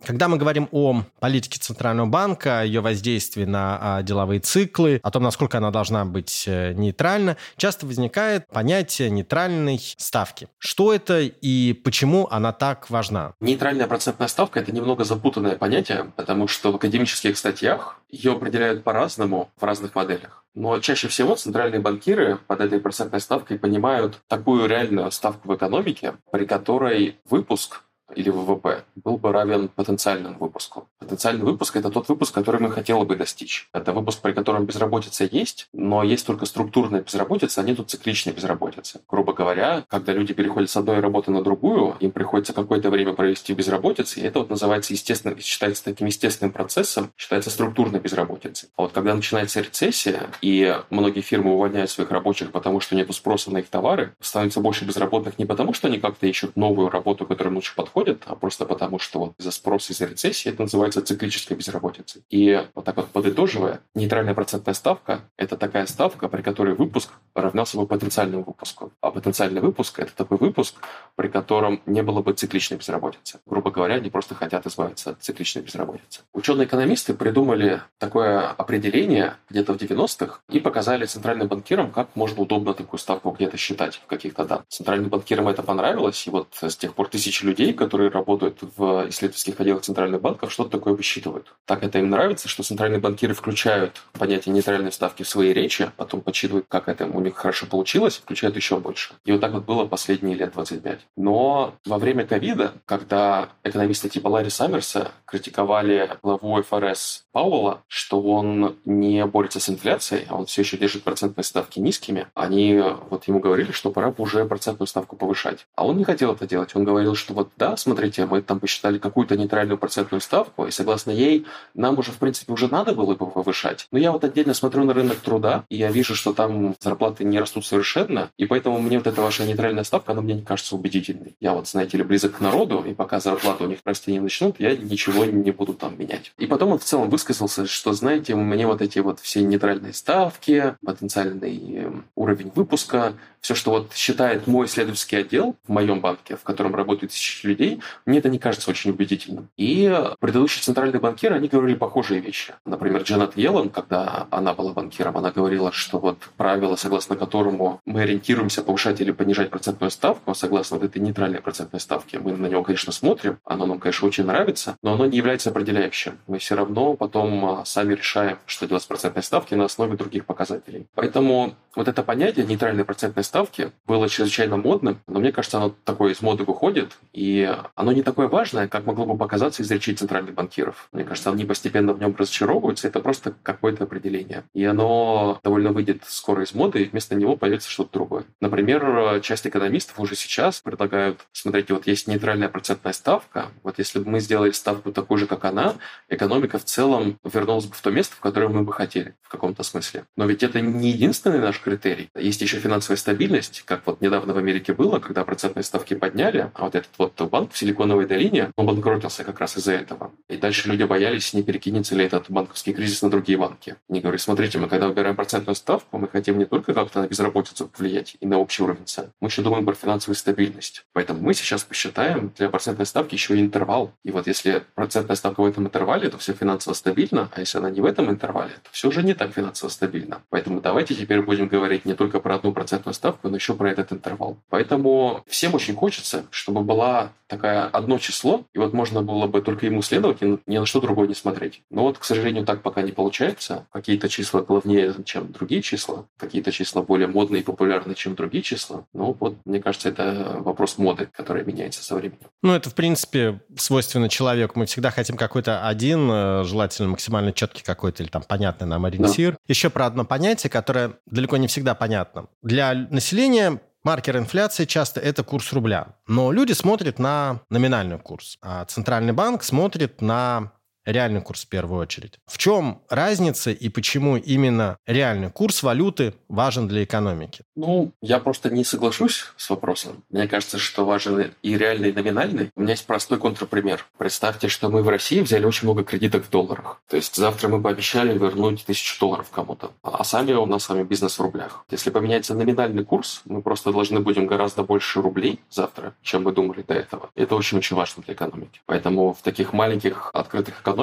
Когда 0.04 0.28
мы 0.28 0.36
говорим 0.36 0.68
о 0.72 1.02
политике 1.20 1.58
Центрального 1.58 2.06
банка, 2.06 2.62
ее 2.62 2.80
воздействии 2.80 3.44
на 3.44 3.78
а, 3.80 4.02
деловые 4.02 4.40
циклы, 4.40 5.00
о 5.02 5.10
том, 5.10 5.22
насколько 5.22 5.58
она 5.58 5.70
должна 5.70 6.04
быть 6.04 6.44
э, 6.46 6.72
нейтральна, 6.74 7.36
часто 7.56 7.86
возникает 7.86 8.46
понятие 8.48 9.10
нейтральной 9.10 9.80
ставки. 9.96 10.48
Что 10.58 10.92
это 10.92 11.20
и 11.20 11.72
почему 11.72 12.28
она 12.30 12.52
так 12.52 12.90
важна? 12.90 13.34
Нейтральная 13.40 13.86
процентная 13.86 14.28
ставка– 14.28 14.60
это 14.60 14.72
немного 14.72 15.04
запутанное 15.04 15.56
понятие, 15.56 16.12
потому 16.16 16.48
что 16.48 16.72
в 16.72 16.76
академических 16.76 17.36
статьях 17.36 18.00
ее 18.08 18.32
определяют 18.32 18.84
по-разному 18.84 19.50
в 19.56 19.62
разных 19.62 19.94
моделях. 19.94 20.44
Но 20.54 20.80
чаще 20.80 21.08
всего 21.08 21.36
центральные 21.36 21.80
банкиры 21.80 22.38
под 22.46 22.60
этой 22.60 22.80
процентной 22.80 23.20
ставкой 23.20 23.58
понимают 23.58 24.20
такую 24.26 24.66
реальную 24.66 25.10
ставку 25.12 25.48
в 25.48 25.54
экономике, 25.54 26.14
при 26.32 26.46
которой 26.46 27.18
выпуск 27.28 27.82
или 28.14 28.30
ВВП 28.30 28.84
был 28.96 29.18
бы 29.18 29.32
равен 29.32 29.68
потенциальному 29.68 30.38
выпуску. 30.38 30.88
Потенциальный 30.98 31.44
выпуск– 31.44 31.76
это 31.76 31.90
тот 31.90 32.08
выпуск, 32.08 32.34
который 32.34 32.60
мы 32.60 32.70
хотели 32.70 33.02
бы 33.04 33.16
достичь. 33.16 33.68
Это 33.72 33.92
выпуск, 33.92 34.20
при 34.22 34.32
котором 34.32 34.64
безработица 34.64 35.28
есть, 35.30 35.68
но 35.72 36.02
есть 36.02 36.26
только 36.26 36.46
структурная 36.46 37.02
безработица, 37.02 37.60
а 37.60 37.64
нету 37.64 37.84
цикличной 37.84 38.32
безработицы. 38.32 39.00
Грубо 39.08 39.32
говоря, 39.32 39.84
когда 39.88 40.12
люди 40.12 40.32
переходят 40.32 40.70
с 40.70 40.76
одной 40.76 41.00
работы 41.00 41.30
на 41.30 41.42
другую, 41.42 41.96
им 42.00 42.10
приходится 42.10 42.52
какое-то 42.52 42.90
время 42.90 43.12
провести 43.12 43.52
в 43.52 43.56
безработице, 43.56 44.20
и 44.20 44.22
это 44.24 44.40
вот 44.40 44.50
называется 44.50 44.92
естественно, 44.92 45.38
считается 45.40 45.84
таким 45.84 46.06
естественным 46.06 46.52
процессом, 46.52 47.12
считается 47.16 47.50
структурной 47.50 48.00
безработицей. 48.00 48.70
А 48.76 48.82
вот 48.82 48.92
когда 48.92 49.14
начинается 49.14 49.60
рецессия, 49.60 50.30
и 50.40 50.76
многие 50.90 51.20
фирмы 51.20 51.54
увольняют 51.54 51.90
своих 51.90 52.10
рабочих, 52.10 52.52
потому 52.52 52.80
что 52.80 52.96
нет 52.96 53.08
спроса 53.14 53.50
на 53.50 53.58
их 53.58 53.68
товары, 53.68 54.14
становится 54.20 54.60
больше 54.60 54.84
безработных 54.84 55.38
не 55.38 55.46
потому, 55.46 55.72
что 55.72 55.88
они 55.88 55.98
как-то 55.98 56.26
ищут 56.26 56.56
новую 56.56 56.90
работу, 56.90 57.26
которая 57.26 57.54
лучше 57.54 57.74
подходит, 57.74 57.97
происходит, 57.98 58.22
а 58.26 58.34
просто 58.34 58.64
потому, 58.64 58.98
что 58.98 59.18
вот 59.18 59.34
из-за 59.38 59.50
спроса, 59.50 59.92
из-за 59.92 60.06
рецессии 60.06 60.50
это 60.50 60.62
называется 60.62 61.02
циклической 61.02 61.56
безработицей. 61.56 62.22
И 62.30 62.64
вот 62.74 62.84
так 62.84 62.96
вот 62.96 63.08
подытоживая, 63.08 63.80
нейтральная 63.94 64.34
процентная 64.34 64.74
ставка– 64.74 65.20
это 65.36 65.56
такая 65.56 65.86
ставка, 65.86 66.28
при 66.28 66.42
которой 66.42 66.74
выпуск 66.74 67.10
равнялся 67.42 67.76
бы 67.76 67.86
потенциальному 67.86 68.44
выпуску. 68.44 68.92
А 69.00 69.10
потенциальный 69.10 69.60
выпуск– 69.60 69.98
это 70.00 70.14
такой 70.14 70.38
выпуск, 70.38 70.74
при 71.16 71.28
котором 71.28 71.80
не 71.86 72.02
было 72.02 72.22
бы 72.22 72.32
цикличной 72.32 72.78
безработицы. 72.78 73.40
Грубо 73.46 73.70
говоря, 73.70 73.94
они 73.94 74.10
просто 74.10 74.34
хотят 74.34 74.66
избавиться 74.66 75.10
от 75.10 75.22
цикличной 75.22 75.62
безработицы. 75.62 76.20
Ученые-экономисты 76.32 77.14
придумали 77.14 77.82
такое 77.98 78.48
определение 78.50 79.34
где-то 79.50 79.74
в 79.74 79.76
90-х 79.76 80.40
и 80.50 80.60
показали 80.60 81.04
центральным 81.06 81.48
банкирам, 81.48 81.90
как 81.90 82.14
можно 82.14 82.42
удобно 82.42 82.74
такую 82.74 82.98
ставку 82.98 83.30
где-то 83.30 83.56
считать 83.56 83.96
в 83.96 84.06
каких-то 84.06 84.44
данных. 84.44 84.66
Центральным 84.68 85.08
банкирам 85.10 85.48
это 85.48 85.62
понравилось, 85.62 86.26
и 86.26 86.30
вот 86.30 86.48
с 86.60 86.76
тех 86.76 86.94
пор 86.94 87.08
тысячи 87.08 87.44
людей, 87.44 87.72
которые 87.72 88.10
работают 88.10 88.58
в 88.76 89.08
исследовательских 89.08 89.60
отделах 89.60 89.82
центральных 89.82 90.20
банков, 90.20 90.52
что-то 90.52 90.70
такое 90.70 90.94
высчитывают. 90.94 91.54
Так 91.64 91.82
это 91.82 91.98
им 91.98 92.10
нравится, 92.10 92.48
что 92.48 92.62
центральные 92.62 93.00
банкиры 93.00 93.34
включают 93.34 94.02
понятие 94.12 94.54
нейтральной 94.54 94.92
ставки 94.92 95.22
в 95.22 95.28
свои 95.28 95.52
речи, 95.52 95.90
потом 95.96 96.20
подсчитывают, 96.20 96.66
как 96.68 96.88
это 96.88 97.06
у 97.06 97.20
них 97.28 97.36
хорошо 97.36 97.66
получилось, 97.66 98.16
включают 98.16 98.56
еще 98.56 98.78
больше. 98.78 99.14
И 99.24 99.32
вот 99.32 99.40
так 99.40 99.52
вот 99.52 99.64
было 99.64 99.86
последние 99.86 100.36
лет 100.36 100.52
25. 100.52 101.00
Но 101.16 101.74
во 101.84 101.98
время 101.98 102.26
ковида, 102.26 102.74
когда 102.84 103.48
экономисты 103.64 104.08
типа 104.08 104.28
Ларри 104.28 104.50
Саммерса 104.50 105.12
критиковали 105.24 106.10
главу 106.22 106.62
ФРС 106.62 107.24
Пауэлла, 107.32 107.82
что 107.86 108.20
он 108.20 108.76
не 108.84 109.24
борется 109.26 109.60
с 109.60 109.68
инфляцией, 109.68 110.26
а 110.28 110.36
он 110.36 110.46
все 110.46 110.62
еще 110.62 110.76
держит 110.76 111.02
процентные 111.04 111.44
ставки 111.44 111.78
низкими, 111.78 112.26
они 112.34 112.82
вот 113.10 113.28
ему 113.28 113.40
говорили, 113.40 113.72
что 113.72 113.90
пора 113.90 114.10
бы 114.10 114.24
уже 114.24 114.44
процентную 114.44 114.88
ставку 114.88 115.16
повышать. 115.16 115.66
А 115.76 115.86
он 115.86 115.96
не 115.96 116.04
хотел 116.04 116.32
это 116.32 116.46
делать. 116.46 116.74
Он 116.74 116.84
говорил, 116.84 117.14
что 117.14 117.34
вот 117.34 117.50
да, 117.56 117.76
смотрите, 117.76 118.26
мы 118.26 118.42
там 118.42 118.60
посчитали 118.60 118.98
какую-то 118.98 119.36
нейтральную 119.36 119.78
процентную 119.78 120.20
ставку, 120.20 120.66
и 120.66 120.70
согласно 120.70 121.10
ей 121.10 121.46
нам 121.74 121.98
уже, 121.98 122.12
в 122.12 122.18
принципе, 122.18 122.52
уже 122.52 122.68
надо 122.68 122.94
было 122.94 123.14
бы 123.14 123.26
повышать. 123.30 123.86
Но 123.92 123.98
я 123.98 124.12
вот 124.12 124.24
отдельно 124.24 124.54
смотрю 124.54 124.84
на 124.84 124.94
рынок 124.94 125.18
труда, 125.18 125.64
и 125.68 125.76
я 125.76 125.90
вижу, 125.90 126.14
что 126.14 126.32
там 126.32 126.74
зарплаты 126.80 127.17
не 127.24 127.38
растут 127.38 127.66
совершенно, 127.66 128.30
и 128.36 128.46
поэтому 128.46 128.80
мне 128.80 128.98
вот 128.98 129.06
эта 129.06 129.20
ваша 129.20 129.44
нейтральная 129.44 129.84
ставка, 129.84 130.12
она 130.12 130.22
мне 130.22 130.34
не 130.34 130.42
кажется 130.42 130.74
убедительной. 130.74 131.36
Я 131.40 131.52
вот, 131.54 131.68
знаете 131.68 131.96
ли, 131.98 132.04
близок 132.04 132.36
к 132.36 132.40
народу, 132.40 132.84
и 132.86 132.94
пока 132.94 133.20
зарплаты 133.20 133.64
у 133.64 133.66
них 133.68 133.78
расти 133.84 134.12
не 134.12 134.20
начнут, 134.20 134.58
я 134.58 134.76
ничего 134.76 135.24
не 135.24 135.50
буду 135.50 135.74
там 135.74 135.98
менять. 135.98 136.32
И 136.38 136.46
потом 136.46 136.72
он 136.72 136.78
в 136.78 136.84
целом 136.84 137.10
высказался, 137.10 137.66
что, 137.66 137.92
знаете, 137.92 138.34
мне 138.34 138.66
вот 138.66 138.82
эти 138.82 138.98
вот 138.98 139.20
все 139.20 139.42
нейтральные 139.42 139.92
ставки, 139.92 140.76
потенциальный 140.84 141.58
эм, 141.76 142.04
уровень 142.14 142.52
выпуска, 142.54 143.14
все, 143.40 143.54
что 143.54 143.70
вот 143.70 143.94
считает 143.94 144.46
мой 144.46 144.66
исследовательский 144.66 145.18
отдел 145.18 145.56
в 145.66 145.72
моем 145.72 146.00
банке, 146.00 146.36
в 146.36 146.42
котором 146.42 146.74
работает 146.74 147.12
тысячи 147.12 147.46
людей, 147.46 147.80
мне 148.04 148.18
это 148.18 148.28
не 148.28 148.38
кажется 148.38 148.70
очень 148.70 148.90
убедительным. 148.90 149.48
И 149.56 149.90
предыдущие 150.20 150.62
центральные 150.62 151.00
банкиры, 151.00 151.36
они 151.36 151.48
говорили 151.48 151.76
похожие 151.76 152.20
вещи. 152.20 152.54
Например, 152.64 153.02
Джанет 153.02 153.36
Йеллен, 153.36 153.70
когда 153.70 154.26
она 154.30 154.54
была 154.54 154.72
банкиром, 154.72 155.16
она 155.16 155.30
говорила, 155.30 155.72
что 155.72 155.98
вот 155.98 156.18
правило, 156.36 156.76
согласно 156.76 156.97
которому 157.06 157.80
мы 157.84 158.02
ориентируемся 158.02 158.62
повышать 158.62 159.00
или 159.00 159.10
понижать 159.10 159.50
процентную 159.50 159.90
ставку, 159.90 160.34
согласно 160.34 160.78
вот 160.78 160.86
этой 160.86 161.00
нейтральной 161.00 161.40
процентной 161.40 161.80
ставке, 161.80 162.18
мы 162.18 162.32
на 162.32 162.46
него, 162.46 162.62
конечно, 162.62 162.92
смотрим, 162.92 163.38
оно 163.44 163.66
нам, 163.66 163.78
конечно, 163.78 164.08
очень 164.08 164.24
нравится, 164.24 164.76
но 164.82 164.94
оно 164.94 165.06
не 165.06 165.16
является 165.16 165.50
определяющим. 165.50 166.18
Мы 166.26 166.38
все 166.38 166.54
равно 166.54 166.94
потом 166.94 167.44
а, 167.44 167.64
сами 167.64 167.94
решаем, 167.94 168.38
что 168.46 168.66
делать 168.66 168.82
с 168.82 168.86
процентной 168.86 169.22
ставки 169.22 169.54
на 169.54 169.64
основе 169.64 169.96
других 169.96 170.24
показателей. 170.24 170.86
Поэтому 170.94 171.54
вот 171.74 171.88
это 171.88 172.02
понятие 172.02 172.46
нейтральной 172.46 172.84
процентной 172.84 173.24
ставки 173.24 173.72
было 173.86 174.08
чрезвычайно 174.08 174.56
модным, 174.56 175.00
но 175.06 175.20
мне 175.20 175.32
кажется, 175.32 175.58
оно 175.58 175.74
такое 175.84 176.12
из 176.12 176.22
моды 176.22 176.44
выходит, 176.44 176.98
и 177.12 177.54
оно 177.74 177.92
не 177.92 178.02
такое 178.02 178.28
важное, 178.28 178.68
как 178.68 178.86
могло 178.86 179.06
бы 179.06 179.16
показаться 179.16 179.62
из 179.62 179.70
речей 179.70 179.94
центральных 179.94 180.34
банкиров. 180.34 180.88
Мне 180.92 181.04
кажется, 181.04 181.30
они 181.30 181.44
постепенно 181.44 181.92
в 181.92 182.00
нем 182.00 182.14
разочаровываются, 182.16 182.88
это 182.88 183.00
просто 183.00 183.34
какое-то 183.42 183.84
определение. 183.84 184.44
И 184.54 184.64
оно 184.64 185.38
довольно 185.42 185.72
выйдет 185.72 186.02
скоро 186.06 186.42
из 186.42 186.54
моды, 186.54 186.87
вместо 186.90 187.14
него 187.14 187.36
появится 187.36 187.70
что-то 187.70 187.92
другое. 187.92 188.24
Например, 188.40 189.20
часть 189.20 189.46
экономистов 189.46 189.98
уже 190.00 190.16
сейчас 190.16 190.60
предлагают, 190.60 191.20
смотрите, 191.32 191.74
вот 191.74 191.86
есть 191.86 192.06
нейтральная 192.06 192.48
процентная 192.48 192.92
ставка, 192.92 193.48
вот 193.62 193.78
если 193.78 193.98
бы 193.98 194.10
мы 194.10 194.20
сделали 194.20 194.50
ставку 194.50 194.92
такую 194.92 195.18
же, 195.18 195.26
как 195.26 195.44
она, 195.44 195.76
экономика 196.08 196.58
в 196.58 196.64
целом 196.64 197.18
вернулась 197.24 197.66
бы 197.66 197.74
в 197.74 197.80
то 197.80 197.90
место, 197.90 198.16
в 198.16 198.20
которое 198.20 198.48
мы 198.48 198.62
бы 198.62 198.72
хотели, 198.72 199.14
в 199.22 199.28
каком-то 199.28 199.62
смысле. 199.62 200.04
Но 200.16 200.26
ведь 200.26 200.42
это 200.42 200.60
не 200.60 200.90
единственный 200.90 201.38
наш 201.38 201.60
критерий. 201.60 202.10
Есть 202.16 202.40
еще 202.40 202.58
финансовая 202.58 202.96
стабильность, 202.96 203.62
как 203.64 203.82
вот 203.86 204.00
недавно 204.00 204.32
в 204.34 204.38
Америке 204.38 204.72
было, 204.72 204.98
когда 204.98 205.24
процентные 205.24 205.62
ставки 205.62 205.94
подняли, 205.94 206.50
а 206.54 206.64
вот 206.64 206.74
этот 206.74 206.90
вот 206.98 207.20
банк 207.30 207.52
в 207.52 207.58
Силиконовой 207.58 208.06
долине, 208.06 208.50
он 208.56 208.66
банкротился 208.66 209.24
как 209.24 209.40
раз 209.40 209.56
из-за 209.56 209.72
этого. 209.72 210.12
И 210.28 210.36
дальше 210.36 210.68
люди 210.68 210.82
боялись, 210.82 211.32
не 211.34 211.42
перекинется 211.42 211.94
ли 211.94 212.04
этот 212.04 212.30
банковский 212.30 212.72
кризис 212.72 213.02
на 213.02 213.10
другие 213.10 213.38
банки. 213.38 213.76
Они 213.88 214.00
говорят, 214.00 214.20
смотрите, 214.20 214.58
мы 214.58 214.68
когда 214.68 214.88
выбираем 214.88 215.16
процентную 215.16 215.56
ставку, 215.56 215.98
мы 215.98 216.08
хотим 216.08 216.38
не 216.38 216.44
только 216.44 216.72
как-то 216.84 217.02
на 217.02 217.06
безработицу 217.06 217.70
влиять 217.76 218.16
и 218.20 218.26
на 218.26 218.38
общий 218.38 218.62
уровень 218.62 218.86
цен, 218.86 219.10
мы 219.20 219.28
еще 219.28 219.42
думаем 219.42 219.64
про 219.64 219.74
финансовую 219.74 220.16
стабильность. 220.16 220.84
Поэтому 220.92 221.20
мы 221.20 221.34
сейчас 221.34 221.64
посчитаем 221.64 222.32
для 222.36 222.48
процентной 222.48 222.86
ставки 222.86 223.14
еще 223.14 223.36
и 223.36 223.40
интервал. 223.40 223.92
И 224.04 224.10
вот 224.10 224.26
если 224.26 224.62
процентная 224.74 225.16
ставка 225.16 225.40
в 225.42 225.46
этом 225.46 225.66
интервале, 225.66 226.08
то 226.08 226.18
все 226.18 226.32
финансово 226.32 226.74
стабильно, 226.74 227.30
а 227.34 227.40
если 227.40 227.58
она 227.58 227.70
не 227.70 227.80
в 227.80 227.84
этом 227.84 228.10
интервале, 228.10 228.52
то 228.62 228.70
все 228.72 228.88
уже 228.88 229.02
не 229.02 229.14
так 229.14 229.32
финансово 229.32 229.70
стабильно. 229.70 230.22
Поэтому 230.30 230.60
давайте 230.60 230.94
теперь 230.94 231.22
будем 231.22 231.48
говорить 231.48 231.84
не 231.84 231.94
только 231.94 232.20
про 232.20 232.36
одну 232.36 232.52
процентную 232.52 232.94
ставку, 232.94 233.28
но 233.28 233.36
еще 233.36 233.54
про 233.54 233.70
этот 233.70 233.92
интервал. 233.92 234.38
Поэтому 234.48 235.22
всем 235.26 235.54
очень 235.54 235.74
хочется, 235.74 236.26
чтобы 236.30 236.62
была 236.62 237.12
такая 237.26 237.66
одно 237.66 237.98
число, 237.98 238.44
и 238.54 238.58
вот 238.58 238.72
можно 238.72 239.02
было 239.02 239.26
бы 239.26 239.42
только 239.42 239.66
ему 239.66 239.82
следовать 239.82 240.22
и 240.22 240.38
ни 240.46 240.58
на 240.58 240.66
что 240.66 240.80
другое 240.80 241.08
не 241.08 241.14
смотреть. 241.14 241.62
Но 241.70 241.82
вот, 241.82 241.98
к 241.98 242.04
сожалению, 242.04 242.44
так 242.44 242.62
пока 242.62 242.82
не 242.82 242.92
получается. 242.92 243.66
Какие-то 243.72 244.08
числа 244.08 244.42
главнее, 244.42 244.94
чем 245.04 245.30
другие 245.32 245.62
числа, 245.62 246.06
какие-то 246.16 246.52
числа 246.52 246.67
более 246.76 247.08
модные 247.08 247.42
и 247.42 247.44
популярные, 247.44 247.94
чем 247.94 248.14
другие 248.14 248.42
числа. 248.42 248.84
Ну 248.92 249.16
вот, 249.18 249.36
мне 249.44 249.60
кажется, 249.60 249.88
это 249.88 250.36
вопрос 250.40 250.78
моды, 250.78 251.08
который 251.12 251.44
меняется 251.44 251.84
со 251.84 251.94
временем. 251.96 252.18
Ну, 252.42 252.52
это, 252.54 252.70
в 252.70 252.74
принципе, 252.74 253.40
свойственно 253.56 254.08
человеку. 254.08 254.58
Мы 254.58 254.66
всегда 254.66 254.90
хотим 254.90 255.16
какой-то 255.16 255.66
один, 255.66 256.10
э, 256.10 256.44
желательно 256.44 256.90
максимально 256.90 257.32
четкий 257.32 257.62
какой-то 257.62 258.02
или 258.02 258.10
там 258.10 258.22
понятный 258.22 258.66
нам 258.66 258.84
ориентир. 258.84 259.32
Да. 259.32 259.38
Еще 259.46 259.70
про 259.70 259.86
одно 259.86 260.04
понятие, 260.04 260.50
которое 260.50 260.94
далеко 261.06 261.36
не 261.36 261.46
всегда 261.46 261.74
понятно. 261.74 262.26
Для 262.42 262.74
населения 262.74 263.60
Маркер 263.84 264.18
инфляции 264.18 264.64
часто 264.64 265.00
это 265.00 265.22
курс 265.22 265.52
рубля. 265.52 265.96
Но 266.06 266.32
люди 266.32 266.52
смотрят 266.52 266.98
на 266.98 267.40
номинальный 267.48 267.98
курс, 267.98 268.36
а 268.42 268.64
Центральный 268.64 269.12
банк 269.12 269.42
смотрит 269.42 270.00
на 270.02 270.52
реальный 270.88 271.20
курс 271.20 271.44
в 271.44 271.48
первую 271.48 271.80
очередь. 271.80 272.18
В 272.26 272.38
чем 272.38 272.82
разница 272.88 273.50
и 273.50 273.68
почему 273.68 274.16
именно 274.16 274.78
реальный 274.86 275.30
курс 275.30 275.62
валюты 275.62 276.14
важен 276.28 276.66
для 276.66 276.82
экономики? 276.84 277.44
Ну, 277.56 277.92
я 278.00 278.18
просто 278.18 278.50
не 278.50 278.64
соглашусь 278.64 279.26
с 279.36 279.50
вопросом. 279.50 280.02
Мне 280.10 280.26
кажется, 280.26 280.58
что 280.58 280.84
важен 280.84 281.32
и 281.42 281.56
реальный, 281.56 281.90
и 281.90 281.92
номинальный. 281.92 282.50
У 282.56 282.62
меня 282.62 282.72
есть 282.72 282.86
простой 282.86 283.18
контрпример. 283.18 283.84
Представьте, 283.98 284.48
что 284.48 284.70
мы 284.70 284.82
в 284.82 284.88
России 284.88 285.20
взяли 285.20 285.44
очень 285.44 285.66
много 285.66 285.84
кредитов 285.84 286.26
в 286.26 286.30
долларах. 286.30 286.80
То 286.88 286.96
есть 286.96 287.16
завтра 287.16 287.48
мы 287.48 287.62
пообещали 287.62 288.16
вернуть 288.16 288.64
тысячу 288.64 288.98
долларов 288.98 289.28
кому-то. 289.30 289.72
А 289.82 290.02
сами 290.04 290.32
у 290.32 290.46
нас 290.46 290.64
с 290.64 290.68
вами 290.68 290.84
бизнес 290.84 291.18
в 291.18 291.22
рублях. 291.22 291.64
Если 291.70 291.90
поменяется 291.90 292.34
номинальный 292.34 292.84
курс, 292.84 293.22
мы 293.26 293.42
просто 293.42 293.72
должны 293.72 294.00
будем 294.00 294.26
гораздо 294.26 294.62
больше 294.62 295.02
рублей 295.02 295.40
завтра, 295.50 295.94
чем 296.02 296.24
мы 296.24 296.32
думали 296.32 296.62
до 296.62 296.74
этого. 296.74 297.10
Это 297.14 297.34
очень-очень 297.34 297.76
важно 297.76 298.02
для 298.02 298.14
экономики. 298.14 298.60
Поэтому 298.66 299.12
в 299.12 299.22
таких 299.22 299.52
маленьких 299.52 300.10
открытых 300.14 300.60
экономиках, 300.62 300.77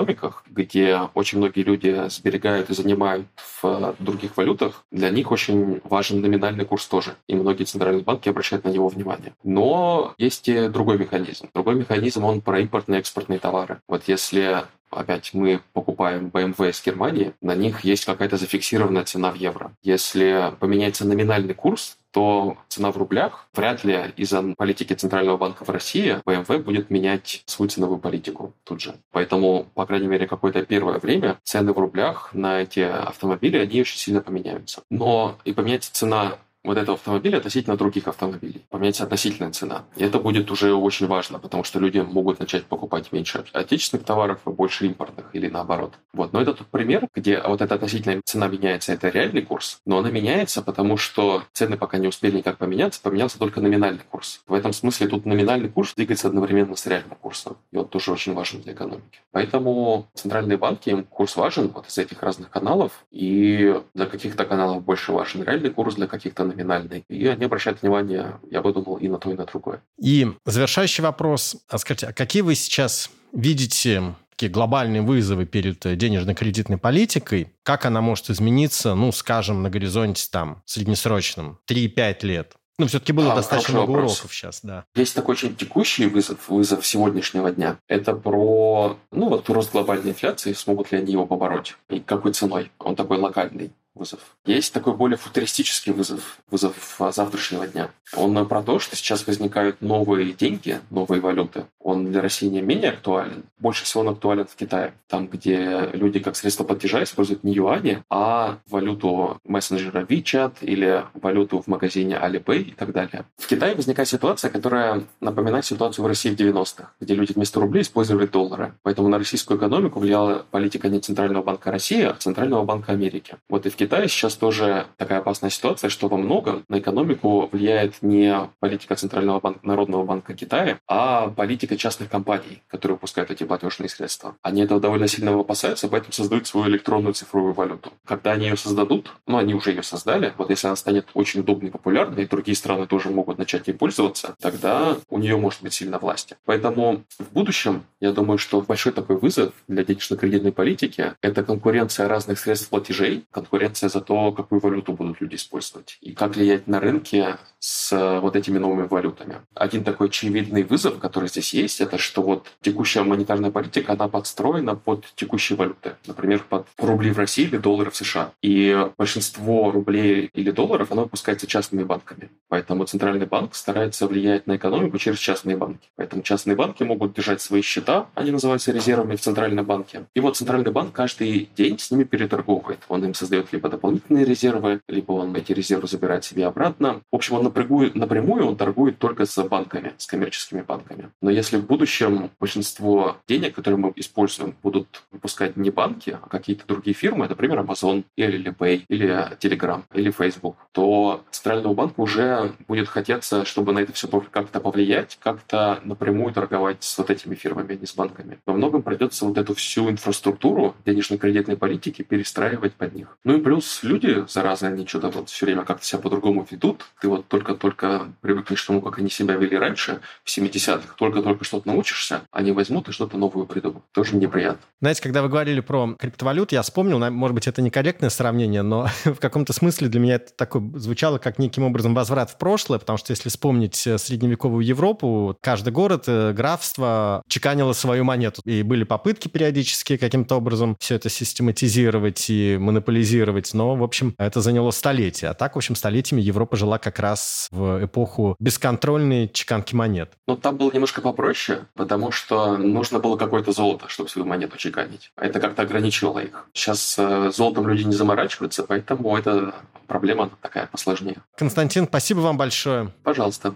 где 0.47 0.99
очень 1.13 1.37
многие 1.37 1.63
люди 1.63 2.09
сберегают 2.09 2.69
и 2.69 2.73
занимают 2.73 3.27
в 3.61 3.95
других 3.99 4.37
валютах, 4.37 4.83
для 4.91 5.09
них 5.09 5.31
очень 5.31 5.81
важен 5.83 6.21
номинальный 6.21 6.65
курс 6.65 6.85
тоже. 6.87 7.15
И 7.27 7.35
многие 7.35 7.63
центральные 7.63 8.03
банки 8.03 8.29
обращают 8.29 8.65
на 8.65 8.69
него 8.69 8.87
внимание. 8.87 9.33
Но 9.43 10.13
есть 10.17 10.47
и 10.47 10.67
другой 10.67 10.97
механизм. 10.97 11.49
Другой 11.53 11.75
механизм, 11.75 12.25
он 12.25 12.41
про 12.41 12.59
импортные 12.59 12.97
и 12.97 12.99
экспортные 12.99 13.39
товары. 13.39 13.79
Вот 13.87 14.03
если 14.07 14.63
опять 14.91 15.33
мы 15.33 15.59
покупаем 15.73 16.27
BMW 16.27 16.69
из 16.69 16.81
Германии, 16.83 17.33
на 17.41 17.53
них 17.55 17.83
есть 17.83 18.05
какая-то 18.05 18.37
зафиксированная 18.37 19.03
цена 19.03 19.31
в 19.31 19.35
евро. 19.35 19.73
Если 19.83 20.53
поменяется 20.59 21.05
номинальный 21.05 21.53
курс, 21.53 21.97
то 22.15 22.57
цена 22.69 22.91
в 22.91 22.97
рублях 22.97 23.49
вряд 23.53 23.83
ли 23.83 24.13
из-за 24.15 24.41
политики 24.55 24.93
Центрального 24.93 25.35
банка 25.35 25.65
в 25.65 25.69
России 25.69 26.21
BMW 26.25 26.59
будет 26.59 26.89
менять 26.89 27.43
свою 27.45 27.69
ценовую 27.69 27.99
политику 27.99 28.53
тут 28.63 28.79
же. 28.79 28.95
Поэтому, 29.11 29.67
по 29.73 29.85
крайней 29.85 30.07
мере, 30.07 30.25
какое-то 30.25 30.65
первое 30.65 30.99
время 30.99 31.37
цены 31.43 31.73
в 31.73 31.77
рублях 31.77 32.29
на 32.33 32.61
эти 32.61 32.79
автомобили, 32.79 33.57
они 33.57 33.81
очень 33.81 33.97
сильно 33.97 34.21
поменяются. 34.21 34.83
Но 34.89 35.37
и 35.43 35.51
поменяется 35.51 35.93
цена 35.93 36.37
вот 36.65 36.77
этого 36.77 36.95
автомобиля 36.95 37.37
относительно 37.37 37.77
других 37.77 38.07
автомобилей. 38.07 38.65
Поменяется 38.69 39.03
относительная 39.03 39.51
цена. 39.51 39.85
И 39.95 40.03
это 40.03 40.19
будет 40.19 40.49
уже 40.51 40.73
очень 40.73 41.07
важно, 41.07 41.39
потому 41.39 41.63
что 41.63 41.79
люди 41.79 41.99
могут 41.99 42.39
начать 42.39 42.65
покупать 42.65 43.11
меньше 43.11 43.45
отечественных 43.53 44.05
товаров 44.05 44.39
и 44.45 44.49
больше 44.49 44.85
импортных 44.85 45.25
или 45.33 45.47
наоборот. 45.47 45.93
Вот. 46.13 46.33
Но 46.33 46.41
это 46.41 46.53
тот 46.53 46.67
пример, 46.67 47.07
где 47.13 47.41
вот 47.41 47.61
эта 47.61 47.75
относительная 47.75 48.21
цена 48.23 48.47
меняется, 48.47 48.93
это 48.93 49.09
реальный 49.09 49.41
курс, 49.41 49.79
но 49.85 49.99
она 49.99 50.09
меняется, 50.09 50.61
потому 50.61 50.97
что 50.97 51.43
цены 51.53 51.77
пока 51.77 51.97
не 51.97 52.07
успели 52.07 52.37
никак 52.37 52.57
поменяться, 52.57 53.01
поменялся 53.01 53.37
только 53.39 53.61
номинальный 53.61 54.03
курс. 54.09 54.41
В 54.47 54.53
этом 54.53 54.73
смысле 54.73 55.07
тут 55.07 55.25
номинальный 55.25 55.69
курс 55.69 55.93
двигается 55.95 56.27
одновременно 56.27 56.75
с 56.75 56.85
реальным 56.85 57.17
курсом. 57.21 57.57
И 57.71 57.77
он 57.77 57.87
тоже 57.87 58.11
очень 58.11 58.33
важен 58.33 58.61
для 58.61 58.73
экономики. 58.73 59.21
Поэтому 59.31 60.07
центральные 60.13 60.57
банки, 60.57 60.89
им 60.89 61.03
курс 61.03 61.35
важен 61.35 61.67
вот 61.69 61.87
из 61.87 61.97
этих 61.97 62.21
разных 62.23 62.49
каналов, 62.49 63.05
и 63.11 63.81
для 63.93 64.05
каких-то 64.05 64.45
каналов 64.45 64.83
больше 64.83 65.11
важен 65.11 65.43
реальный 65.43 65.69
курс, 65.69 65.95
для 65.95 66.07
каких-то 66.07 66.43
номинальный. 66.55 67.03
И 67.09 67.27
они 67.27 67.45
обращают 67.45 67.81
внимание, 67.81 68.39
я 68.49 68.61
бы 68.61 68.73
думал, 68.73 68.97
и 68.97 69.07
на 69.07 69.17
то, 69.17 69.31
и 69.31 69.33
на 69.35 69.45
другое. 69.45 69.81
И 69.99 70.27
завершающий 70.45 71.03
вопрос. 71.03 71.57
А 71.67 71.77
скажите, 71.77 72.07
а 72.07 72.13
какие 72.13 72.41
вы 72.41 72.55
сейчас 72.55 73.09
видите 73.33 74.15
такие 74.31 74.51
глобальные 74.51 75.01
вызовы 75.01 75.45
перед 75.45 75.79
денежно-кредитной 75.79 76.77
политикой, 76.77 77.53
как 77.63 77.85
она 77.85 78.01
может 78.01 78.29
измениться, 78.29 78.93
ну, 78.95 79.11
скажем, 79.11 79.63
на 79.63 79.69
горизонте 79.69 80.27
там 80.29 80.61
среднесрочном, 80.65 81.59
3-5 81.67 82.25
лет? 82.25 82.53
Ну, 82.77 82.87
все-таки 82.87 83.13
было 83.13 83.31
а, 83.31 83.35
достаточно 83.35 83.75
много 83.75 83.91
вопрос. 83.91 84.17
уроков 84.19 84.35
сейчас, 84.35 84.59
да. 84.61 84.83
Есть 84.95 85.15
такой 85.15 85.33
очень 85.33 85.55
текущий 85.55 86.07
вызов, 86.07 86.49
вызов 86.49 86.85
сегодняшнего 86.85 87.49
дня. 87.51 87.77
Это 87.87 88.13
про, 88.13 88.97
ну, 89.11 89.29
вот 89.29 89.49
рост 89.49 89.71
глобальной 89.71 90.09
инфляции, 90.09 90.51
смогут 90.51 90.91
ли 90.91 90.97
они 90.97 91.13
его 91.13 91.25
побороть 91.25 91.77
и 91.89 92.01
какой 92.01 92.33
ценой. 92.33 92.71
Он 92.79 92.97
такой 92.97 93.17
локальный 93.17 93.71
вызов. 93.95 94.19
Есть 94.45 94.73
такой 94.73 94.93
более 94.93 95.17
футуристический 95.17 95.93
вызов, 95.93 96.37
вызов 96.51 96.99
завтрашнего 97.11 97.65
дня. 97.65 97.89
Он 98.15 98.47
про 98.47 98.61
то, 98.61 98.79
что 98.79 98.95
сейчас 98.95 99.25
возникают 99.25 99.81
новые 99.81 100.33
деньги, 100.33 100.79
новые 100.89 101.21
валюты. 101.21 101.65
Он 101.79 102.11
для 102.11 102.21
России 102.21 102.47
не 102.47 102.61
менее 102.61 102.91
актуален. 102.91 103.45
Больше 103.57 103.85
всего 103.85 104.01
он 104.01 104.09
актуален 104.09 104.45
в 104.45 104.55
Китае. 104.55 104.93
Там, 105.07 105.27
где 105.27 105.89
люди 105.93 106.19
как 106.19 106.35
средство 106.35 106.63
платежа 106.63 107.01
используют 107.03 107.43
не 107.43 107.53
юани, 107.53 108.03
а 108.09 108.59
валюту 108.69 109.39
мессенджера 109.45 110.03
WeChat 110.03 110.57
или 110.61 111.05
валюту 111.13 111.61
в 111.61 111.67
магазине 111.67 112.15
Alipay 112.15 112.61
и 112.61 112.71
так 112.71 112.91
далее. 112.91 113.25
В 113.37 113.47
Китае 113.47 113.75
возникает 113.75 114.09
ситуация, 114.09 114.51
которая 114.51 115.03
напоминает 115.21 115.65
ситуацию 115.65 116.03
в 116.03 116.07
России 116.07 116.29
в 116.29 116.39
90-х, 116.39 116.91
где 116.99 117.15
люди 117.15 117.33
вместо 117.33 117.59
рублей 117.59 117.81
использовали 117.83 118.25
доллары. 118.25 118.73
Поэтому 118.83 119.07
на 119.07 119.17
российскую 119.17 119.57
экономику 119.57 119.99
влияла 119.99 120.45
политика 120.51 120.89
не 120.89 120.99
Центрального 120.99 121.43
банка 121.43 121.71
России, 121.71 122.01
а 122.01 122.13
Центрального 122.13 122.63
банка 122.65 122.91
Америки. 122.91 123.37
Вот 123.47 123.65
и 123.65 123.69
в 123.69 123.75
Китае 123.75 123.84
Китае 123.85 124.07
сейчас 124.07 124.33
тоже 124.33 124.87
такая 124.97 125.19
опасная 125.19 125.51
ситуация, 125.51 125.91
что 125.91 126.07
во 126.07 126.17
многом 126.17 126.65
на 126.69 126.79
экономику 126.79 127.47
влияет 127.51 128.01
не 128.01 128.35
политика 128.59 128.95
Центрального 128.95 129.39
банка, 129.39 129.59
Народного 129.61 130.03
банка 130.03 130.33
Китая, 130.33 130.79
а 130.87 131.27
политика 131.27 131.77
частных 131.77 132.09
компаний, 132.09 132.63
которые 132.65 132.95
выпускают 132.95 133.29
эти 133.29 133.43
платежные 133.43 133.87
средства. 133.87 134.37
Они 134.41 134.63
этого 134.63 134.79
довольно 134.79 135.07
сильно 135.07 135.39
опасаются, 135.39 135.87
поэтому 135.87 136.13
создают 136.13 136.47
свою 136.47 136.67
электронную 136.67 137.13
цифровую 137.13 137.53
валюту. 137.53 137.93
Когда 138.05 138.31
они 138.31 138.47
ее 138.47 138.57
создадут, 138.57 139.11
ну, 139.27 139.37
они 139.37 139.53
уже 139.53 139.69
ее 139.69 139.83
создали, 139.83 140.33
вот 140.39 140.49
если 140.49 140.65
она 140.65 140.75
станет 140.75 141.05
очень 141.13 141.41
удобной 141.41 141.69
и 141.69 141.71
популярной, 141.71 142.23
и 142.23 142.27
другие 142.27 142.55
страны 142.55 142.87
тоже 142.87 143.11
могут 143.11 143.37
начать 143.37 143.67
ей 143.67 143.73
пользоваться, 143.73 144.35
тогда 144.41 144.97
у 145.09 145.19
нее 145.19 145.37
может 145.37 145.61
быть 145.61 145.73
сильно 145.73 145.99
власти. 145.99 146.37
Поэтому 146.45 147.03
в 147.19 147.31
будущем, 147.31 147.83
я 147.99 148.11
думаю, 148.13 148.39
что 148.39 148.61
большой 148.61 148.93
такой 148.93 149.17
вызов 149.17 149.53
для 149.67 149.83
денежно-кредитной 149.83 150.53
политики– 150.53 151.13
это 151.21 151.43
конкуренция 151.43 152.07
разных 152.07 152.39
средств 152.39 152.69
платежей, 152.69 153.25
конкуренция 153.29 153.74
конкуренция 153.75 153.89
за 153.89 154.01
то, 154.01 154.31
какую 154.31 154.61
валюту 154.61 154.93
будут 154.93 155.21
люди 155.21 155.35
использовать 155.35 155.97
и 156.01 156.13
как 156.13 156.35
влиять 156.35 156.67
на 156.67 156.79
рынки 156.79 157.35
с 157.59 157.91
э, 157.93 158.19
вот 158.19 158.35
этими 158.35 158.59
новыми 158.59 158.87
валютами. 158.87 159.41
Один 159.55 159.83
такой 159.83 160.07
очевидный 160.07 160.63
вызов, 160.63 160.99
который 160.99 161.29
здесь 161.29 161.53
есть, 161.53 161.81
это 161.81 161.97
что 161.97 162.21
вот 162.21 162.47
текущая 162.61 163.03
монетарная 163.03 163.51
политика, 163.51 163.93
она 163.93 164.07
подстроена 164.07 164.75
под 164.75 165.05
текущие 165.15 165.57
валюты. 165.57 165.95
Например, 166.07 166.43
под 166.47 166.67
рубли 166.77 167.11
в 167.11 167.17
России 167.17 167.45
или 167.45 167.57
доллары 167.57 167.89
в 167.89 167.95
США. 167.95 168.31
И 168.43 168.87
большинство 168.97 169.71
рублей 169.71 170.29
или 170.33 170.51
долларов, 170.51 170.91
оно 170.91 171.03
выпускается 171.03 171.47
частными 171.47 171.83
банками. 171.83 172.29
Поэтому 172.49 172.85
Центральный 172.85 173.25
банк 173.25 173.55
старается 173.55 174.07
влиять 174.07 174.45
на 174.47 174.57
экономику 174.57 174.97
через 174.99 175.17
частные 175.17 175.57
банки. 175.57 175.87
Поэтому 175.95 176.21
частные 176.21 176.55
банки 176.55 176.83
могут 176.83 177.15
держать 177.15 177.41
свои 177.41 177.61
счета, 177.61 178.05
они 178.13 178.31
называются 178.31 178.71
резервами 178.71 179.15
в 179.15 179.21
Центральном 179.21 179.65
банке. 179.65 180.05
И 180.13 180.19
вот 180.19 180.37
Центральный 180.37 180.71
банк 180.71 180.93
каждый 180.93 181.49
день 181.57 181.79
с 181.79 181.89
ними 181.89 182.03
переторговывает. 182.03 182.79
Он 182.89 183.03
им 183.03 183.13
создает 183.15 183.51
либо 183.51 183.64
дополнительные 183.69 184.25
резервы, 184.25 184.81
либо 184.87 185.13
он 185.13 185.35
эти 185.35 185.51
резервы 185.51 185.87
забирает 185.87 186.23
себе 186.23 186.45
обратно. 186.45 187.01
В 187.11 187.15
общем, 187.15 187.35
он 187.35 187.43
напрямую, 187.43 187.91
напрямую 187.95 188.45
он 188.45 188.57
торгует 188.57 188.99
только 188.99 189.25
с 189.25 189.43
банками, 189.43 189.93
с 189.97 190.07
коммерческими 190.07 190.61
банками. 190.61 191.09
Но 191.21 191.29
если 191.29 191.57
в 191.57 191.65
будущем 191.65 192.31
большинство 192.39 193.17
денег, 193.27 193.55
которые 193.55 193.79
мы 193.79 193.93
используем, 193.95 194.55
будут 194.63 195.03
выпускать 195.11 195.57
не 195.57 195.69
банки, 195.69 196.17
а 196.21 196.27
какие-то 196.27 196.65
другие 196.67 196.93
фирмы, 196.93 197.27
например, 197.27 197.59
Amazon 197.59 198.03
или 198.15 198.43
Alipay, 198.43 198.83
или 198.87 199.37
Telegram, 199.39 199.83
или 199.93 200.11
Facebook, 200.11 200.57
то 200.71 201.23
Центральному 201.31 201.73
банку 201.73 202.03
уже 202.03 202.53
будет 202.67 202.87
хотеться, 202.87 203.45
чтобы 203.45 203.73
на 203.73 203.79
это 203.79 203.93
все 203.93 204.07
как-то 204.31 204.59
повлиять, 204.59 205.17
как-то 205.21 205.79
напрямую 205.83 206.33
торговать 206.33 206.83
с 206.83 206.97
вот 206.97 207.09
этими 207.09 207.35
фирмами, 207.35 207.73
а 207.73 207.77
не 207.77 207.85
с 207.85 207.95
банками. 207.95 208.39
Во 208.45 208.53
многом 208.53 208.81
придется 208.83 209.25
вот 209.25 209.37
эту 209.37 209.53
всю 209.53 209.89
инфраструктуру 209.89 210.75
денежно-кредитной 210.85 211.57
политики 211.57 212.01
перестраивать 212.01 212.73
под 212.73 212.93
них. 212.95 213.17
Ну 213.23 213.37
и 213.37 213.41
плюс 213.41 213.54
плюс 213.55 213.79
люди, 213.83 214.25
зараза, 214.27 214.67
они 214.67 214.85
что-то 214.85 215.09
вот 215.09 215.29
все 215.29 215.45
время 215.45 215.63
как-то 215.63 215.85
себя 215.85 216.01
по-другому 216.01 216.45
ведут. 216.49 216.85
Ты 216.99 217.07
вот 217.07 217.27
только-только 217.29 218.09
привыкнешь 218.19 218.61
к 218.61 218.67
тому, 218.67 218.81
как 218.81 218.99
они 218.99 219.09
себя 219.09 219.35
вели 219.35 219.57
раньше, 219.57 220.01
в 220.25 220.37
70-х. 220.37 220.95
Только-только 220.97 221.45
что-то 221.45 221.69
научишься, 221.69 222.23
они 222.31 222.51
возьмут 222.51 222.89
и 222.89 222.91
что-то 222.91 223.17
новое 223.17 223.45
придумают. 223.45 223.85
Тоже 223.93 224.17
неприятно. 224.17 224.59
Знаете, 224.81 225.01
когда 225.01 225.21
вы 225.21 225.29
говорили 225.29 225.61
про 225.61 225.95
криптовалют, 225.97 226.51
я 226.51 226.61
вспомнил, 226.63 226.99
может 227.11 227.33
быть, 227.33 227.47
это 227.47 227.61
некорректное 227.61 228.09
сравнение, 228.09 228.61
но 228.61 228.89
в 229.05 229.15
каком-то 229.15 229.53
смысле 229.53 229.87
для 229.87 230.01
меня 230.01 230.15
это 230.15 230.33
такое 230.33 230.61
звучало 230.75 231.17
как 231.17 231.39
неким 231.39 231.63
образом 231.63 231.95
возврат 231.95 232.31
в 232.31 232.37
прошлое, 232.37 232.79
потому 232.79 232.97
что 232.97 233.11
если 233.11 233.29
вспомнить 233.29 233.87
э, 233.87 233.97
средневековую 233.97 234.65
Европу, 234.65 235.37
каждый 235.39 235.71
город, 235.71 236.05
э, 236.07 236.33
графство 236.33 237.23
чеканило 237.29 237.71
свою 237.71 238.03
монету. 238.03 238.41
И 238.43 238.63
были 238.63 238.83
попытки 238.83 239.29
периодически 239.29 239.95
каким-то 239.95 240.35
образом 240.35 240.75
все 240.79 240.95
это 240.95 241.07
систематизировать 241.07 242.29
и 242.29 242.57
монополизировать 242.59 243.34
быть, 243.35 243.53
но, 243.53 243.75
в 243.75 243.83
общем, 243.83 244.15
это 244.17 244.41
заняло 244.41 244.71
столетия. 244.71 245.27
А 245.27 245.33
так, 245.33 245.55
в 245.55 245.57
общем, 245.57 245.75
столетиями 245.75 246.21
Европа 246.21 246.55
жила 246.55 246.77
как 246.77 246.99
раз 246.99 247.47
в 247.51 247.85
эпоху 247.85 248.35
бесконтрольной 248.39 249.29
чеканки 249.29 249.75
монет. 249.75 250.13
Ну, 250.27 250.37
там 250.37 250.57
было 250.57 250.71
немножко 250.71 251.01
попроще, 251.01 251.65
потому 251.75 252.11
что 252.11 252.57
нужно 252.57 252.99
было 252.99 253.17
какое-то 253.17 253.51
золото, 253.51 253.87
чтобы 253.89 254.09
свою 254.09 254.27
монету 254.27 254.57
чеканить. 254.57 255.11
А 255.15 255.25
это 255.25 255.39
как-то 255.39 255.61
ограничивало 255.61 256.19
их. 256.19 256.47
Сейчас 256.53 256.95
э, 256.97 257.31
золотом 257.33 257.67
люди 257.67 257.83
не 257.83 257.93
заморачиваются, 257.93 258.63
поэтому 258.63 259.17
эта 259.17 259.53
проблема 259.87 260.29
такая 260.41 260.67
посложнее. 260.67 261.17
Константин, 261.37 261.87
спасибо 261.87 262.19
вам 262.19 262.37
большое. 262.37 262.91
Пожалуйста. 263.03 263.55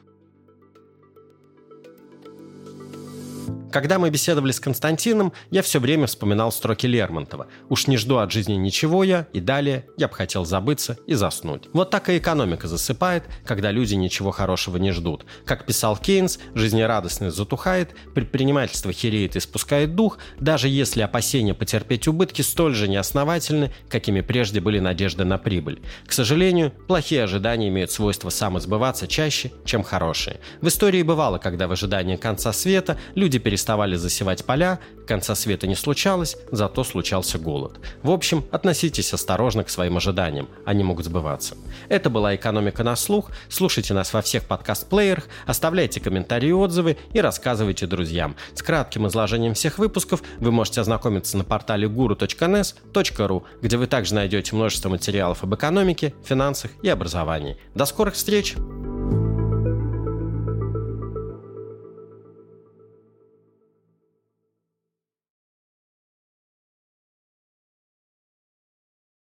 Когда 3.71 3.99
мы 3.99 4.09
беседовали 4.09 4.51
с 4.51 4.59
Константином, 4.59 5.31
я 5.51 5.61
все 5.61 5.79
время 5.79 6.07
вспоминал 6.07 6.51
строки 6.51 6.87
Лермонтова. 6.87 7.47
«Уж 7.69 7.85
не 7.85 7.97
жду 7.97 8.17
от 8.17 8.31
жизни 8.31 8.53
ничего 8.53 9.03
я, 9.03 9.27
и 9.31 9.39
далее 9.39 9.85
я 9.95 10.07
бы 10.07 10.15
хотел 10.15 10.43
забыться 10.43 10.97
и 11.05 11.13
заснуть». 11.13 11.65
Вот 11.73 11.91
так 11.91 12.09
и 12.09 12.17
экономика 12.17 12.67
засыпает, 12.67 13.25
когда 13.45 13.71
люди 13.71 13.93
ничего 13.93 14.31
хорошего 14.31 14.77
не 14.77 14.91
ждут. 14.91 15.25
Как 15.45 15.67
писал 15.67 15.97
Кейнс, 15.97 16.39
жизнерадостность 16.55 17.35
затухает, 17.35 17.95
предпринимательство 18.15 18.91
хереет 18.91 19.35
и 19.35 19.39
спускает 19.39 19.93
дух, 19.93 20.17
даже 20.39 20.67
если 20.67 21.01
опасения 21.01 21.53
потерпеть 21.53 22.07
убытки 22.07 22.41
столь 22.41 22.73
же 22.73 22.87
неосновательны, 22.87 23.71
какими 23.87 24.21
прежде 24.21 24.61
были 24.61 24.79
надежды 24.79 25.25
на 25.25 25.37
прибыль. 25.37 25.81
К 26.07 26.13
сожалению, 26.13 26.71
плохие 26.87 27.23
ожидания 27.23 27.67
имеют 27.67 27.91
свойство 27.91 28.29
самосбываться 28.29 29.07
чаще, 29.07 29.51
чем 29.63 29.83
хорошие. 29.83 30.39
В 30.59 30.67
истории 30.67 31.03
бывало, 31.03 31.37
когда 31.37 31.67
в 31.67 31.71
ожидании 31.71 32.15
конца 32.15 32.51
света 32.51 32.97
люди 33.13 33.37
перестали 33.37 33.58
переставали 33.59 33.97
засевать 33.97 34.45
поля, 34.45 34.79
конца 35.05 35.35
света 35.35 35.67
не 35.67 35.75
случалось, 35.75 36.37
зато 36.49 36.85
случался 36.85 37.37
голод. 37.37 37.77
В 38.03 38.09
общем, 38.09 38.45
относитесь 38.51 39.13
осторожно 39.13 39.65
к 39.65 39.69
своим 39.69 39.97
ожиданиям, 39.97 40.47
они 40.65 40.81
могут 40.83 41.05
сбываться. 41.05 41.57
Это 41.89 42.09
была 42.09 42.35
«Экономика 42.35 42.85
на 42.85 42.95
слух». 42.95 43.31
Слушайте 43.49 43.93
нас 43.93 44.13
во 44.13 44.21
всех 44.21 44.45
подкаст-плеерах, 44.45 45.27
оставляйте 45.45 45.99
комментарии 45.99 46.49
и 46.49 46.53
отзывы 46.53 46.95
и 47.11 47.19
рассказывайте 47.19 47.85
друзьям. 47.85 48.37
С 48.53 48.63
кратким 48.63 49.07
изложением 49.07 49.55
всех 49.55 49.77
выпусков 49.77 50.21
вы 50.37 50.51
можете 50.53 50.79
ознакомиться 50.79 51.37
на 51.37 51.43
портале 51.43 51.89
guru.nes.ru, 51.89 53.43
где 53.61 53.75
вы 53.77 53.87
также 53.87 54.15
найдете 54.15 54.55
множество 54.55 54.87
материалов 54.87 55.43
об 55.43 55.53
экономике, 55.53 56.13
финансах 56.23 56.71
и 56.81 56.87
образовании. 56.87 57.57
До 57.75 57.85
скорых 57.85 58.13
встреч! 58.13 58.55